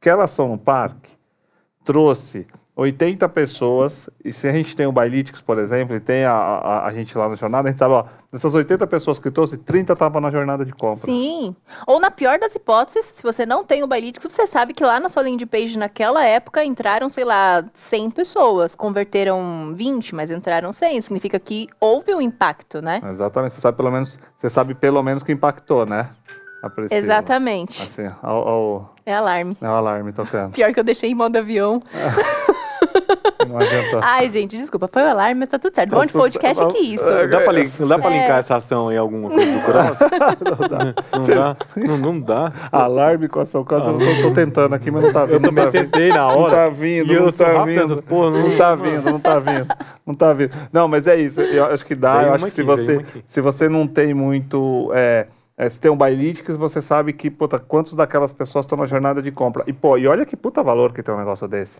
aquela 0.02 0.24
ação 0.24 0.48
no 0.50 0.58
parque 0.58 1.12
trouxe 1.86 2.48
80 2.78 3.28
pessoas, 3.30 4.08
e 4.24 4.32
se 4.32 4.48
a 4.48 4.52
gente 4.52 4.76
tem 4.76 4.86
o 4.86 4.92
Bailitics, 4.92 5.42
por 5.42 5.58
exemplo, 5.58 5.96
e 5.96 6.00
tem 6.00 6.24
a, 6.26 6.32
a, 6.32 6.86
a 6.86 6.94
gente 6.94 7.18
lá 7.18 7.28
na 7.28 7.34
jornada, 7.34 7.68
a 7.68 7.72
gente 7.72 7.80
sabe, 7.80 7.96
ó, 7.96 8.06
dessas 8.32 8.54
80 8.54 8.86
pessoas 8.86 9.18
que 9.18 9.32
trouxe, 9.32 9.58
30 9.58 9.94
estavam 9.94 10.22
na 10.22 10.30
jornada 10.30 10.64
de 10.64 10.72
compra. 10.72 10.96
Sim. 10.98 11.56
Ou 11.88 12.00
na 12.00 12.12
pior 12.12 12.38
das 12.38 12.54
hipóteses, 12.54 13.06
se 13.06 13.24
você 13.24 13.48
não 13.48 13.64
tem 13.64 13.82
o 13.84 13.88
Bailitics, 13.88 14.32
você 14.32 14.46
sabe 14.46 14.76
que 14.76 14.84
lá 14.84 15.00
na 15.00 15.10
sua 15.10 15.24
landing 15.24 15.48
page 15.48 15.76
naquela 15.76 16.24
época 16.24 16.64
entraram, 16.64 17.10
sei 17.10 17.26
lá, 17.26 17.66
100 17.74 18.12
pessoas. 18.12 18.76
Converteram 18.76 19.74
20, 19.74 20.14
mas 20.14 20.30
entraram 20.30 20.72
100. 20.72 21.02
Significa 21.02 21.40
que 21.40 21.68
houve 21.80 22.14
um 22.14 22.22
impacto, 22.22 22.80
né? 22.80 23.02
Exatamente, 23.10 23.54
você 23.54 23.62
sabe 23.62 23.76
pelo 23.76 23.90
menos, 23.90 24.20
você 24.36 24.50
sabe 24.50 24.76
pelo 24.76 25.02
menos 25.02 25.24
que 25.24 25.32
impactou, 25.32 25.84
né? 25.88 26.12
Exatamente. 26.92 27.82
Assim, 27.82 28.08
ao, 28.22 28.48
ao, 28.48 28.96
É 29.06 29.16
alarme. 29.16 29.58
é 29.60 29.68
o 29.68 29.72
alarme 29.72 30.14
tocando. 30.14 30.52
Pior 30.54 30.72
que 30.74 30.80
eu 30.80 30.84
deixei 30.84 31.10
em 31.10 31.16
modo 31.16 31.36
avião. 31.38 31.82
Não 33.48 33.58
adiantou. 33.58 34.00
Ai, 34.04 34.30
gente, 34.30 34.58
desculpa, 34.58 34.90
foi 34.92 35.04
o 35.04 35.08
alarme, 35.10 35.40
mas 35.40 35.50
tá 35.50 35.58
tudo 35.60 35.74
certo. 35.76 35.92
Bom 35.92 36.06
de 36.06 36.14
podcast 36.14 36.64
é 36.64 36.68
que 36.68 36.78
isso. 36.80 37.10
É, 37.10 37.28
Dá 37.28 37.42
pra, 37.42 37.52
lin- 37.52 37.70
dá 37.88 38.00
pra 38.00 38.10
É. 38.12 38.20
linkar 38.22 38.38
essa 38.40 38.56
ação 38.56 38.92
em 38.92 38.98
alguma 38.98 39.30
coisa 39.30 39.52
do 39.52 39.60
Cross? 39.64 40.00
não 41.14 41.24
dá. 41.26 41.58
Não, 41.76 41.98
não 41.98 42.20
dá. 42.20 42.52
Alarme 42.72 43.28
com 43.28 43.40
ação 43.40 43.64
cross, 43.64 43.86
eu 43.86 43.98
tô, 43.98 44.30
tô 44.30 44.34
tentando 44.34 44.74
aqui, 44.76 44.90
mas 44.92 45.04
não 45.04 45.14
tá 45.14 45.26
vindo. 45.26 45.34
Eu 45.36 45.42
também 45.42 45.64
não 45.66 45.72
tá 45.72 45.80
tentei 45.80 46.10
na 46.10 46.18
Não 46.18 46.40
hora. 46.40 46.56
tá 46.56 46.70
vindo, 46.70 47.14
eu 47.14 47.26
não 47.26 47.32
tá 47.32 47.64
vindo. 47.66 48.04
porra, 48.04 48.32
não- 48.32 48.48
não 48.50 48.58
tá 48.58 48.76
vindo, 48.76 49.04
não 49.12 49.20
tá 49.20 49.40
vindo. 49.40 49.68
Não 50.06 50.16
tá 50.16 50.34
vindo. 50.34 50.52
Não, 50.72 50.88
mas 50.88 51.08
é 51.08 51.16
isso. 51.16 51.42
Eu 51.42 51.66
acho 51.66 51.86
que 51.86 51.96
dá. 51.96 52.24
Eu 52.24 52.34
acho 52.34 52.46
que 52.46 52.52
se 52.52 52.64
você, 52.64 53.06
se 53.26 53.42
você 53.42 53.70
não 53.70 53.88
tem 53.88 54.14
muito. 54.14 54.92
é, 54.94 55.28
É, 55.60 55.68
se 55.70 55.80
tem 55.80 55.90
um 55.90 55.98
Buylitics, 55.98 56.56
você 56.56 56.82
sabe 56.84 57.12
que, 57.14 57.32
puta, 57.32 57.58
quantos 57.58 57.96
daquelas 57.96 58.32
pessoas 58.32 58.66
estão 58.66 58.78
na 58.78 58.86
jornada 58.86 59.24
de 59.24 59.32
compra. 59.32 59.64
E, 59.66 59.74
pô, 59.74 59.98
e 59.98 60.08
olha 60.08 60.24
que 60.24 60.36
puta 60.38 60.62
valor 60.62 60.94
que 60.94 61.02
tem 61.02 61.14
um 61.14 61.18
negócio 61.18 61.48
desse. 61.48 61.80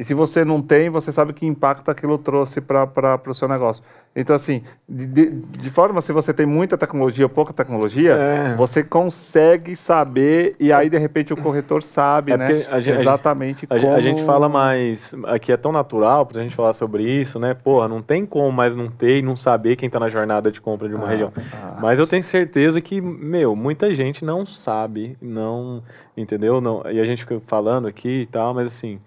E 0.00 0.04
se 0.04 0.14
você 0.14 0.46
não 0.46 0.62
tem, 0.62 0.88
você 0.88 1.12
sabe 1.12 1.34
que 1.34 1.44
impacto 1.44 1.90
aquilo 1.90 2.16
trouxe 2.16 2.58
para 2.58 3.20
o 3.28 3.34
seu 3.34 3.46
negócio. 3.46 3.84
Então, 4.16 4.34
assim, 4.34 4.62
de, 4.88 5.06
de, 5.06 5.30
de, 5.30 5.68
forma, 5.70 6.00
se 6.00 6.10
você 6.10 6.32
tem 6.32 6.46
muita 6.46 6.78
tecnologia 6.78 7.26
ou 7.26 7.28
pouca 7.28 7.52
tecnologia, 7.52 8.14
É. 8.14 8.54
você 8.56 8.82
consegue 8.82 9.76
saber 9.76 10.56
e 10.58 10.72
aí, 10.72 10.88
de 10.88 10.96
repente, 10.96 11.34
o 11.34 11.36
corretor 11.36 11.82
sabe, 11.82 12.32
É 12.32 12.36
né? 12.38 12.46
a 12.70 12.80
gente- 12.80 12.98
exatamente 12.98 13.66
A, 13.68 13.78
como... 13.78 13.92
a 13.94 14.00
gente 14.00 14.24
fala 14.24 14.48
mais. 14.48 15.14
Aqui 15.26 15.52
é 15.52 15.56
tão 15.58 15.70
natural 15.70 16.24
pra 16.24 16.42
gente 16.42 16.56
falar 16.56 16.72
sobre 16.72 17.02
isso, 17.04 17.38
né? 17.38 17.52
Porra, 17.52 17.86
não 17.86 18.00
tem 18.00 18.24
como 18.24 18.50
mais 18.50 18.74
não 18.74 18.88
ter 18.88 19.18
e 19.18 19.22
não 19.22 19.36
saber 19.36 19.76
quem 19.76 19.90
tá 19.90 20.00
na 20.00 20.08
jornada 20.08 20.50
de 20.50 20.62
compra 20.62 20.88
de 20.88 20.94
uma 20.94 21.04
Ah, 21.06 21.10
região. 21.10 21.30
ah. 21.52 21.76
Mas 21.80 21.98
eu 21.98 22.06
tenho 22.06 22.24
certeza 22.24 22.80
que, 22.80 23.02
meu, 23.02 23.54
muita 23.54 23.94
gente 23.94 24.24
não 24.24 24.46
sabe, 24.46 25.14
não. 25.20 25.82
Entendeu? 26.16 26.58
Não, 26.60 26.82
e 26.90 26.98
a 26.98 27.04
gente 27.04 27.20
fica 27.22 27.38
falando 27.46 27.86
aqui 27.86 28.22
e 28.22 28.26
tal, 28.26 28.54
mas 28.54 28.66
assim. 28.66 28.98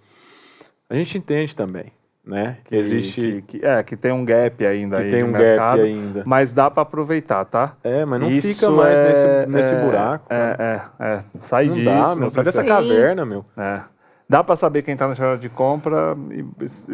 A 0.93 0.97
gente 0.97 1.17
entende 1.17 1.56
também, 1.56 1.86
né? 2.25 2.58
Que 2.65 2.69
Que 2.69 2.75
existe. 2.75 3.43
Que, 3.47 3.60
que- 3.60 3.65
é, 3.65 3.82
que 3.82 3.97
tem 3.97 4.12
um 4.12 4.23
gap 4.23 4.63
ainda 4.65 4.97
Que 4.97 5.03
aí 5.06 5.10
tem 5.12 5.23
um 5.23 5.27
mercado, 5.29 5.77
gap 5.79 5.88
ainda. 5.89 6.23
Mas 6.25 6.53
dá 6.53 6.69
para 6.69 6.84
aproveitar, 6.84 7.43
tá? 7.45 7.73
É, 7.84 8.06
mas 8.06 8.21
não 8.21 8.29
Isso 8.29 8.47
fica 8.47 8.69
mais 8.69 8.99
é- 8.99 9.08
nesse, 9.08 9.51
nesse 9.51 9.73
é- 9.73 9.82
buraco. 9.84 10.25
É, 10.29 10.56
é, 10.99 11.06
é. 11.06 11.19
Sai 11.41 11.65
não 11.65 11.73
disso. 11.73 11.86
dá, 11.86 12.08
não 12.10 12.15
meu. 12.15 12.29
Sai 12.29 12.43
dessa 12.43 12.63
caverna, 12.63 13.25
meu. 13.25 13.43
É. 13.58 13.79
Dá 14.29 14.43
pra 14.43 14.56
saber 14.56 14.84
quem 14.84 14.95
tá 14.95 15.08
na 15.08 15.13
jornada 15.15 15.39
de 15.39 15.49
compra 15.49 16.15
e, 16.32 16.43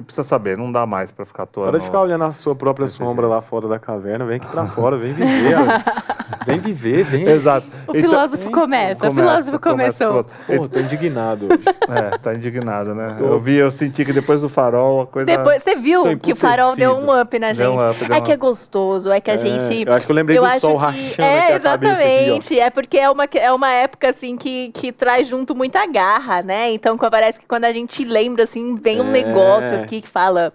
precisa 0.01 0.23
saber, 0.23 0.57
não 0.57 0.71
dá 0.71 0.85
mais 0.85 1.11
pra 1.11 1.25
ficar 1.25 1.43
atuando. 1.43 1.71
Para 1.71 1.79
de 1.79 1.85
ficar 1.85 2.01
olhando 2.01 2.23
a 2.23 2.31
sua 2.31 2.55
própria 2.55 2.87
sombra 2.87 3.23
jeito. 3.27 3.29
lá 3.35 3.41
fora 3.41 3.67
da 3.67 3.77
caverna, 3.79 4.25
vem 4.25 4.37
aqui 4.37 4.47
pra 4.47 4.65
fora, 4.65 4.97
vem 4.97 5.13
viver. 5.13 5.55
vem 6.49 6.59
viver, 6.73 7.03
vem. 7.03 7.27
Exato. 7.27 7.67
O 7.87 7.95
Então- 7.95 8.09
filósofo 8.09 8.51
começa, 8.51 9.07
o 9.09 9.11
filósofo 9.13 9.59
começa, 9.59 10.05
começou. 10.05 10.23
começa. 10.23 10.43
Porra, 10.57 10.69
tô 10.69 10.79
indignado 10.79 11.45
hoje. 11.45 11.59
É, 11.89 12.17
tá 12.19 12.35
indignado, 12.35 12.93
né? 12.93 13.15
Tô. 13.17 13.25
Eu 13.25 13.39
vi, 13.39 13.55
eu 13.55 13.71
senti 13.71 14.05
que 14.05 14.13
depois 14.13 14.41
do 14.41 14.47
farol 14.49 15.01
a 15.01 15.07
coisa. 15.07 15.25
Depois, 15.25 15.63
você 15.63 15.75
viu 15.75 16.03
que 16.19 16.33
o 16.33 16.35
farol 16.35 16.75
deu 16.75 16.95
um 16.95 17.19
up 17.19 17.39
na 17.39 17.51
Deu 17.51 17.71
gente. 17.71 17.83
um 17.83 17.89
up, 17.89 18.05
deu 18.05 18.15
é 18.15 18.19
um 18.19 18.23
que 18.23 18.31
é 18.31 18.37
gostoso, 18.37 19.11
é 19.11 19.19
que 19.19 19.31
a 19.31 19.33
É, 19.33 19.37
gente. 19.37 19.87
eu 19.87 19.93
acho 19.93 20.05
que 20.05 20.11
eu 20.11 20.15
lembrei 20.15 20.37
do 20.37 20.45
acho 20.45 20.59
sol 20.59 20.77
que- 20.77 20.83
rachando 20.85 21.21
É, 21.21 21.41
cabeça 21.41 21.73
aqui, 21.73 21.85
exatamente. 21.87 22.59
é 22.59 22.69
porque 22.69 22.97
é 22.99 23.09
uma, 23.09 23.25
é 23.33 23.51
uma 23.51 23.71
época, 23.71 24.09
assim, 24.09 24.37
que, 24.37 24.69
que 24.71 24.91
traz 24.91 25.27
junto 25.27 25.55
muita 25.55 25.83
garra, 25.87 26.43
né? 26.43 26.71
Então, 26.71 26.95
parece 26.97 27.39
que 27.39 27.47
quando 27.47 27.65
a 27.65 27.73
gente 27.73 28.03
lembra, 28.05 28.43
assim, 28.43 28.75
vem 28.75 29.01
um 29.01 29.07
É. 29.09 29.23
negócio 29.23 29.75
aqui 29.81 29.99
que 30.01 30.07
fala. 30.07 30.53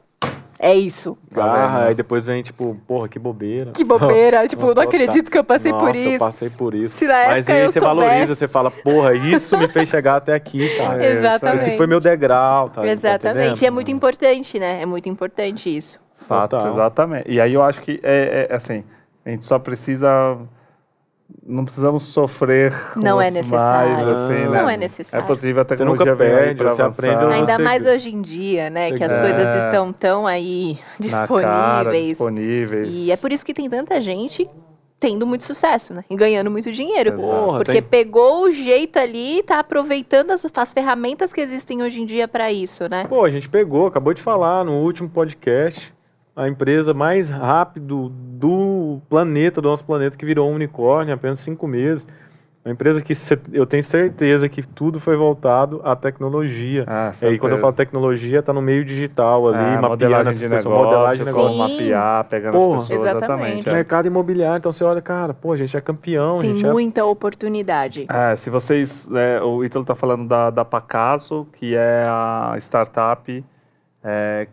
É 0.64 0.74
isso. 0.74 1.18
Garra, 1.30 1.88
aí 1.88 1.94
depois 1.94 2.24
vem, 2.24 2.42
tipo, 2.42 2.74
porra, 2.86 3.06
que 3.06 3.18
bobeira. 3.18 3.72
Que 3.72 3.84
bobeira. 3.84 4.48
tipo, 4.48 4.62
Nossa, 4.62 4.74
não 4.76 4.82
acredito 4.82 5.30
que 5.30 5.36
eu 5.36 5.44
passei 5.44 5.70
Nossa, 5.70 5.84
por 5.84 5.94
isso. 5.94 6.08
eu 6.08 6.18
passei 6.18 6.48
por 6.48 6.74
isso. 6.74 6.96
Se 6.96 7.06
na 7.06 7.26
Mas 7.26 7.50
aí 7.50 7.60
eu 7.64 7.68
você 7.68 7.80
soubesse. 7.80 8.00
valoriza, 8.08 8.34
você 8.34 8.48
fala, 8.48 8.70
porra, 8.70 9.14
isso 9.14 9.58
me 9.58 9.68
fez 9.68 9.90
chegar 9.90 10.16
até 10.16 10.32
aqui, 10.32 10.66
cara. 10.78 11.04
É, 11.04 11.12
Exatamente. 11.12 11.68
Esse 11.68 11.76
foi 11.76 11.86
meu 11.86 12.00
degrau, 12.00 12.70
tá? 12.70 12.80
tá 12.80 12.88
Exatamente. 12.88 13.40
entendendo? 13.42 13.62
e 13.62 13.66
é 13.66 13.70
muito 13.70 13.90
importante, 13.90 14.58
né? 14.58 14.80
É 14.80 14.86
muito 14.86 15.06
importante 15.06 15.76
isso. 15.76 16.00
Fato, 16.16 16.56
Total. 16.56 16.72
exatamente. 16.72 17.30
E 17.30 17.38
aí 17.38 17.52
eu 17.52 17.62
acho 17.62 17.82
que 17.82 18.00
é, 18.02 18.48
é, 18.50 18.54
assim, 18.54 18.82
a 19.22 19.28
gente 19.28 19.44
só 19.44 19.58
precisa. 19.58 20.38
Não 21.46 21.64
precisamos 21.64 22.02
sofrer. 22.04 22.72
Não 22.96 23.20
é 23.20 23.30
mais, 23.30 23.34
necessário. 23.34 24.10
assim, 24.10 24.32
né? 24.34 24.48
Não 24.48 24.68
é 24.68 24.76
necessário. 24.76 25.24
É 25.24 25.26
possível 25.26 25.62
a 25.62 25.64
Você 25.64 25.68
tecnologia 25.76 26.04
nunca 26.12 26.16
perde, 26.16 26.54
pra 26.54 26.74
você 26.74 26.82
avançar. 26.82 27.10
aprende 27.12 27.34
Ainda 27.34 27.56
você- 27.56 27.62
mais 27.62 27.86
hoje 27.86 28.14
em 28.14 28.20
dia, 28.22 28.68
né? 28.70 28.88
você- 28.90 28.94
Que 28.96 29.04
as 29.04 29.12
É. 29.12 29.20
coisas 29.20 29.64
estão 29.64 29.92
tão 29.92 30.26
aí 30.26 30.78
Na 31.10 31.26
cara, 31.26 31.84
disponíveis. 31.90 32.08
disponíveis. 32.08 32.88
E 32.92 33.10
é 33.10 33.16
por 33.16 33.32
isso 33.32 33.44
que 33.44 33.54
tem 33.54 33.68
tanta 33.70 34.00
gente 34.00 34.48
tendo 35.00 35.26
muito 35.26 35.44
sucesso, 35.44 35.92
né? 35.92 36.04
E 36.08 36.16
ganhando 36.16 36.50
muito 36.50 36.70
dinheiro. 36.70 37.12
Porra, 37.14 37.58
Porque 37.58 37.72
tem- 37.72 37.82
pegou 37.82 38.44
o 38.44 38.50
jeito 38.50 38.98
ali 38.98 39.38
e 39.38 39.42
tá 39.42 39.58
aproveitando 39.58 40.30
as, 40.30 40.46
as 40.54 40.72
ferramentas 40.72 41.32
que 41.32 41.40
existem 41.40 41.82
hoje 41.82 42.00
em 42.02 42.06
dia 42.06 42.26
para 42.28 42.50
isso, 42.52 42.88
né? 42.88 43.04
Pô, 43.08 43.24
a 43.24 43.30
gente 43.30 43.48
pegou, 43.48 43.86
acabou 43.86 44.14
de 44.14 44.22
falar 44.22 44.64
no 44.64 44.72
último 44.82 45.08
podcast, 45.08 45.92
a 46.36 46.48
empresa 46.48 46.92
mais 46.92 47.28
rápido 47.30 48.08
do 48.10 49.00
planeta, 49.08 49.60
do 49.60 49.68
nosso 49.68 49.84
planeta, 49.84 50.16
que 50.16 50.26
virou 50.26 50.50
um 50.50 50.54
unicórnio 50.54 51.12
em 51.12 51.14
apenas 51.14 51.40
cinco 51.40 51.66
meses. 51.66 52.08
Uma 52.64 52.72
empresa 52.72 53.02
que 53.02 53.12
eu 53.52 53.66
tenho 53.66 53.82
certeza 53.82 54.48
que 54.48 54.66
tudo 54.66 54.98
foi 54.98 55.16
voltado 55.18 55.82
à 55.84 55.94
tecnologia. 55.94 56.84
Ah, 56.86 57.12
E 57.22 57.26
aí, 57.26 57.38
quando 57.38 57.52
eu 57.52 57.58
falo 57.58 57.74
tecnologia, 57.74 58.42
tá 58.42 58.54
no 58.54 58.62
meio 58.62 58.82
digital 58.86 59.48
ali, 59.48 59.76
É, 59.76 59.78
mapeando 59.78 60.28
as 60.30 60.38
de 60.38 60.48
pessoas, 60.48 60.64
negócio, 60.64 60.70
modelagem 60.84 61.18
de 61.18 61.24
negócio. 61.26 61.50
Sim. 61.50 61.58
mapear, 61.58 62.24
pegando 62.24 62.52
Porra. 62.56 62.76
as 62.78 62.88
pessoas, 62.88 63.04
Exatamente. 63.04 63.24
exatamente. 63.34 63.68
é. 63.68 63.72
Mercado 63.74 64.06
imobiliário, 64.06 64.56
então 64.56 64.72
você 64.72 64.82
olha, 64.82 65.02
cara, 65.02 65.34
pô, 65.34 65.52
a 65.52 65.58
gente 65.58 65.76
é 65.76 65.80
campeão, 65.82 66.38
Tem 66.38 66.54
gente 66.54 66.64
é 66.64 66.72
muita 66.72 67.04
oportunidade. 67.04 68.06
É, 68.08 68.34
se 68.34 68.48
vocês. 68.48 69.10
é, 69.14 69.42
o 69.42 69.62
Ítalo 69.62 69.82
está 69.82 69.94
falando 69.94 70.26
da, 70.26 70.48
da 70.48 70.64
Pacaso, 70.64 71.46
que 71.52 71.76
é 71.76 72.04
a 72.06 72.54
startup 72.60 73.44
é, 74.02 74.48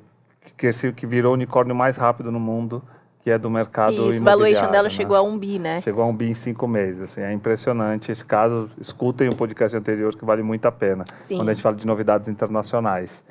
que, 0.62 0.72
se- 0.72 0.94
que 0.94 1.08
virou 1.08 1.32
o 1.32 1.34
unicórnio 1.34 1.76
mais 1.76 1.98
rápido 1.98 2.32
no 2.32 2.40
mundo, 2.40 2.84
que 3.24 3.32
é 3.32 3.38
do 3.38 3.50
mercado 3.50 3.94
Isso, 3.94 4.02
o 4.02 4.06
imobiliário. 4.06 4.24
valuation 4.24 4.72
dela 4.72 4.84
né? 4.84 4.90
chegou 4.90 5.16
a 5.18 5.22
um 5.24 5.36
bi, 5.38 5.58
né? 5.58 5.82
Chegou 5.82 6.04
a 6.04 6.08
um 6.08 6.16
bi 6.16 6.30
em 6.30 6.34
cinco 6.36 6.68
meses. 6.68 7.02
Assim, 7.02 7.22
é 7.22 7.34
impressionante. 7.34 8.12
Esse 8.12 8.24
caso, 8.24 8.70
escutem 8.80 9.28
o 9.28 9.36
podcast 9.36 9.76
anterior 9.76 10.16
que 10.16 10.24
vale 10.24 10.44
muito 10.44 10.68
a 10.68 10.72
pena. 10.72 11.04
Sim. 11.24 11.38
Quando 11.38 11.50
a 11.50 11.54
gente 11.54 11.64
fala 11.64 11.76
de 11.76 11.86
novidades 11.88 12.28
internacionais. 12.28 13.24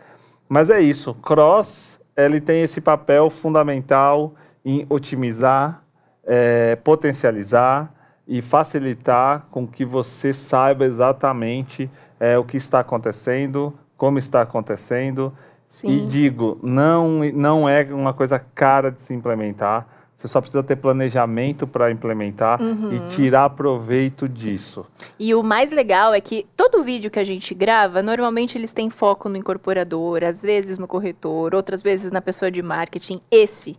Mas 0.48 0.70
é 0.70 0.80
isso. 0.80 1.14
Cross, 1.14 2.00
ele 2.16 2.40
tem 2.40 2.62
esse 2.62 2.80
papel 2.80 3.30
fundamental 3.30 4.34
em 4.64 4.84
otimizar, 4.90 5.82
eh, 6.24 6.76
potencializar 6.82 7.92
e 8.26 8.42
facilitar 8.42 9.46
com 9.52 9.66
que 9.66 9.84
você 9.84 10.32
saiba 10.32 10.84
exatamente 10.84 11.88
eh, 12.18 12.36
o 12.38 12.44
que 12.44 12.56
está 12.56 12.80
acontecendo, 12.80 13.72
como 13.96 14.18
está 14.18 14.42
acontecendo. 14.42 15.32
E 15.70 15.72
Sim. 15.72 16.06
digo, 16.08 16.58
não, 16.64 17.20
não 17.32 17.68
é 17.68 17.84
uma 17.84 18.12
coisa 18.12 18.40
cara 18.40 18.90
de 18.90 19.00
se 19.00 19.14
implementar. 19.14 19.86
Você 20.16 20.26
só 20.26 20.40
precisa 20.40 20.62
ter 20.64 20.74
planejamento 20.76 21.64
para 21.66 21.90
implementar 21.92 22.60
Uhum. 22.60 22.92
e 22.92 22.98
tirar 23.08 23.48
proveito 23.50 24.28
disso. 24.28 24.84
E 25.18 25.32
o 25.32 25.42
mais 25.44 25.70
legal 25.70 26.12
é 26.12 26.20
que 26.20 26.44
todo 26.56 26.82
vídeo 26.82 27.10
que 27.10 27.20
a 27.20 27.24
gente 27.24 27.54
grava, 27.54 28.02
normalmente 28.02 28.58
eles 28.58 28.72
têm 28.72 28.90
foco 28.90 29.28
no 29.28 29.36
incorporador, 29.36 30.24
às 30.24 30.42
vezes 30.42 30.76
no 30.78 30.88
corretor, 30.88 31.54
outras 31.54 31.82
vezes 31.82 32.10
na 32.10 32.20
pessoa 32.20 32.50
de 32.50 32.60
marketing. 32.62 33.20
Esse 33.30 33.78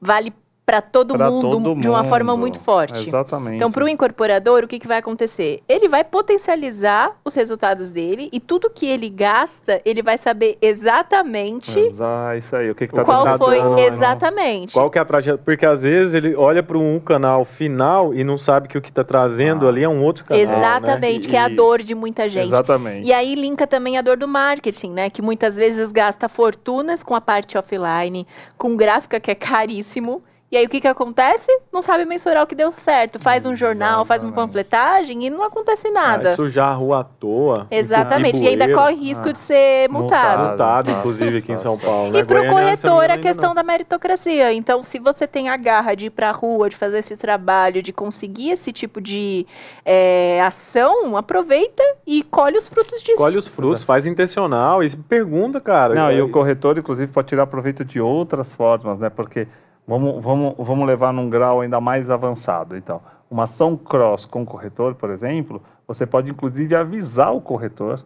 vale 0.00 0.32
para 0.64 0.80
todo, 0.80 1.14
Pra 1.16 1.28
mundo 1.28 1.50
todo 1.50 1.80
de 1.80 1.88
uma 1.88 2.04
forma 2.04 2.36
muito 2.36 2.60
forte. 2.60 3.08
Exatamente. 3.08 3.56
Então, 3.56 3.70
para 3.72 3.84
o 3.84 3.88
incorporador, 3.88 4.62
o 4.62 4.68
que, 4.68 4.78
que 4.78 4.86
vai 4.86 4.98
acontecer? 4.98 5.60
Ele 5.68 5.88
vai 5.88 6.04
potencializar 6.04 7.16
os 7.24 7.34
resultados 7.34 7.90
dele 7.90 8.28
e 8.32 8.38
tudo 8.38 8.70
que 8.70 8.86
ele 8.86 9.08
gasta, 9.10 9.82
ele 9.84 10.02
vai 10.02 10.16
saber 10.16 10.56
exatamente 10.62 11.78
Exa- 11.78 12.36
isso 12.36 12.54
aí. 12.54 12.70
O 12.70 12.74
que 12.74 12.84
está 12.84 13.04
qual 13.04 13.36
foi 13.38 13.58
exatamente. 13.86 14.72
Qual 14.74 14.88
que 14.88 14.98
é 14.98 15.00
a 15.02 15.04
trajetória? 15.04 15.42
Porque 15.44 15.66
às 15.66 15.82
vezes 15.82 16.14
ele 16.14 16.34
olha 16.36 16.62
para 16.62 16.78
um 16.78 17.00
canal 17.00 17.44
final 17.44 18.14
e 18.14 18.22
não 18.22 18.38
sabe 18.38 18.68
que 18.68 18.78
o 18.78 18.80
que 18.82 18.88
está 18.90 19.02
trazendo 19.02 19.66
Ah. 19.66 19.68
ali 19.68 19.82
é 19.82 19.88
um 19.88 20.02
outro 20.02 20.24
canal. 20.24 20.44
né? 20.46 20.56
Exatamente, 20.56 21.28
que 21.28 21.36
é 21.36 21.40
a 21.40 21.48
dor 21.48 21.80
de 21.82 21.94
muita 21.94 22.28
gente. 22.28 22.46
Exatamente. 22.46 23.06
E 23.08 23.12
aí 23.12 23.34
linka 23.34 23.66
também 23.66 23.98
a 23.98 24.02
dor 24.02 24.16
do 24.16 24.28
marketing, 24.28 24.90
né? 24.90 25.10
Que 25.10 25.20
muitas 25.22 25.56
vezes 25.56 25.90
gasta 25.90 26.28
fortunas 26.28 27.02
com 27.02 27.14
a 27.14 27.20
parte 27.20 27.58
offline, 27.58 28.26
com 28.56 28.76
gráfica 28.76 29.18
que 29.18 29.30
é 29.30 29.34
caríssimo. 29.34 30.22
E 30.52 30.56
aí 30.58 30.66
o 30.66 30.68
que 30.68 30.82
que 30.82 30.86
acontece? 30.86 31.50
Não 31.72 31.80
sabe 31.80 32.04
mensurar 32.04 32.42
o 32.42 32.46
que 32.46 32.54
deu 32.54 32.70
certo. 32.72 33.18
Faz 33.18 33.46
um 33.46 33.56
jornal, 33.56 34.04
faz 34.04 34.22
uma 34.22 34.32
panfletagem 34.32 35.24
e 35.24 35.30
não 35.30 35.42
acontece 35.42 35.90
nada. 35.90 36.24
Vai 36.24 36.36
sujar 36.36 36.68
a 36.68 36.74
rua 36.74 37.00
à 37.00 37.04
toa. 37.04 37.66
Exatamente. 37.70 38.38
E 38.38 38.48
ainda 38.48 38.70
corre 38.70 38.94
risco 38.94 39.30
Ah. 39.30 39.32
de 39.32 39.38
ser 39.38 39.88
multado. 39.88 40.28
Multado, 40.28 40.48
Multado, 40.48 40.90
inclusive, 40.90 41.38
aqui 41.38 41.52
em 41.52 41.56
São. 41.56 41.78
Paulo. 41.78 42.10
E 42.10 42.20
né? 42.20 42.24
para 42.24 42.42
o 42.42 42.46
Goiânia, 42.48 42.76
se 42.76 42.86
eu 42.86 42.90
não 42.90 42.96
me 42.98 43.02
corretor, 43.06 43.18
a 43.18 43.18
questão 43.18 43.48
não. 43.48 43.54
da 43.54 43.62
meritocracia. 43.62 44.52
Então, 44.52 44.82
se 44.82 44.98
você 44.98 45.26
tem 45.26 45.48
a 45.48 45.56
garra 45.56 45.94
de 45.94 46.06
ir 46.06 46.10
para 46.10 46.28
a 46.28 46.32
rua, 46.32 46.68
de 46.68 46.76
fazer 46.76 46.98
esse 46.98 47.16
trabalho, 47.16 47.82
de 47.82 47.90
conseguir 47.90 48.50
esse 48.50 48.72
tipo 48.72 49.00
de 49.00 49.46
é, 49.86 50.38
ação, 50.42 51.16
aproveita 51.16 51.82
e 52.06 52.22
colhe 52.24 52.58
os 52.58 52.68
frutos 52.68 53.02
disso. 53.02 53.16
Colhe 53.16 53.38
os 53.38 53.48
frutos, 53.48 53.84
faz 53.84 54.04
intencional 54.04 54.84
e 54.84 54.94
pergunta, 54.94 55.62
cara. 55.62 55.94
Não, 55.94 56.08
É- 56.10 56.16
e 56.16 56.20
o 56.20 56.28
corretor, 56.30 56.76
inclusive, 56.76 57.10
pode 57.10 57.28
tirar 57.28 57.46
proveito 57.46 57.86
de 57.86 57.98
outras 58.02 58.52
formas, 58.54 58.98
né? 58.98 59.08
Porque 59.08 59.48
vamos, 59.86 60.22
vamos, 60.22 60.54
vamos 60.58 60.86
levar 60.86 61.12
num 61.12 61.28
grau 61.28 61.60
ainda 61.60 61.80
mais 61.80 62.10
avançado. 62.10 62.76
Então, 62.76 63.00
uma 63.30 63.44
ação 63.44 63.76
cross 63.76 64.26
com 64.26 64.42
o 64.42 64.46
corretor, 64.46 64.94
por 64.94 65.10
exemplo, 65.10 65.62
você 65.86 66.06
pode, 66.06 66.30
inclusive, 66.30 66.74
avisar 66.74 67.34
o 67.34 67.40
corretor 67.40 68.04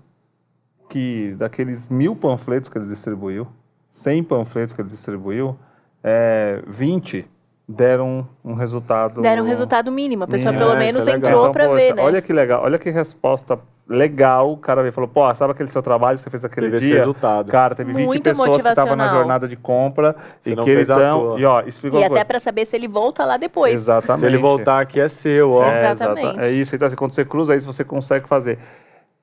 que 0.88 1.34
daqueles 1.36 1.88
mil 1.88 2.14
panfletos 2.14 2.68
que 2.68 2.78
ele 2.78 2.86
distribuiu, 2.86 3.46
100 3.90 4.24
panfletos 4.24 4.74
que 4.74 4.80
ele 4.80 4.88
distribuiu, 4.88 5.56
é, 6.02 6.62
20 6.66 7.28
deram 7.68 8.28
um 8.44 8.54
resultado... 8.54 9.20
Deram 9.20 9.42
um 9.42 9.46
resultado 9.46 9.90
mínimo. 9.90 10.24
A 10.24 10.26
pessoa 10.28 10.54
É, 10.54 10.56
pelo 10.56 10.70
isso 10.70 10.78
menos 10.78 11.06
é 11.08 11.12
entrou 11.12 11.40
Então, 11.40 11.52
para 11.52 11.68
ver, 11.74 11.94
né? 11.94 12.02
Olha 12.04 12.22
que 12.22 12.32
legal, 12.32 12.62
olha 12.62 12.78
que 12.78 12.88
resposta 12.90 13.58
legal, 13.88 14.52
o 14.52 14.56
cara 14.56 14.82
veio 14.82 14.90
e 14.90 14.94
falou, 14.94 15.08
pô, 15.08 15.32
sabe 15.34 15.52
aquele 15.52 15.68
seu 15.70 15.82
trabalho 15.82 16.18
que 16.18 16.24
você 16.24 16.30
fez 16.30 16.44
aquele 16.44 16.66
Teve 16.66 16.76
esse 16.78 16.86
dia? 16.86 16.98
resultado. 16.98 17.50
Cara, 17.50 17.74
teve 17.74 17.92
20 17.92 18.04
Muito 18.06 18.22
pessoas 18.24 18.62
que 18.62 18.68
estavam 18.68 18.96
na 18.96 19.08
jornada 19.08 19.46
de 19.46 19.56
compra 19.56 20.16
Você 20.40 20.52
e 20.52 20.56
que 20.56 20.70
eles 20.70 20.88
estão... 20.90 21.38
E 21.38 21.44
ó, 21.44 21.60
explica 21.62 21.96
E 21.98 22.04
até 22.04 22.24
pra 22.24 22.40
saber 22.40 22.64
se 22.64 22.74
ele 22.74 22.88
volta 22.88 23.24
lá 23.24 23.36
depois. 23.36 23.74
Exatamente. 23.74 24.20
Se 24.20 24.26
ele 24.26 24.38
voltar 24.38 24.80
aqui 24.80 24.98
é 24.98 25.08
seu, 25.08 25.52
ó. 25.52 25.64
É, 25.64 25.92
Exatamente. 25.92 26.26
exata- 26.26 26.46
É 26.46 26.50
isso, 26.50 26.74
então 26.74 26.88
assim, 26.88 26.96
quando 26.96 27.12
você 27.12 27.24
cruza 27.24 27.54
isso, 27.54 27.66
você 27.72 27.84
consegue 27.84 28.26
fazer. 28.26 28.58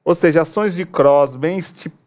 Ou 0.06 0.16
seja, 0.16 0.42
ações 0.42 0.74
de 0.76 0.86
cross 0.86 1.36
bem, 1.36 1.60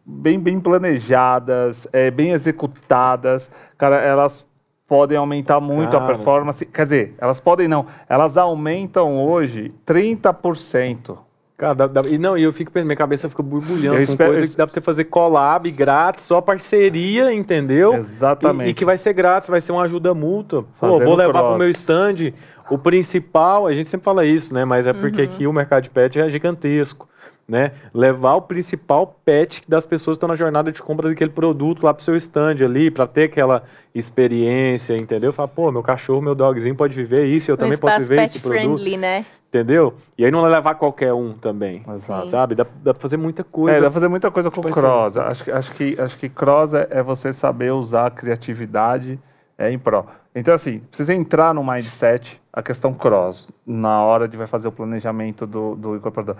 bem, 0.05 0.39
bem 0.39 0.59
planejadas, 0.59 1.87
é, 1.93 2.09
bem 2.11 2.31
executadas, 2.31 3.49
cara, 3.77 3.97
elas 3.97 4.45
podem 4.87 5.17
aumentar 5.17 5.59
muito 5.59 5.95
a 5.97 5.99
Cara. 5.99 6.15
performance. 6.15 6.65
Quer 6.65 6.83
dizer, 6.83 7.15
elas 7.19 7.39
podem 7.39 7.67
não, 7.67 7.85
elas 8.07 8.37
aumentam 8.37 9.17
hoje 9.23 9.73
30%. 9.85 11.17
Cara, 11.57 11.73
dá- 11.73 11.87
dá- 11.87 12.01
e 12.07 12.19
não, 12.19 12.37
e 12.37 12.43
eu 12.43 12.53
fico 12.53 12.71
pensando, 12.71 12.85
minha 12.85 12.95
cabeça 12.95 13.27
fica 13.27 13.41
borbulhando 13.41 13.97
Eu 13.97 14.05
com 14.05 14.11
espero- 14.11 14.31
coisa 14.33 14.47
que 14.51 14.55
dá 14.57 14.67
pra 14.67 14.73
você 14.73 14.79
fazer 14.81 15.05
collab 15.05 15.69
grátis, 15.71 16.23
só 16.23 16.39
parceria, 16.39 17.33
entendeu? 17.33 17.95
Exatamente. 17.95 18.67
E, 18.67 18.69
e 18.69 18.73
que 18.75 18.85
vai 18.85 18.95
ser 18.95 19.13
grátis, 19.13 19.49
vai 19.49 19.59
ser 19.59 19.71
uma 19.71 19.81
ajuda 19.83 20.13
mútua. 20.13 20.65
Pô, 20.79 20.99
vou 20.99 21.15
levar 21.15 21.33
cross. 21.33 21.49
pro 21.49 21.57
meu 21.57 21.69
stand. 21.71 22.31
O 22.69 22.77
principal, 22.77 23.65
a 23.65 23.73
gente 23.73 23.89
sempre 23.89 24.05
fala 24.05 24.23
isso, 24.23 24.53
né? 24.53 24.65
Mas 24.65 24.85
é 24.85 24.93
porque 24.93 25.21
aqui 25.23 25.47
o 25.47 25.53
mercado 25.53 25.83
de 25.85 25.89
pet 25.89 26.19
é 26.19 26.29
gigantesco. 26.29 27.09
Né? 27.49 27.71
Levar 27.93 28.35
o 28.35 28.41
principal 28.41 29.17
pet 29.23 29.61
das 29.69 29.85
pessoas 29.85 30.15
que 30.15 30.17
estão 30.17 30.27
na 30.27 30.35
jornada 30.35 30.69
de 30.69 30.83
compra 30.83 31.07
daquele 31.07 31.29
produto 31.29 31.81
lá 31.85 31.93
pro 31.93 32.03
seu 32.03 32.13
stand 32.17 32.57
ali, 32.61 32.91
pra 32.91 33.07
ter 33.07 33.23
aquela 33.23 33.63
experiência, 33.95 34.97
entendeu? 34.97 35.31
Falar, 35.31 35.47
pô, 35.47 35.71
meu 35.71 35.81
cachorro, 35.81 36.21
meu 36.21 36.35
dogzinho 36.35 36.75
pode 36.75 36.93
viver 36.93 37.23
isso, 37.25 37.49
eu 37.49 37.55
um 37.55 37.57
também 37.57 37.77
posso 37.77 37.99
viver 37.99 38.17
pet 38.17 38.29
esse 38.31 38.39
produto. 38.39 38.59
friendly, 38.61 38.97
né? 38.97 39.25
Entendeu? 39.49 39.93
E 40.17 40.25
aí 40.25 40.31
não 40.31 40.41
levar 40.43 40.75
qualquer 40.75 41.13
um 41.13 41.33
também. 41.33 41.83
Exato. 41.95 42.27
Sabe? 42.27 42.53
Dá, 42.55 42.65
dá 42.83 42.93
pra 42.93 43.01
fazer 43.01 43.15
muita 43.17 43.43
coisa. 43.43 43.77
É, 43.77 43.81
dá 43.81 43.85
pra 43.87 43.93
fazer 43.93 44.07
muita 44.09 44.29
coisa 44.29 44.51
com 44.51 44.61
Tipo 44.61 44.73
cross. 44.73 45.15
Acho, 45.17 45.43
que- 45.45 45.51
acho, 45.51 45.71
que, 45.71 45.97
acho 46.01 46.17
que 46.17 46.29
cross 46.29 46.73
é, 46.73 46.87
é 46.91 47.01
você 47.01 47.31
saber 47.31 47.71
usar 47.71 48.07
a 48.07 48.11
criatividade 48.11 49.17
é, 49.57 49.71
em 49.71 49.79
pró. 49.79 50.05
Então, 50.35 50.53
assim, 50.53 50.79
precisa 50.79 51.13
entrar 51.13 51.53
no 51.53 51.63
mindset 51.63 52.39
a 52.51 52.61
questão 52.61 52.93
cross 52.93 53.51
na 53.65 54.01
hora 54.03 54.27
de 54.27 54.35
vai 54.35 54.47
fazer 54.47 54.67
o 54.67 54.71
planejamento 54.71 55.47
do, 55.47 55.75
do 55.75 55.95
incorporador. 55.95 56.35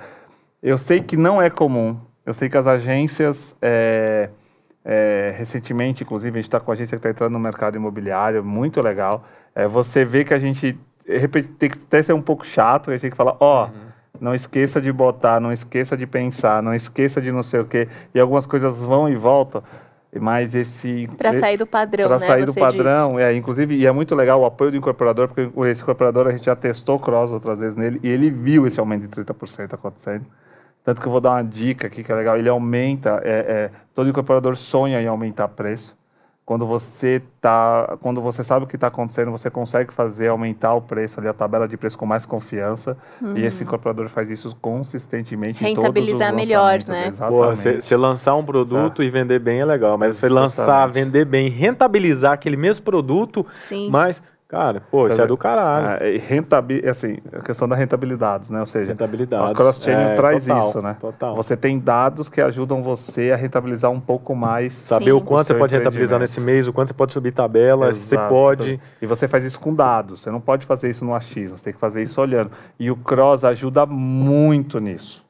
Eu 0.62 0.78
sei 0.78 1.02
que 1.02 1.16
não 1.16 1.42
é 1.42 1.50
comum. 1.50 1.98
Eu 2.26 2.34
sei 2.34 2.50
que 2.50 2.58
as 2.58 2.68
agências, 2.68 3.56
é, 3.62 4.30
é, 4.84 5.34
recentemente, 5.38 6.04
inclusive, 6.04 6.38
a 6.38 6.42
gente 6.42 6.50
está 6.50 6.60
com 6.60 6.72
a 6.72 6.74
agência 6.74 6.96
que 6.98 7.00
está 7.00 7.10
entrando 7.10 7.32
no 7.34 7.40
mercado 7.40 7.78
imobiliário, 7.78 8.44
muito 8.44 8.82
legal. 8.82 9.24
É, 9.56 9.66
você 9.66 10.04
vê 10.04 10.24
que 10.26 10.34
a 10.34 10.40
gente, 10.40 10.78
tem 11.58 11.70
que 11.70 11.78
até 11.78 12.04
ser 12.04 12.14
um 12.14 12.22
pouco 12.22 12.46
chato, 12.46 12.90
a 12.90 12.94
gente 12.94 13.02
tem 13.02 13.12
que 13.12 13.18
falar, 13.18 13.38
ó, 13.40 13.70
não 14.20 14.36
esqueça 14.36 14.82
de 14.82 14.92
botar, 14.92 15.40
não 15.40 15.52
esqueça 15.52 15.96
de 15.96 16.06
pensar, 16.06 16.62
não 16.62 16.74
esqueça 16.74 17.22
de 17.22 17.32
não 17.32 17.44
sei 17.44 17.62
o 17.62 17.66
quê. 17.66 17.88
E 18.14 18.20
algumas 18.20 18.46
coisas 18.46 18.82
vão 18.82 19.08
e 19.08 19.16
voltam, 19.16 19.64
mas 20.20 20.56
esse... 20.56 21.08
Pra 21.18 21.34
sair 21.34 21.58
do 21.58 21.66
padrão, 21.66 22.08
Para 22.08 22.20
né? 22.20 22.26
sair 22.26 22.46
do 22.46 22.54
padrão, 22.54 23.20
é, 23.20 23.34
inclusive, 23.34 23.76
e 23.76 23.86
é 23.86 23.92
muito 23.92 24.16
legal 24.16 24.42
o 24.42 24.46
apoio 24.46 24.72
do 24.72 24.78
incorporador, 24.78 25.30
porque 25.30 25.50
esse 25.70 25.82
incorporador 25.82 26.28
a 26.28 26.32
gente 26.32 26.46
já 26.46 26.56
testou 26.56 27.00
cross 27.00 27.32
outras 27.32 27.60
vezes 27.60 27.76
nele, 27.76 28.00
e 28.04 28.10
ele 28.10 28.30
viu 28.30 28.68
esse 28.68 28.80
aumento 28.80 29.08
de 29.08 29.10
30% 29.10 29.74
acontecendo. 29.74 30.26
Tanto 30.84 31.02
que 31.02 31.08
eu 31.08 31.12
vou 31.12 31.22
dar 31.22 31.32
uma 31.32 31.44
dica 31.44 31.88
aqui 31.88 32.04
que 32.04 32.12
é 32.12 32.16
legal, 32.16 32.38
ele 32.38 32.50
aumenta, 32.50 33.22
é, 33.24 33.30
é, 33.32 33.72
todo 33.94 34.10
incorporador 34.10 34.56
sonha 34.56 35.02
em 35.02 35.08
aumentar 35.08 35.48
preço. 35.50 35.96
Quando 36.48 36.66
você 36.66 37.22
tá, 37.42 37.98
quando 38.00 38.22
você 38.22 38.42
sabe 38.42 38.64
o 38.64 38.68
que 38.70 38.78
está 38.78 38.88
acontecendo, 38.88 39.30
você 39.30 39.50
consegue 39.50 39.94
fazer 39.94 40.30
aumentar 40.30 40.76
o 40.76 40.82
preço 40.82 41.20
ali, 41.20 41.28
a 41.28 41.34
tabela 41.34 41.68
de 41.68 41.76
preço 41.76 41.98
com 41.98 42.06
mais 42.06 42.26
confiança. 42.26 42.98
E 43.36 43.46
esse 43.46 43.66
incorporador 43.66 44.08
faz 44.08 44.30
isso 44.30 44.56
consistentemente 44.62 45.62
em 45.62 45.76
todos 45.76 45.90
os 45.90 45.96
Rentabilizar 45.96 46.34
melhor, 46.34 46.80
né? 46.88 47.12
Você 47.82 47.98
lançar 47.98 48.34
um 48.36 48.46
produto 48.46 49.04
e 49.04 49.10
vender 49.10 49.40
bem 49.40 49.60
é 49.60 49.66
legal, 49.66 49.98
mas 49.98 50.16
você 50.16 50.30
lançar, 50.30 50.88
vender 50.88 51.26
bem, 51.26 51.50
rentabilizar 51.50 52.32
aquele 52.32 52.56
mesmo 52.56 52.86
produto, 52.86 53.46
Sim. 53.54 53.90
mas, 53.90 54.24
cara, 54.48 54.82
pô, 54.92 55.08
isso 55.08 55.22
é 55.22 55.28
do 55.28 55.38
caralho. 55.38 56.04
É, 56.04 56.16
e 56.16 56.18
rentabi 56.18 56.84
assim, 56.88 57.18
a 57.34 57.42
questão 57.42 57.68
da 57.68 57.76
rentabilidade, 57.76 58.52
né? 58.52 58.60
Ou 58.60 58.66
seja, 58.66 58.88
Rentabilidade. 58.88 59.52
a 59.52 59.54
cross-chain 59.54 59.94
É, 59.96 60.16
traz 60.16 60.46
total, 60.46 60.70
isso, 60.70 60.82
né? 60.82 60.98
total. 61.00 61.36
Você 61.36 61.58
tem 61.58 61.78
dados 61.80 62.30
que 62.30 62.40
ajudam 62.42 62.82
você 62.82 63.32
a 63.32 63.36
rentabilizar 63.36 63.92
um 63.92 64.00
pouco 64.00 64.36
mais. 64.36 64.74
Saber 64.74 65.06
Sim. 65.06 65.12
o 65.12 65.22
quanto 65.22 65.48
você 65.48 65.54
seu 65.54 65.60
pode 65.60 65.76
rentabilizar 65.76 66.20
nesse 66.20 66.40
mês, 66.40 66.68
o 66.68 66.74
quanto 66.74 66.88
você 66.88 66.94
pode 66.94 67.14
subir 67.14 67.32
tabela, 67.32 67.92
se 67.92 68.00
você 68.02 68.16
Exato. 68.16 68.30
pode. 68.30 68.80
E 69.02 69.06
você 69.06 69.28
faz 69.28 69.44
isso 69.44 69.60
com 69.60 69.74
dados. 69.74 70.22
Você 70.22 70.32
não 70.32 70.40
pode 70.40 70.66
fazer 70.66 70.90
isso 70.90 71.04
no 71.04 71.14
achismo. 71.14 71.58
Você 71.58 71.66
tem 71.66 71.74
que 71.74 71.80
fazer 71.80 72.02
isso 72.02 72.22
olhando. 72.22 72.52
E 72.80 72.90
o 72.90 72.96
Cross 72.96 73.44
ajuda 73.44 73.86
muito 73.86 74.80
nisso. 74.80 75.27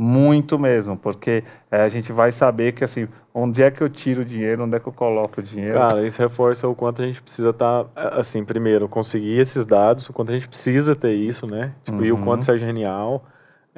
Muito 0.00 0.56
mesmo. 0.58 0.96
Porque 0.96 1.42
eh, 1.72 1.82
a 1.82 1.88
gente 1.88 2.12
vai 2.12 2.30
saber 2.30 2.70
que, 2.72 2.84
assim, 2.84 3.08
onde 3.34 3.62
é 3.62 3.70
que 3.70 3.80
eu 3.80 3.88
tiro 3.88 4.22
o 4.22 4.24
dinheiro, 4.24 4.62
onde 4.62 4.76
é 4.76 4.78
que 4.80 4.86
eu 4.86 4.92
coloco 4.92 5.40
o 5.40 5.42
dinheiro. 5.42 5.72
Cara, 5.74 6.06
isso 6.06 6.22
reforça 6.22 6.68
o 6.68 6.74
quanto 6.74 7.02
a 7.02 7.06
gente 7.06 7.20
precisa 7.20 7.50
estar, 7.50 7.84
assim, 7.96 8.44
primeiro, 8.44 8.88
conseguir 8.88 9.40
esses 9.40 9.66
dados, 9.66 10.08
o 10.08 10.12
quanto 10.12 10.30
a 10.30 10.34
gente 10.34 10.46
precisa 10.46 10.94
ter 10.94 11.12
isso, 11.14 11.46
né? 11.48 11.72
Tipo, 11.84 12.04
E 12.04 12.12
o 12.12 12.14
Uhum. 12.14 12.22
quanto 12.22 12.42
isso 12.42 12.52
é 12.52 12.58
genial 12.58 13.24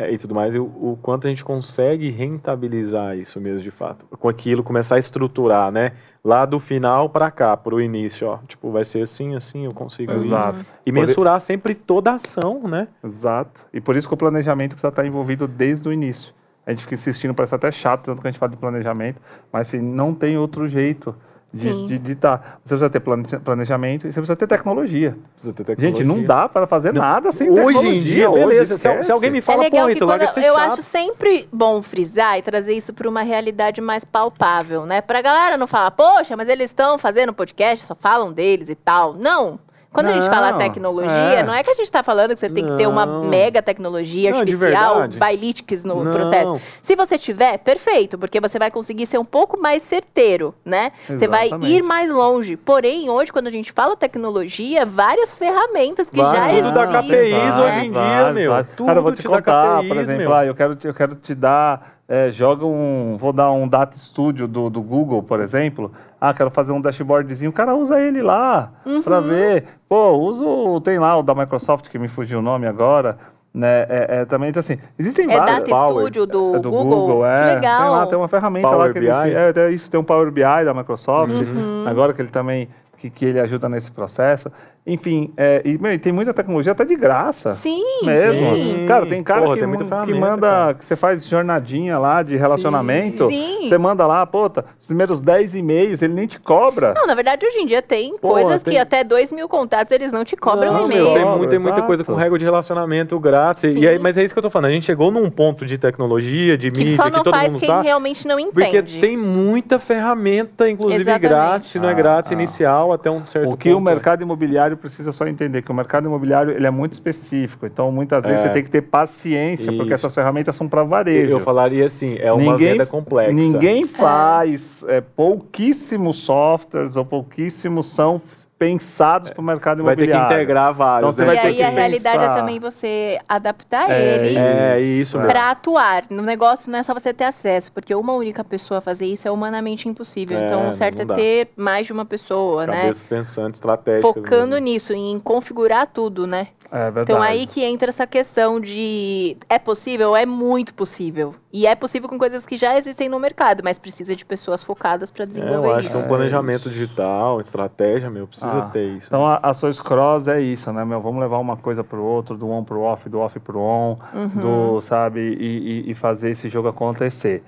é, 0.01 0.11
e 0.11 0.16
tudo 0.16 0.34
mais, 0.34 0.55
e 0.55 0.59
o, 0.59 0.64
o 0.64 0.98
quanto 1.03 1.26
a 1.26 1.30
gente 1.30 1.44
consegue 1.44 2.11
rentabilizar 2.11 3.18
isso 3.18 3.38
mesmo, 3.38 3.61
de 3.61 3.70
fato. 3.70 4.07
Com 4.07 4.30
aquilo, 4.30 4.62
começar 4.62 4.94
a 4.94 4.98
estruturar, 4.98 5.70
né? 5.70 5.92
Lá 6.24 6.46
do 6.46 6.59
final 6.59 7.11
para 7.11 7.30
cá, 7.30 7.55
pro 7.55 7.78
início, 7.80 8.26
ó. 8.26 8.38
Tipo, 8.48 8.70
vai 8.70 8.82
ser 8.82 9.03
assim, 9.03 9.34
assim, 9.34 9.66
eu 9.66 9.74
consigo 9.74 10.11
isso. 10.12 10.24
Exato. 10.24 10.64
E 10.86 10.90
Por- 10.90 11.01
mensurar 11.01 11.38
sempre 11.38 11.74
toda 11.74 12.12
a 12.12 12.14
ação, 12.14 12.62
né? 12.62 12.88
Exato. 13.05 13.66
E 13.74 13.80
por 13.80 13.94
isso 13.94 14.09
que 14.09 14.14
o 14.14 14.16
planejamento 14.16 14.70
precisa 14.70 14.88
estar 14.88 15.05
envolvido 15.05 15.46
desde 15.46 15.86
o 15.86 15.92
início. 15.92 16.32
A 16.66 16.72
gente 16.72 16.82
fica 16.82 16.94
insistindo, 16.94 17.34
parece 17.34 17.55
até 17.55 17.70
chato, 17.70 18.05
tanto 18.07 18.22
que 18.22 18.28
a 18.28 18.30
gente 18.30 18.40
fala 18.40 18.51
de 18.51 18.57
planejamento, 18.57 19.20
mas 19.53 19.68
assim, 19.68 19.80
não 19.80 20.14
tem 20.14 20.38
outro 20.38 20.66
jeito 20.66 21.14
Sim. 21.51 21.86
de, 21.88 21.98
de, 21.98 22.12
estar. 22.12 22.61
Você 22.64 22.74
precisa 22.74 22.88
ter 22.90 23.01
plane- 23.01 23.24
planejamento 23.44 24.07
e 24.07 24.12
você 24.12 24.20
precisa 24.20 24.36
ter 24.36 24.46
tecnologia. 24.46 25.16
Precisa 25.34 25.53
ter 25.53 25.64
Gente, 25.78 25.82
não 26.05 26.16
tecnologia. 26.16 26.26
dá 26.28 26.48
para 26.48 26.66
fazer 26.66 26.92
nada 26.94 27.32
sem 27.32 27.51
Hoje 27.51 27.61
tecnologia. 27.64 27.90
em 27.94 28.03
dia, 28.03 28.30
Hoje, 28.30 28.40
beleza. 28.46 28.78
Se, 28.78 29.03
se 29.03 29.12
alguém 29.12 29.30
me 29.30 29.38
É 29.38 29.42
fala, 29.42 29.62
legal 29.64 29.86
pô, 29.86 29.90
então 29.90 30.09
larga 30.09 30.26
de 30.28 30.34
ser 30.34 30.44
eu 30.44 30.55
chato. 30.55 30.72
acho 30.72 30.82
sempre 30.82 31.48
bom 31.53 31.82
frisar 31.82 32.38
e 32.38 32.42
trazer 32.42 32.72
isso 32.74 32.92
para 32.94 33.09
uma 33.09 33.22
realidade 33.22 33.80
mais 33.80 34.05
palpável, 34.05 34.86
né? 34.86 35.01
Pra 35.01 35.20
galera 35.20 35.57
não 35.57 35.66
falar, 35.66 35.90
poxa, 35.90 36.36
mas 36.36 36.48
eles 36.48 36.70
estão 36.70 36.96
fazendo 36.96 37.32
podcast, 37.32 37.84
só 37.84 37.94
falam 37.96 38.32
deles 38.32 38.68
e 38.68 38.74
tal. 38.74 39.14
Não. 39.14 39.59
Quando 39.93 40.07
a 40.07 40.12
gente 40.12 40.22
Não, 40.24 40.30
fala 40.30 40.53
tecnologia, 40.53 41.11
é. 41.11 41.43
não 41.43 41.53
é 41.53 41.64
que 41.64 41.70
a 41.70 41.74
gente 41.74 41.91
tá 41.91 42.01
falando 42.05 42.32
que 42.32 42.36
você 42.38 42.49
tem 42.49 42.64
que 42.64 42.76
ter 42.76 42.86
uma 42.86 43.05
Não. 43.05 43.24
mega 43.24 43.61
tecnologia 43.61 44.30
Não, 44.30 44.38
artificial. 44.38 45.09
Bailitics 45.09 45.84
no 45.84 46.05
Não. 46.05 46.12
processo. 46.12 46.61
Se 46.80 46.95
você 46.95 47.18
tiver, 47.18 47.59
perfeito, 47.59 48.16
porque 48.16 48.41
você 48.41 48.57
vai 48.57 48.70
conseguir 48.70 49.05
ser 49.07 49.18
um 49.18 49.24
pouco 49.24 49.59
mais 49.59 49.82
certeiro, 49.82 50.55
né? 50.64 50.93
Você 51.09 51.26
vai 51.26 51.47
Exatamente. 51.49 51.72
ir 51.72 51.82
mais 51.82 52.09
longe. 52.09 52.57
Porém, 52.57 53.11
hoje, 53.11 53.32
quando 53.32 53.49
a 53.49 53.51
gente 53.51 53.72
fala 53.72 53.97
tecnologia, 53.97 54.86
várias 54.86 55.36
ferramentas 55.36 56.09
que 56.09 56.22
Vai, 56.22 56.36
já 56.36 56.47
tudo 56.47 56.78
existem. 56.78 56.93
dá 56.93 57.03
KPIs 57.03 57.32
né? 57.57 57.62
hoje 57.64 57.86
em 57.86 57.93
dia, 57.93 58.32
meu. 58.32 58.64
Tudo 58.76 58.86
Cara, 58.86 58.99
eu 58.99 59.03
vou 59.03 59.12
te, 59.12 59.22
te 59.22 59.26
contar, 59.28 59.78
KPIs, 59.78 59.88
por 59.88 59.97
exemplo, 59.97 60.34
ah, 60.34 60.47
eu 60.47 60.55
quero, 60.55 60.76
te- 60.76 60.86
eu 60.86 60.95
quero 60.95 61.14
te 61.16 61.34
dar, 61.34 61.99
é, 62.12 62.28
joga 62.32 62.66
um, 62.66 63.16
vou 63.16 63.32
dar 63.32 63.52
um 63.52 63.68
Data 63.68 63.96
Studio 63.96 64.48
do, 64.48 64.68
do 64.68 64.82
Google, 64.82 65.22
por 65.22 65.38
exemplo. 65.40 65.92
Ah, 66.20 66.34
quero 66.34 66.50
fazer 66.50 66.72
um 66.72 66.80
dashboardzinho, 66.80 67.50
o 67.50 67.54
cara 67.54 67.74
usa 67.76 68.00
ele 68.00 68.20
lá 68.20 68.72
Uhum. 68.84 69.00
pra 69.00 69.20
ver. 69.20 69.64
Pô, 69.88 70.11
usa 70.18 70.42
o, 70.42 70.80
tem 70.80 70.98
lá 70.98 71.16
o 71.16 71.22
da 71.22 71.34
Microsoft, 71.36 71.88
que 71.88 71.98
me 72.00 72.08
fugiu 72.08 72.40
o 72.40 72.42
nome 72.42 72.66
agora. 72.66 73.16
Né, 73.54 73.80
é, 73.88 74.06
é, 74.20 74.24
também, 74.24 74.50
então 74.50 74.61
assim, 74.61 74.78
existem 74.98 75.24
É 75.28 75.36
várias... 75.36 75.56
Data 75.58 75.70
Power. 75.70 76.02
Studio 76.02 76.26
do, 76.26 76.56
É 76.56 76.58
do 76.61 76.70
Google. 76.70 77.00
Google, 77.00 77.26
é. 77.26 77.54
Legal. 77.56 77.80
Tem 77.82 77.90
lá, 77.90 78.06
tem 78.06 78.18
uma 78.18 78.28
ferramenta 78.28 78.68
Power 78.68 78.86
lá 78.86 78.92
que 78.92 78.98
ele... 78.98 79.06
BI? 79.11 79.34
É, 79.34 79.52
tem 79.52 79.70
isso, 79.74 79.90
tem 79.90 79.98
um 80.00 80.04
Power 80.04 80.30
BI 80.30 80.42
da 80.64 80.74
Microsoft, 80.74 81.32
Uhum. 81.32 81.84
agora 81.86 82.12
que 82.12 82.20
ele 82.20 82.28
também... 82.30 82.68
Que, 82.96 83.08
que 83.08 83.24
ele 83.24 83.40
ajuda 83.40 83.66
nesse 83.66 83.90
processo. 83.90 84.52
Enfim, 84.87 85.31
é, 85.37 85.61
e, 85.64 85.76
meu, 85.78 85.93
e 85.93 85.99
tem 85.99 86.11
muita 86.12 86.33
tecnologia 86.33 86.72
até 86.72 86.85
de 86.87 86.97
graça. 86.97 87.55
Sim, 87.55 87.83
Mesmo. 88.03 88.55
sim. 88.57 88.87
Cara, 88.89 89.05
tem 89.07 89.22
cara 89.22 89.43
Porra, 89.43 89.55
que, 89.55 89.61
tem 89.61 89.68
muita 89.68 89.85
que 89.85 89.91
ferramenta, 89.91 90.18
manda, 90.20 90.47
cara. 90.49 90.74
que 90.74 90.85
você 90.85 90.97
faz 90.97 91.26
jornadinha 91.28 91.99
lá 91.99 92.22
de 92.22 92.35
relacionamento. 92.37 93.26
Sim. 93.28 93.68
Você 93.68 93.76
manda 93.76 94.07
lá, 94.07 94.24
pô, 94.26 94.49
tá, 94.49 94.64
os 94.81 94.87
primeiros 94.87 95.20
10 95.20 95.55
e-mails, 95.55 96.01
ele 96.03 96.14
nem 96.14 96.26
te 96.26 96.41
cobra. 96.41 96.95
Não, 96.97 97.07
na 97.07 97.14
verdade, 97.14 97.47
hoje 97.47 97.59
em 97.61 97.66
dia 97.66 97.83
tem 97.83 98.16
Pô, 98.16 98.31
coisas 98.31 98.62
tem- 98.62 98.72
que 98.72 98.78
até 98.78 99.05
2 99.05 99.33
mil 99.33 99.47
contatos 99.49 99.93
eles 99.93 100.12
não 100.12 100.24
te 100.24 100.35
cobram 100.35 100.72
Não, 100.72 100.85
e-mail. 100.87 101.14
tem, 101.14 101.24
muita, 101.26 101.47
tem 101.49 101.59
muita 101.59 101.83
coisa 101.83 102.03
com 102.03 102.14
regra 102.14 102.39
de 102.39 102.45
relacionamento 102.47 103.18
grátis. 103.20 103.74
E 103.74 103.87
aí, 103.87 103.99
mas 103.99 104.16
é 104.16 104.24
isso 104.24 104.33
que 104.35 104.39
eu 104.39 104.43
tô 104.43 104.51
falando. 104.51 104.70
A 104.70 104.72
gente 104.72 104.87
chegou 104.87 105.11
num 105.11 105.31
ponto 105.31 105.66
de 105.66 105.76
tecnologia, 105.76 106.57
de 106.57 106.70
Que 106.70 106.78
mídia, 106.81 106.97
só 106.97 107.05
que 107.05 107.11
não 107.11 107.22
todo 107.22 107.35
faz 107.35 107.53
mundo 107.53 107.61
quem 107.61 107.68
tá. 107.68 107.83
realmente 107.83 108.26
não 108.26 108.37
Porque 108.51 108.66
entende. 108.78 108.99
tem 108.99 109.16
muita 109.16 109.78
ferramenta, 109.78 110.68
inclusive 110.68 111.03
Exatamente. 111.03 111.28
grátis, 111.28 111.68
se 111.68 111.78
não 111.78 111.89
é 111.89 111.93
Ah, 111.93 111.95
grátis, 111.95 112.31
ah. 112.33 112.35
inicial, 112.35 112.93
até 112.93 113.11
um 113.11 113.26
certo 113.26 113.53
O 113.53 113.57
que 113.57 113.68
o 113.70 113.74
ponto, 113.74 113.85
né? 113.85 113.91
mercado 113.95 114.22
imobiliário 114.70 114.76
precisa 114.76 115.12
só 115.12 115.26
entender 115.26 115.62
que 115.62 115.70
o 115.70 115.74
mercado 115.74 116.06
imobiliário 116.06 116.52
ele 116.52 116.66
é 116.66 116.70
muito 116.70 116.92
específico. 116.92 117.66
Então, 117.66 117.90
muitas 117.90 118.22
vezes 118.24 118.40
É. 118.40 118.44
você 118.44 118.52
tem 118.52 118.62
que 118.62 118.70
ter 118.70 118.82
paciência, 118.82 119.66
porque 119.72 119.84
Isso. 119.84 119.94
essas 119.94 120.14
ferramentas 120.14 120.54
são 120.56 120.68
para 120.68 120.82
varejo. 120.82 121.30
Eu 121.30 121.40
falaria 121.40 121.86
assim, 121.86 122.16
é 122.18 122.32
uma 122.32 122.56
venda 122.56 122.86
complexa. 122.86 123.32
Ninguém 123.32 123.84
faz, 123.84 124.84
é, 124.88 125.00
pouquíssimos 125.00 126.16
softwares 126.18 126.96
ou 126.96 127.04
pouquíssimos 127.04 127.86
são 127.86 128.20
pensados 128.61 129.30
para 129.30 129.40
o 129.40 129.44
mercado 129.44 129.78
Você 129.78 129.84
vai 129.84 129.96
ter 129.96 130.02
que 130.02 130.11
imobiliário. 130.11 130.36
integrar 130.36 130.74
vários, 130.74 131.16
Então, 131.16 131.24
né? 131.26 131.32
você 131.32 131.32
e 131.32 131.34
vai 131.34 131.42
ter 131.42 131.48
aí 131.48 131.54
que 131.56 131.62
a 131.62 131.68
realidade 131.70 132.16
é 132.16 132.20
pensar. 132.28 132.34
também 132.38 132.61
você 132.61 133.18
adaptar 133.26 133.90
É, 133.90 134.14
ele 134.16 134.38
É, 134.38 134.78
isso 134.78 135.18
pra 135.18 135.50
atuar. 135.52 136.04
No 136.11 136.22
negócio 136.22 136.70
não 136.70 136.78
é 136.78 136.82
só 136.82 136.92
você 136.92 137.14
ter 137.14 137.24
acesso, 137.24 137.72
porque 137.72 137.94
uma 137.94 138.12
única 138.12 138.44
pessoa 138.44 138.82
fazer 138.82 139.06
isso 139.06 139.26
é 139.26 139.30
humanamente 139.30 139.88
impossível. 139.88 140.38
É, 140.38 140.44
então 140.44 140.68
o 140.68 140.72
certo 140.74 141.00
é 141.00 141.06
ter 141.06 141.48
mais 141.56 141.86
de 141.86 141.92
uma 141.94 142.04
pessoa, 142.04 142.66
né? 142.66 142.82
Cabeças 142.82 143.04
pensantes, 143.04 143.58
estratégicas. 143.58 144.12
Focando 144.14 144.50
mesmo. 144.52 144.64
nisso, 144.66 144.92
em 144.92 145.18
configurar 145.18 145.86
tudo, 145.86 146.26
né? 146.26 146.48
É 146.72 146.84
verdade. 146.84 147.02
Então 147.12 147.20
aí 147.22 147.46
que 147.46 147.64
entra 147.64 147.88
essa 147.88 148.06
questão 148.06 148.60
de 148.60 149.36
é 149.48 149.58
possível? 149.58 150.14
É 150.14 150.24
muito 150.24 150.72
possível. 150.72 151.34
E 151.52 151.66
é 151.66 151.74
possível 151.74 152.08
com 152.08 152.16
coisas 152.16 152.46
que 152.46 152.56
já 152.56 152.78
existem 152.78 153.08
no 153.08 153.18
mercado, 153.18 153.60
mas 153.64 153.76
precisa 153.78 154.14
de 154.14 154.24
pessoas 154.24 154.62
focadas 154.62 155.10
para 155.10 155.24
É, 155.24 155.26
desenvolver 155.26 155.66
eu 155.68 155.74
acho 155.74 155.90
que 155.90 155.96
isso. 155.96 156.04
um 156.04 156.08
planejamento 156.08 156.70
digital, 156.70 157.40
estratégia, 157.40 158.08
meu, 158.08 158.26
precisa 158.28 158.60
Ah, 158.60 158.70
ter 158.70 158.86
isso. 158.96 159.08
Então 159.08 159.26
a 159.26 159.40
ações 159.42 159.80
cross 159.80 160.28
é 160.28 160.40
isso, 160.40 160.72
né, 160.72 160.84
meu? 160.84 161.00
Vamos 161.00 161.20
levar 161.20 161.38
uma 161.38 161.56
coisa 161.56 161.82
pro 161.82 162.02
outro, 162.04 162.36
do 162.36 162.48
on 162.48 162.62
pro 162.62 162.80
off, 162.82 163.08
do 163.08 163.18
off 163.18 163.38
pro 163.40 163.58
on, 163.58 163.98
Uhum. 164.14 164.28
do, 164.76 164.80
sabe, 164.80 165.20
e, 165.20 165.86
e- 165.88 165.90
e 165.90 165.94
fazer 165.94 166.30
esse 166.30 166.48
jogo 166.48 166.68
acontecer. 166.68 167.42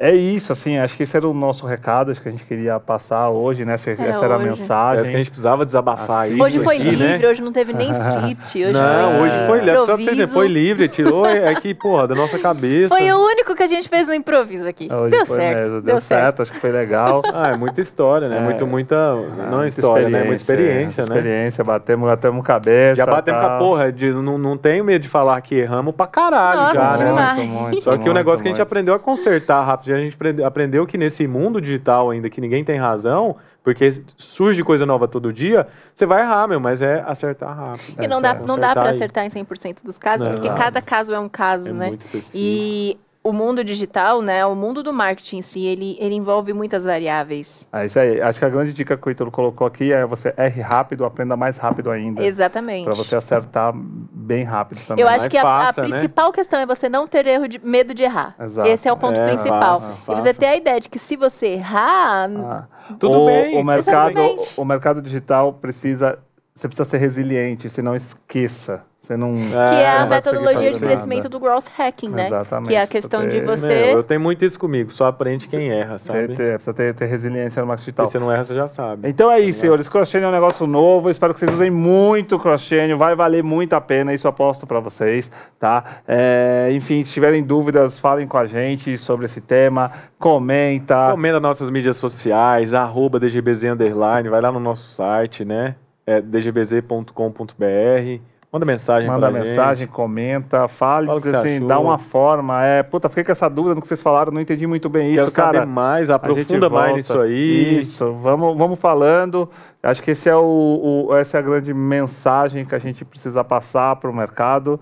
É 0.00 0.14
isso, 0.14 0.52
assim, 0.52 0.78
acho 0.78 0.96
que 0.96 1.02
esse 1.02 1.16
era 1.16 1.26
o 1.26 1.34
nosso 1.34 1.66
recado, 1.66 2.12
acho 2.12 2.22
que 2.22 2.28
a 2.28 2.30
gente 2.30 2.44
queria 2.44 2.78
passar 2.78 3.30
hoje, 3.30 3.64
né? 3.64 3.74
Essa, 3.74 3.90
Era 3.90 4.04
essa 4.04 4.24
era 4.24 4.36
a 4.36 4.38
mensagem. 4.38 4.94
Parece 4.94 5.10
que 5.10 5.16
a 5.16 5.18
gente 5.18 5.30
precisava 5.30 5.64
desabafar 5.64 6.26
Assim, 6.26 6.34
isso 6.34 6.44
Hoje 6.44 6.60
foi 6.60 6.76
aqui, 6.76 6.90
livre, 6.90 7.18
né? 7.18 7.28
hoje 7.28 7.42
não 7.42 7.52
teve 7.52 7.72
nem 7.72 7.90
script. 7.90 8.64
Hoje 8.64 8.72
Não, 8.72 9.18
foi 9.18 9.20
hoje 9.20 9.46
foi 9.46 9.58
livre. 9.58 9.78
Só 9.80 9.86
pra 9.86 9.96
você 9.96 10.14
ver, 10.14 10.28
foi 10.28 10.46
livre, 10.48 10.88
tirou 10.88 11.24
aqui, 11.50 11.74
porra, 11.74 12.06
da 12.06 12.14
nossa 12.14 12.38
cabeça. 12.38 12.94
Foi 12.94 13.10
o 13.10 13.18
único 13.18 13.56
que 13.56 13.62
a 13.64 13.66
gente 13.66 13.88
fez 13.88 14.06
no 14.06 14.14
improviso 14.14 14.68
aqui. 14.68 14.88
Hoje 14.92 15.10
deu 15.10 15.26
certo. 15.26 15.60
mesmo, 15.62 15.82
deu, 15.82 16.00
certo. 16.00 16.42
acho 16.42 16.52
que 16.52 16.60
foi 16.60 16.70
legal. 16.70 17.22
Ah, 17.40 17.50
é 17.50 17.56
muita 17.56 17.80
história, 17.80 18.28
né? 18.28 18.38
É. 18.38 18.40
Muito, 18.40 18.66
muita. 18.66 19.14
Não 19.14 19.44
é 19.44 19.56
Muita 19.56 19.68
história, 19.68 20.08
né? 20.08 20.20
É 20.20 20.24
uma 20.24 20.34
experiência, 20.34 21.02
muita 21.02 21.14
né? 21.14 21.20
Experiência, 21.20 21.62
batemos, 21.64 22.08
batemos 22.08 22.44
cabeça. 22.44 22.96
Já 22.96 23.06
batemos 23.06 23.40
com 23.40 23.46
a 23.46 23.50
tal. 23.50 23.58
porra, 23.58 23.92
de, 23.92 24.12
não, 24.12 24.38
não 24.38 24.56
tenho 24.56 24.84
medo 24.84 25.02
de 25.02 25.08
falar 25.08 25.40
que 25.40 25.54
erramos 25.54 25.94
pra 25.94 26.06
caralho 26.06 26.60
Nossa, 26.62 26.74
já, 26.74 26.96
né? 27.14 27.34
Muito, 27.34 27.52
muito, 27.52 27.84
Só 27.84 27.90
que 27.92 27.96
o 27.96 28.00
muito, 28.00 28.14
negócio 28.14 28.42
que 28.42 28.48
a 28.48 28.50
gente 28.50 28.58
muito. 28.58 28.68
aprendeu 28.68 28.94
a 28.94 28.98
consertar 28.98 29.62
rápido, 29.64 29.87
a 29.92 29.98
gente 29.98 30.14
aprende- 30.14 30.42
aprendeu 30.42 30.86
que 30.86 30.96
nesse 30.98 31.26
mundo 31.26 31.60
digital 31.60 32.10
ainda 32.10 32.28
que 32.30 32.40
ninguém 32.40 32.64
tem 32.64 32.76
razão, 32.78 33.36
porque 33.62 33.90
surge 34.16 34.62
coisa 34.62 34.84
nova 34.86 35.06
todo 35.08 35.32
dia, 35.32 35.66
você 35.94 36.06
vai 36.06 36.22
errar, 36.22 36.46
meu, 36.48 36.58
mas 36.60 36.80
é 36.82 37.02
acertar 37.06 37.56
rápido. 37.56 38.02
E 38.02 38.06
não 38.08 38.20
dá, 38.20 38.30
certo. 38.30 38.46
não 38.46 38.58
dá 38.58 38.72
para 38.72 38.90
acertar 38.90 39.24
em 39.24 39.28
100% 39.30 39.84
dos 39.84 39.98
casos, 39.98 40.26
Não. 40.26 40.34
porque 40.34 40.48
cada 40.50 40.80
caso 40.82 41.12
é 41.12 41.18
um 41.18 41.28
caso, 41.28 41.68
É 41.68 41.72
né? 41.72 41.86
muito 41.88 42.00
específico. 42.00 42.36
E 42.38 42.98
o 43.28 43.32
mundo 43.32 43.62
digital, 43.62 44.22
né, 44.22 44.44
o 44.46 44.54
mundo 44.54 44.82
do 44.82 44.92
marketing 44.92 45.38
em 45.38 45.42
si, 45.42 45.66
ele, 45.66 45.96
ele 46.00 46.14
envolve 46.14 46.52
muitas 46.52 46.84
variáveis. 46.84 47.68
É 47.72 47.84
isso 47.84 47.98
aí. 47.98 48.20
Acho 48.20 48.38
que 48.38 48.44
a 48.44 48.48
grande 48.48 48.72
dica 48.72 48.96
que 48.96 49.06
o 49.08 49.10
Ítalo 49.10 49.30
colocou 49.30 49.66
aqui 49.66 49.92
é 49.92 50.06
você 50.06 50.32
erre 50.36 50.62
rápido, 50.62 51.04
aprenda 51.04 51.36
mais 51.36 51.58
rápido 51.58 51.90
ainda. 51.90 52.22
Exatamente. 52.24 52.84
Para 52.84 52.94
você 52.94 53.16
acertar 53.16 53.72
bem 53.74 54.44
rápido 54.44 54.80
também. 54.86 55.02
Eu 55.02 55.08
acho 55.08 55.20
mais 55.20 55.30
que 55.30 55.36
a, 55.36 55.40
a 55.40 55.44
faça, 55.64 55.82
né? 55.82 55.88
principal 55.88 56.32
questão 56.32 56.60
é 56.60 56.66
você 56.66 56.88
não 56.88 57.06
ter 57.06 57.26
erro 57.26 57.46
de, 57.48 57.58
medo 57.58 57.92
de 57.92 58.02
errar. 58.02 58.34
Exato. 58.40 58.68
Esse 58.68 58.88
é 58.88 58.92
o 58.92 58.96
ponto 58.96 59.18
É, 59.18 59.26
principal. 59.26 59.76
faça, 59.76 59.92
E 60.08 60.14
você 60.14 60.32
ter 60.34 60.46
a 60.46 60.56
ideia 60.56 60.80
de 60.80 60.88
que 60.88 60.98
se 60.98 61.16
você 61.16 61.48
errar, 61.48 62.30
Ah. 62.30 62.66
Tudo 62.98 63.20
o, 63.20 63.26
bem, 63.26 63.58
O 63.58 63.62
mercado, 63.64 64.08
exatamente. 64.18 64.54
o 64.56 64.64
mercado 64.64 65.02
digital 65.02 65.52
precisa. 65.52 66.18
Você 66.54 66.66
precisa 66.66 66.88
ser 66.88 66.96
resiliente, 66.98 67.68
se 67.68 67.82
não 67.82 67.94
esqueça. 67.94 68.82
Você 69.08 69.16
não. 69.16 69.34
que 69.36 69.54
é 69.54 69.88
a 69.88 70.04
vai 70.04 70.20
conseguir 70.20 70.42
metodologia 70.42 70.70
de 70.70 70.80
crescimento 70.80 71.24
nada. 71.24 71.28
do 71.30 71.40
growth 71.40 71.64
hacking, 71.74 72.10
né? 72.10 72.26
Exatamente. 72.26 72.68
Que 72.68 72.74
é 72.74 72.82
a 72.82 72.86
questão 72.86 73.26
de 73.26 73.40
Você 73.40 73.56
você. 73.56 73.66
Meu, 73.66 73.96
eu 73.96 74.02
tenho 74.02 74.20
muito 74.20 74.44
isso 74.44 74.60
comigo, 74.60 74.92
só 74.92 75.06
aprende 75.06 75.48
quem 75.48 75.70
erra, 75.70 75.92
Ter, 75.92 75.98
sabe? 75.98 76.36
ter, 76.36 76.54
precisa 76.54 76.74
ter, 76.74 76.94
ter 76.94 77.06
resiliência 77.06 77.62
no 77.62 77.68
marketing 77.68 77.86
digital. 77.86 78.04
E 78.04 78.08
se 78.08 78.18
não 78.18 78.30
erra, 78.30 78.44
você 78.44 78.54
já 78.54 78.68
sabe. 78.68 79.08
Então 79.08 79.30
é 79.30 79.40
isso, 79.40 79.60
senhores. 79.60 79.88
Cross-chain 79.88 80.24
é 80.24 80.28
um 80.28 80.32
negócio 80.32 80.66
novo. 80.66 81.08
Espero 81.08 81.32
que 81.32 81.40
vocês 81.40 81.50
usem 81.50 81.70
muito 81.70 82.36
o 82.36 82.38
cross-chain. 82.38 82.94
Vai 82.96 83.14
valer 83.14 83.42
muito 83.42 83.72
a 83.72 83.80
pena. 83.80 84.12
Isso 84.12 84.28
aposto 84.28 84.66
para 84.66 84.78
vocês, 84.78 85.30
tá? 85.58 86.02
É, 86.06 86.68
enfim, 86.72 87.02
se 87.02 87.10
tiverem 87.10 87.42
dúvidas, 87.42 87.98
falem 87.98 88.28
com 88.28 88.36
a 88.36 88.46
gente 88.46 88.98
sobre 88.98 89.24
esse 89.24 89.40
tema. 89.40 89.90
Comenta. 90.18 91.12
Comenta 91.12 91.40
nas 91.40 91.42
nossas 91.42 91.70
mídias 91.70 91.96
sociais, 91.96 92.74
arroba 92.74 93.18
DGBZ 93.18 93.70
Underline, 93.70 94.28
vai 94.28 94.42
lá 94.42 94.52
no 94.52 94.60
nosso 94.60 94.86
site, 94.86 95.46
né? 95.46 95.76
É 96.06 96.20
dgbz.com.br. 96.20 98.20
Manda 98.50 98.64
mensagem 98.64 99.10
Manda 99.10 99.28
pra 99.30 99.38
mensagem, 99.40 99.86
gente. 99.86 99.94
comenta, 99.94 100.66
fale, 100.68 101.06
Fala 101.06 101.18
o 101.18 101.22
diz 101.22 101.34
assim, 101.34 101.66
dá 101.66 101.78
uma 101.78 101.98
forma. 101.98 102.64
É, 102.64 102.82
puta, 102.82 103.08
fiquei 103.10 103.22
com 103.24 103.32
essa 103.32 103.46
dúvida 103.48 103.74
no 103.74 103.82
que 103.82 103.86
vocês 103.88 104.02
falaram, 104.02 104.32
não 104.32 104.40
entendi 104.40 104.66
muito 104.66 104.88
bem 104.88 105.12
Quero 105.12 105.26
isso, 105.26 105.36
cara. 105.36 105.58
saber 105.58 105.66
mais, 105.70 106.10
aprofunda 106.10 106.70
mais 106.70 106.94
nisso 106.94 107.20
aí. 107.20 107.78
Isso, 107.78 108.10
vamos, 108.14 108.56
vamos 108.56 108.78
falando. 108.78 109.50
Acho 109.82 110.02
que 110.02 110.12
esse 110.12 110.30
é 110.30 110.34
o, 110.36 111.06
o- 111.10 111.14
essa 111.16 111.36
é 111.36 111.40
a 111.40 111.42
grande 111.42 111.74
mensagem 111.74 112.64
que 112.64 112.74
a 112.74 112.78
gente 112.78 113.04
precisa 113.04 113.44
passar 113.44 113.96
para 113.96 114.08
o 114.08 114.14
mercado. 114.16 114.80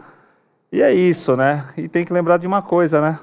E 0.71 0.81
é 0.81 0.95
isso, 0.95 1.37
né? 1.37 1.65
E 1.77 1.89
tem 1.89 2.05
que 2.05 2.13
lembrar 2.13 2.37
de 2.37 2.47
uma 2.47 2.63
coisa, 2.63 3.01
né? 3.01 3.19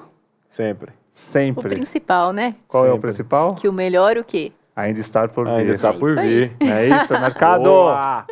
Sempre. 0.46 0.90
O 0.92 0.94
Sempre. 1.12 1.70
principal, 1.70 2.34
né? 2.34 2.56
Qual 2.68 2.84
é 2.84 2.88
o 2.90 2.96
Sempre. 2.96 3.02
principal? 3.02 3.54
Que 3.56 3.68
o 3.70 3.74
melhor 3.74 4.18
o 4.18 4.24
quê? 4.26 4.52
Ainda 4.76 5.00
estar 5.00 5.30
por 5.32 5.48
Ainda 5.48 5.64
vir. 5.64 5.70
está 5.72 5.90
É 5.90 5.94
por 5.94 6.16
vir. 6.16 6.56
É 6.60 6.88
isso, 6.88 7.14
mercado. 7.20 7.64
Boa! 7.64 8.26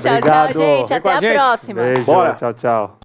Tchau, 0.00 0.12
Obrigado. 0.16 0.52
tchau, 0.52 0.60
gente. 0.62 0.88
Vem 0.88 0.96
Até 0.98 1.08
a 1.08 1.16
a 1.16 1.20
gente. 1.20 1.34
próxima. 1.34 1.82
Beijo, 1.82 2.02
Bora. 2.04 2.34
tchau, 2.34 2.52
tchau. 2.54 2.98